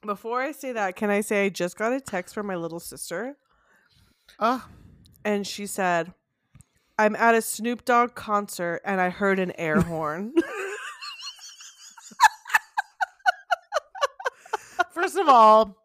Before 0.06 0.41
I 0.41 0.52
say 0.52 0.74
that, 0.74 0.95
can 0.95 1.10
I 1.10 1.22
say 1.22 1.45
I 1.45 1.49
just 1.49 1.78
got 1.78 1.94
a 1.94 2.02
text 2.02 2.36
from 2.36 2.45
my 2.48 2.56
little 2.56 2.80
sister 2.80 3.38
oh, 4.40 4.68
and 5.24 5.48
she 5.48 5.66
said, 5.66 6.14
I'm 6.99 7.16
at 7.16 7.36
a 7.36 7.41
Snoop 7.41 7.86
Dogg 7.86 8.16
concert 8.16 8.82
and 8.86 8.99
I 9.02 9.10
heard 9.10 9.40
an 9.40 9.53
air 9.57 9.82
horn. 9.82 10.34
first 14.91 15.18
of 15.18 15.28
all, 15.28 15.76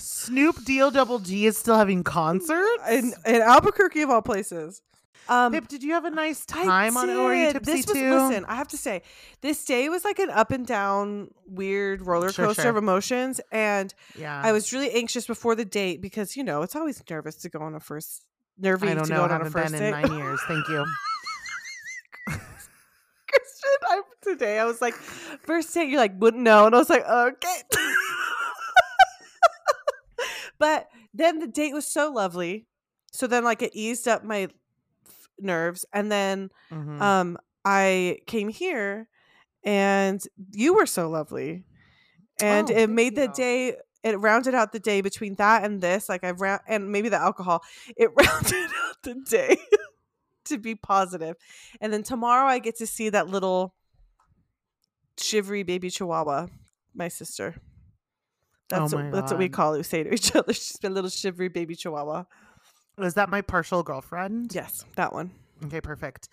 Snoop 0.00 0.64
Deal 0.64 0.90
Double 0.90 1.18
G 1.18 1.46
is 1.46 1.56
still 1.58 1.76
having 1.76 2.02
concerts. 2.02 2.82
in, 2.90 3.12
in 3.26 3.42
Albuquerque, 3.42 4.02
of 4.02 4.10
all 4.10 4.22
places. 4.22 4.82
Um, 5.28 5.52
Pip, 5.52 5.68
did 5.68 5.84
you 5.84 5.92
have 5.92 6.04
a 6.04 6.10
nice 6.10 6.44
time 6.44 6.96
on 6.96 7.08
Are 7.08 7.34
You. 7.34 7.52
Tipsy 7.52 7.72
this 7.72 7.86
was, 7.86 7.96
too? 7.96 8.14
Listen, 8.14 8.44
I 8.46 8.56
have 8.56 8.66
to 8.68 8.76
say, 8.76 9.02
this 9.42 9.64
day 9.64 9.88
was 9.88 10.04
like 10.04 10.18
an 10.18 10.28
up 10.28 10.50
and 10.50 10.66
down, 10.66 11.30
weird 11.46 12.02
roller 12.02 12.32
coaster 12.32 12.62
sure. 12.62 12.70
of 12.70 12.76
emotions. 12.76 13.40
And 13.52 13.94
yeah, 14.18 14.40
I 14.42 14.50
was 14.50 14.72
really 14.72 14.90
anxious 14.90 15.26
before 15.26 15.54
the 15.54 15.64
date 15.64 16.02
because, 16.02 16.36
you 16.36 16.42
know, 16.42 16.62
it's 16.62 16.74
always 16.74 17.00
nervous 17.08 17.36
to 17.36 17.48
go 17.48 17.60
on 17.60 17.76
a 17.76 17.80
first, 17.80 18.24
nervy 18.58 18.88
I 18.88 18.94
don't 18.94 19.04
to 19.04 19.10
know. 19.10 19.16
go 19.18 19.22
on 19.24 19.30
a 19.30 19.34
haven't 19.34 19.52
first 19.52 19.72
been 19.72 19.80
date. 19.80 19.94
in 19.94 20.08
nine 20.08 20.18
years. 20.18 20.40
Thank 20.48 20.68
you. 20.68 20.84
Christian, 22.26 23.70
I, 23.84 24.02
today 24.22 24.58
I 24.58 24.64
was 24.64 24.80
like, 24.80 24.94
first 24.94 25.72
date, 25.72 25.90
you're 25.90 26.00
like, 26.00 26.20
wouldn't 26.20 26.42
know. 26.42 26.66
And 26.66 26.74
I 26.74 26.78
was 26.78 26.90
like, 26.90 27.06
okay. 27.08 27.62
But 30.60 30.88
then 31.12 31.40
the 31.40 31.48
date 31.48 31.72
was 31.74 31.86
so 31.88 32.12
lovely. 32.12 32.66
So 33.10 33.26
then, 33.26 33.42
like, 33.42 33.62
it 33.62 33.72
eased 33.74 34.06
up 34.06 34.22
my 34.22 34.42
f- 34.44 35.28
nerves. 35.40 35.84
And 35.92 36.12
then 36.12 36.50
Mhm. 36.70 37.00
um, 37.02 37.38
I 37.64 38.18
came 38.28 38.48
here 38.48 39.08
and 39.64 40.22
you 40.52 40.74
were 40.74 40.86
so 40.86 41.10
lovely. 41.10 41.64
And 42.38 42.70
Oh, 42.70 42.74
it 42.74 42.88
made 42.88 43.16
the 43.16 43.26
you. 43.26 43.32
day, 43.32 43.76
it 44.04 44.18
rounded 44.20 44.54
out 44.54 44.72
the 44.72 44.78
day 44.80 45.00
between 45.00 45.34
that 45.34 45.64
and 45.64 45.80
this. 45.80 46.08
Like, 46.08 46.22
I've 46.24 46.40
round, 46.40 46.60
and 46.68 46.92
maybe 46.92 47.08
the 47.08 47.18
alcohol, 47.20 47.62
it 47.96 48.10
rounded 48.14 48.70
out 48.84 49.02
the 49.02 49.14
day 49.28 49.56
to 50.44 50.56
be 50.58 50.74
positive. 50.74 51.36
And 51.80 51.92
then 51.92 52.02
tomorrow 52.02 52.46
I 52.48 52.60
get 52.60 52.76
to 52.76 52.86
see 52.86 53.08
that 53.10 53.28
little 53.28 53.74
shivery 55.18 55.62
baby 55.64 55.90
chihuahua, 55.90 56.46
my 56.94 57.08
sister. 57.08 57.56
That's, 58.70 58.94
Oh 58.94 58.96
what, 58.96 59.12
that's 59.12 59.32
what 59.32 59.38
we 59.38 59.48
call 59.50 59.74
it. 59.74 59.78
We 59.78 59.82
say 59.82 60.04
to 60.04 60.14
each 60.14 60.34
other. 60.34 60.54
She's 60.54 60.78
been 60.78 60.92
a 60.92 60.94
little 60.94 61.10
shivery 61.10 61.48
baby 61.48 61.76
chihuahua. 61.76 62.24
Was 62.96 63.14
that 63.14 63.28
my 63.28 63.42
partial 63.42 63.82
girlfriend? 63.82 64.54
Yes, 64.54 64.84
that 64.96 65.12
one. 65.12 65.32
Okay, 65.64 65.80
perfect. 65.80 66.28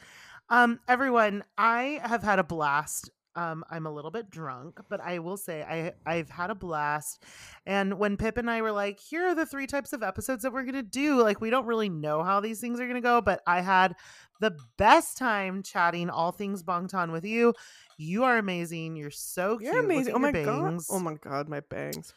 Um, 0.49 0.79
everyone, 0.87 1.43
I 1.57 1.99
have 2.03 2.23
had 2.23 2.39
a 2.39 2.43
blast. 2.43 3.09
Um, 3.37 3.63
I'm 3.69 3.85
a 3.85 3.91
little 3.91 4.09
bit 4.09 4.31
drunk, 4.31 4.79
but 4.89 4.99
I 4.99 5.19
will 5.19 5.37
say 5.37 5.61
I 5.61 5.93
I've 6.11 6.29
had 6.29 6.49
a 6.49 6.55
blast. 6.55 7.23
And 7.67 7.99
when 7.99 8.17
Pip 8.17 8.37
and 8.37 8.49
I 8.49 8.63
were 8.63 8.71
like, 8.71 8.99
here 8.99 9.27
are 9.27 9.35
the 9.35 9.45
three 9.45 9.67
types 9.67 9.93
of 9.93 10.01
episodes 10.01 10.41
that 10.41 10.51
we're 10.51 10.63
gonna 10.63 10.81
do, 10.81 11.21
like 11.21 11.39
we 11.39 11.51
don't 11.51 11.67
really 11.67 11.87
know 11.87 12.23
how 12.23 12.39
these 12.39 12.59
things 12.59 12.79
are 12.79 12.87
gonna 12.87 12.99
go, 12.99 13.21
but 13.21 13.41
I 13.45 13.61
had 13.61 13.95
the 14.39 14.57
best 14.77 15.17
time 15.17 15.61
chatting 15.61 16.09
all 16.09 16.31
things 16.31 16.63
Bangtan 16.63 17.11
with 17.11 17.25
you. 17.25 17.53
You 17.97 18.23
are 18.23 18.39
amazing. 18.39 18.95
You're 18.95 19.11
so 19.11 19.59
cute. 19.59 19.71
You're 19.71 19.83
amazing. 19.83 20.15
Oh 20.15 20.19
my 20.19 20.31
your 20.31 20.43
god. 20.43 20.79
Oh 20.89 20.99
my 20.99 21.13
god, 21.13 21.47
my 21.47 21.59
bangs. 21.59 22.15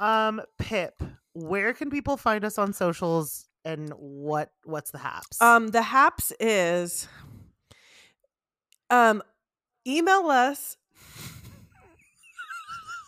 Um, 0.00 0.42
Pip, 0.58 1.00
where 1.34 1.72
can 1.72 1.88
people 1.88 2.16
find 2.16 2.44
us 2.44 2.58
on 2.58 2.72
socials 2.72 3.46
and 3.64 3.90
what 3.90 4.50
what's 4.64 4.90
the 4.90 4.98
haps? 4.98 5.40
Um, 5.40 5.68
the 5.68 5.82
haps 5.82 6.32
is 6.40 7.06
um 8.90 9.22
email 9.88 10.28
us. 10.28 10.76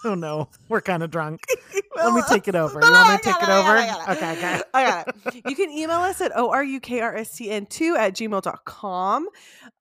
oh 0.05 0.15
no, 0.15 0.49
we're 0.69 0.81
kind 0.81 1.03
of 1.03 1.11
drunk. 1.11 1.45
Let 1.97 2.15
me 2.15 2.23
take 2.29 2.49
it 2.49 2.55
over. 2.55 2.81
You 2.83 2.91
want 2.91 3.11
me 3.11 3.17
to 3.19 3.23
take 3.23 3.43
it 3.43 3.49
over? 3.51 3.77
got 3.77 3.79
I 3.79 3.87
got 3.87 4.09
Okay, 4.17 4.33
okay. 4.33 4.63
I 4.75 4.85
got 4.87 5.09
it. 5.35 5.43
You 5.47 5.55
can 5.55 5.71
email 5.71 5.99
us 5.99 6.21
at 6.23 6.33
orukRSTN2 6.33 7.97
at 7.99 8.15
gmail.com. 8.15 9.29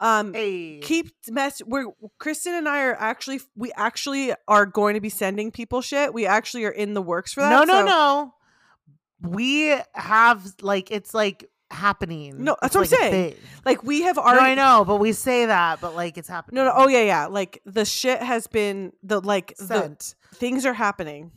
Um, 0.02 0.34
Hey. 0.34 0.80
keep 0.82 1.12
mess 1.30 1.62
we're 1.66 1.86
kristen 2.20 2.54
and 2.54 2.70
i 2.70 2.84
are 2.84 2.96
actually 2.96 3.42
we 3.56 3.70
actually 3.76 4.34
are 4.48 4.66
going 4.66 4.94
to 4.94 5.02
be 5.02 5.10
sending 5.10 5.52
people 5.52 5.82
shit 5.82 6.14
we 6.14 6.26
actually 6.26 6.64
are 6.64 6.72
in 6.72 6.94
the 6.94 7.02
works 7.02 7.34
for 7.34 7.42
that 7.42 7.50
no, 7.50 7.64
no, 7.66 7.82
so- 7.82 7.86
no. 7.86 8.34
We 9.22 9.76
have 9.94 10.46
like 10.62 10.92
it's 10.92 11.14
like 11.14 11.50
happening. 11.72 12.44
No, 12.44 12.56
that's 12.62 12.76
It's 12.76 12.92
what 12.92 13.00
I'm 13.00 13.04
like 13.04 13.12
saying. 13.12 13.36
like 13.66 13.84
we 13.84 14.02
have 14.04 14.18
already. 14.18 14.56
No, 14.56 14.64
I 14.64 14.78
know, 14.78 14.86
but 14.86 14.98
we 14.98 15.14
say 15.14 15.46
that, 15.46 15.82
but 15.82 15.96
like 15.96 16.18
it's 16.18 16.28
happening. 16.28 16.56
no 16.58 16.66
no 16.66 16.74
oh 16.76 16.88
yeah 16.88 17.04
yeah 17.04 17.26
like 17.28 17.62
the 17.66 17.86
shit 17.86 18.22
has 18.22 18.48
been 18.48 18.92
the 19.04 19.20
like 19.22 19.56
the 19.58 19.96
things 20.34 20.66
are 20.66 20.74
happening 20.74 21.32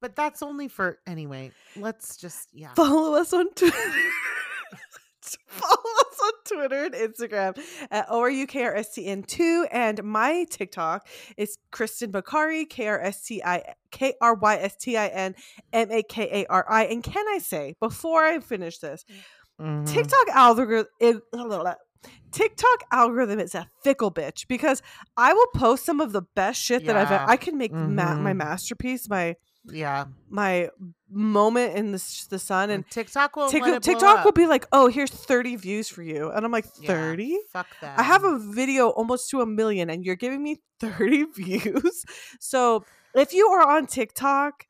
But 0.00 0.16
that's 0.16 0.42
only 0.42 0.68
for 0.68 0.98
anyway. 1.06 1.52
Let's 1.76 2.16
just 2.16 2.48
yeah. 2.52 2.72
follow 2.74 3.14
us 3.14 3.32
on 3.32 3.52
twitter 3.54 3.76
follow 5.46 5.74
us 5.76 6.20
on 6.24 6.32
twitter 6.56 6.84
and 6.86 6.94
instagram 6.94 7.58
at 7.90 8.08
orukRSTN2 8.08 9.66
and 9.70 10.02
my 10.02 10.44
tiktok 10.50 11.06
is 11.36 11.58
kristen 11.70 12.10
makari 12.12 12.68
k-r-s-t-i 12.68 13.62
k-r-y-s-t-i-n 13.90 15.34
m-a-k-a-r-i 15.72 16.84
and 16.84 17.02
can 17.02 17.28
i 17.28 17.38
say 17.38 17.74
before 17.80 18.24
i 18.24 18.38
finish 18.40 18.78
this 18.78 19.04
mm. 19.10 19.16
Mhm. 19.60 19.86
TikTok 19.86 20.28
algorithm 20.32 20.86
TikTok 22.32 22.84
algorithm 22.92 23.40
is 23.40 23.54
a 23.54 23.68
fickle 23.82 24.10
bitch 24.12 24.46
because 24.48 24.82
I 25.16 25.32
will 25.32 25.48
post 25.54 25.84
some 25.84 26.00
of 26.00 26.12
the 26.12 26.22
best 26.36 26.62
shit 26.62 26.86
that 26.86 26.96
I've 26.96 27.10
Yeah. 27.10 27.26
I 27.28 27.36
can 27.36 27.58
make 27.58 27.72
ma- 27.72 28.14
my 28.16 28.32
Mhm. 28.32 28.36
masterpiece 28.36 29.08
my 29.08 29.36
Yeah. 29.64 30.06
my 30.30 30.70
moment 31.10 31.74
in 31.76 31.90
the 31.92 32.00
the 32.30 32.38
sun 32.38 32.70
and 32.70 32.84
And 32.84 32.90
TikTok 32.90 33.36
will 33.36 33.50
Tik- 33.50 33.62
let 33.62 33.74
it 33.74 33.82
blow 33.82 33.92
TikTok 33.92 34.24
will 34.24 34.32
be 34.32 34.46
like, 34.46 34.66
"Oh, 34.72 34.86
here's 34.86 35.10
30 35.10 35.56
views 35.56 35.88
for 35.88 36.02
you." 36.02 36.30
And 36.30 36.44
I'm 36.46 36.52
like, 36.52 36.66
Yeah, 36.80 36.88
"30?" 36.94 37.36
Fuck 37.52 37.66
that. 37.80 37.98
I 37.98 38.02
have 38.04 38.24
a 38.24 38.38
video 38.38 38.88
almost 38.90 39.28
to 39.30 39.40
a 39.42 39.46
million 39.46 39.90
and 39.90 40.04
you're 40.04 40.16
giving 40.16 40.42
me 40.42 40.60
30 40.80 41.24
views. 41.24 42.04
So, 42.38 42.84
if 43.14 43.34
you 43.34 43.48
are 43.48 43.68
on 43.68 43.86
TikTok, 43.86 44.66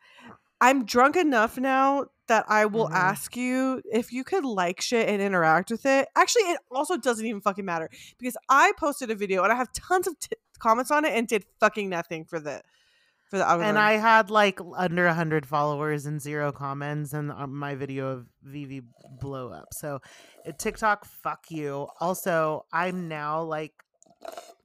I'm 0.63 0.85
drunk 0.85 1.15
enough 1.17 1.57
now 1.59 2.07
that 2.31 2.47
I 2.49 2.65
will 2.67 2.89
Mhm. 2.89 2.95
ask 2.95 3.37
you 3.37 3.83
if 3.93 4.13
you 4.13 4.25
could 4.25 4.45
like 4.45 4.81
shit 4.81 5.09
and 5.09 5.21
interact 5.23 5.71
with 5.71 5.85
it. 5.85 6.09
Actually, 6.17 6.45
it 6.45 6.61
also 6.71 6.97
doesn't 6.97 7.27
even 7.27 7.41
fucking 7.41 7.65
matter 7.65 7.89
because 8.19 8.37
I 8.49 8.73
posted 8.79 9.11
a 9.11 9.15
video 9.15 9.43
and 9.45 9.53
I 9.53 9.57
have 9.57 9.73
tons 9.73 10.07
of 10.07 10.19
t- 10.19 10.37
comments 10.59 10.91
on 10.91 11.05
it 11.05 11.13
and 11.13 11.29
did 11.29 11.45
fucking 11.61 11.89
nothing 11.89 12.25
for 12.25 12.41
the 12.41 12.63
for 13.31 13.39
the 13.39 13.45
algorithm. 13.47 13.77
and 13.77 13.79
I 13.79 13.93
had 13.93 14.29
like 14.31 14.59
under 14.77 15.07
a 15.07 15.15
hundred 15.15 15.47
followers 15.47 16.05
and 16.07 16.21
zero 16.21 16.51
comments, 16.51 17.13
and 17.13 17.31
uh, 17.31 17.47
my 17.47 17.77
video 17.77 18.09
of 18.09 18.27
Vivi 18.43 18.83
blow 19.21 19.51
up. 19.51 19.69
So, 19.73 20.01
TikTok, 20.59 21.05
fuck 21.05 21.49
you. 21.49 21.87
Also, 22.01 22.67
I'm 22.73 23.07
now 23.07 23.43
like, 23.43 23.73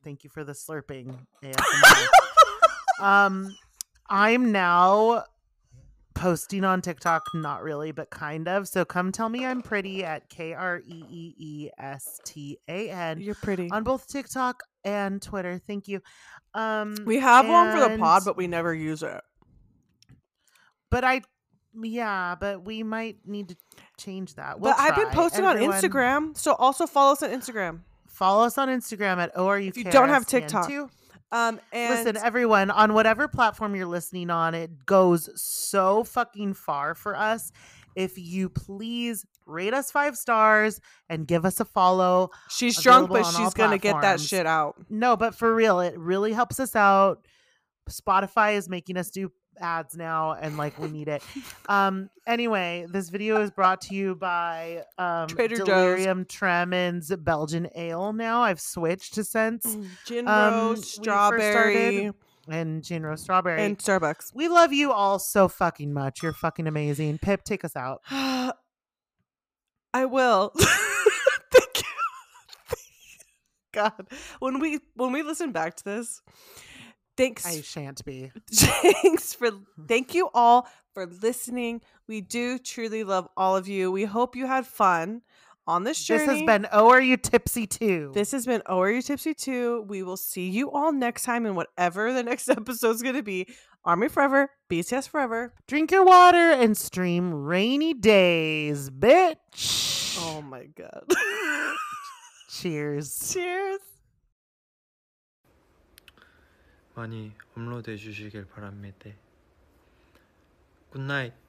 thank 0.03 0.23
you 0.23 0.31
for 0.31 0.43
the 0.43 0.53
slurping. 0.53 1.27
Um, 2.99 3.53
I'm 4.09 4.51
now 4.53 5.25
posting 6.15 6.63
on 6.63 6.81
TikTok, 6.81 7.27
not 7.33 7.61
really, 7.61 7.91
but 7.91 8.09
kind 8.09 8.47
of. 8.47 8.67
So 8.67 8.83
come 8.85 9.11
tell 9.11 9.29
me 9.29 9.45
I'm 9.45 9.61
pretty 9.61 10.03
at 10.03 10.27
K 10.29 10.53
R 10.53 10.79
E 10.79 11.03
E 11.09 11.35
E 11.37 11.69
S 11.77 12.19
T 12.23 12.57
A 12.67 12.89
N 12.89 13.21
You're 13.21 13.35
pretty. 13.35 13.69
on 13.69 13.83
both 13.83 14.07
TikTok 14.07 14.63
and 14.83 15.21
Twitter. 15.21 15.61
Thank 15.67 15.87
you. 15.87 16.01
Um, 16.53 16.95
we 17.05 17.19
have 17.19 17.47
one 17.47 17.71
for 17.71 17.89
the 17.89 17.97
pod, 17.97 18.23
but 18.25 18.37
we 18.37 18.47
never 18.47 18.73
use 18.73 19.03
it. 19.03 19.21
but 20.89 21.03
I, 21.03 21.21
yeah, 21.79 22.35
but 22.39 22.63
we 22.63 22.81
might 22.81 23.17
need 23.25 23.49
to 23.49 23.55
change 23.99 24.35
that. 24.35 24.59
but 24.59 24.79
I've 24.79 24.95
been 24.95 25.09
posting 25.09 25.45
Everyone, 25.45 25.73
on 25.75 25.81
Instagram, 25.81 26.37
so 26.37 26.53
also 26.53 26.87
follow 26.87 27.11
us 27.11 27.21
on 27.21 27.29
Instagram. 27.29 27.81
Follow 28.07 28.45
us 28.45 28.57
on 28.57 28.69
Instagram 28.69 29.17
at 29.17 29.35
ORU. 29.35 29.67
If 29.67 29.77
you 29.77 29.83
don't 29.83 30.09
have 30.09 30.25
TikTok. 30.25 30.71
Um, 31.31 31.59
and 31.71 31.95
Listen, 31.95 32.17
everyone, 32.17 32.71
on 32.71 32.93
whatever 32.93 33.27
platform 33.27 33.75
you're 33.75 33.85
listening 33.85 34.29
on, 34.29 34.53
it 34.53 34.85
goes 34.85 35.29
so 35.41 36.03
fucking 36.03 36.53
far 36.53 36.95
for 36.95 37.15
us. 37.15 37.51
If 37.95 38.17
you 38.17 38.49
please 38.49 39.25
rate 39.45 39.73
us 39.73 39.91
five 39.91 40.17
stars 40.17 40.81
and 41.09 41.27
give 41.27 41.45
us 41.45 41.59
a 41.59 41.65
follow. 41.65 42.29
she's 42.49 42.81
drunk, 42.81 43.09
but 43.09 43.19
available 43.19 43.27
on 43.27 43.35
all 43.35 43.49
she's 43.49 43.53
gonna 43.53 43.77
get 43.77 44.01
that 44.01 44.19
shit 44.19 44.45
out. 44.45 44.75
No, 44.89 45.15
but 45.15 45.35
for 45.35 45.53
real, 45.53 45.79
it 45.79 45.97
really 45.97 46.33
helps 46.33 46.59
us 46.59 46.75
out. 46.75 47.25
Spotify 47.89 48.55
is 48.55 48.67
making 48.67 48.97
us 48.97 49.09
do 49.11 49.31
ads 49.59 49.95
now 49.97 50.33
and 50.33 50.57
like 50.57 50.77
we 50.79 50.89
need 50.89 51.07
it. 51.07 51.23
Um 51.67 52.09
anyway, 52.27 52.85
this 52.89 53.09
video 53.09 53.41
is 53.41 53.49
brought 53.49 53.81
to 53.81 53.95
you 53.95 54.15
by 54.15 54.83
um 54.97 55.27
Trader 55.27 55.57
Joe's. 55.57 55.65
Delirium 55.67 56.25
Tremens 56.25 57.11
Belgian 57.23 57.67
Ale 57.75 58.13
now. 58.13 58.43
I've 58.43 58.59
switched 58.61 59.15
to 59.15 59.23
Sense 59.23 59.77
Gin 60.05 60.27
Um, 60.27 60.53
rose, 60.53 60.53
when 60.53 60.71
we 60.71 60.81
first 60.81 60.93
strawberry, 60.95 62.11
and 62.47 62.83
Gin 62.83 63.03
Rose 63.03 63.21
Strawberry. 63.21 63.63
and 63.63 63.77
Starbucks. 63.79 64.31
we 64.35 64.47
love 64.47 64.71
you 64.71 64.91
all 64.91 65.17
so 65.17 65.47
fucking 65.47 65.91
much. 65.91 66.21
You're 66.21 66.33
fucking 66.33 66.67
amazing. 66.67 67.17
Pip, 67.17 67.43
take 67.43 67.65
us 67.65 67.75
out. 67.75 68.01
I 68.11 70.05
will. 70.05 70.51
Thank 70.59 71.77
you. 71.77 71.83
God, 73.73 74.07
when 74.39 74.59
we 74.59 74.79
when 74.95 75.11
we 75.11 75.23
listen 75.23 75.51
back 75.51 75.75
to 75.77 75.83
this, 75.83 76.21
thanks 77.17 77.45
I 77.45 77.61
shan't 77.61 78.03
be. 78.05 78.31
thanks 78.51 79.33
for 79.33 79.49
thank 79.87 80.13
you 80.13 80.29
all 80.33 80.67
for 80.93 81.05
listening. 81.05 81.81
We 82.07 82.21
do 82.21 82.57
truly 82.57 83.03
love 83.03 83.27
all 83.35 83.55
of 83.55 83.67
you. 83.67 83.91
We 83.91 84.05
hope 84.05 84.35
you 84.35 84.47
had 84.47 84.65
fun 84.65 85.21
on 85.67 85.83
this 85.83 86.03
journey. 86.03 86.25
This 86.25 86.39
has 86.39 86.41
been 86.43 86.67
Oh 86.71 86.89
Are 86.89 87.01
You 87.01 87.17
Tipsy 87.17 87.67
Too? 87.67 88.11
This 88.13 88.31
has 88.31 88.45
been 88.45 88.61
Oh 88.65 88.79
Are 88.79 88.91
You 88.91 89.01
Tipsy 89.01 89.33
Too. 89.33 89.85
We 89.87 90.03
will 90.03 90.17
see 90.17 90.49
you 90.49 90.71
all 90.71 90.91
next 90.91 91.23
time 91.23 91.45
in 91.45 91.55
whatever 91.55 92.13
the 92.13 92.23
next 92.23 92.49
episode's 92.49 93.01
gonna 93.01 93.23
be. 93.23 93.47
Army 93.83 94.07
Forever, 94.07 94.49
BTS 94.69 95.07
Forever. 95.09 95.53
Drink 95.67 95.91
your 95.91 96.05
water 96.05 96.51
and 96.51 96.75
stream 96.75 97.33
rainy 97.33 97.93
days, 97.93 98.89
bitch. 98.89 100.17
Oh 100.19 100.41
my 100.41 100.65
god. 100.75 101.03
Cheers. 102.49 103.31
Cheers. 103.33 103.79
많이 106.95 107.33
업로드해 107.55 107.97
주시길 107.97 108.45
바랍니다. 108.47 109.09
굿나잇. 110.89 111.44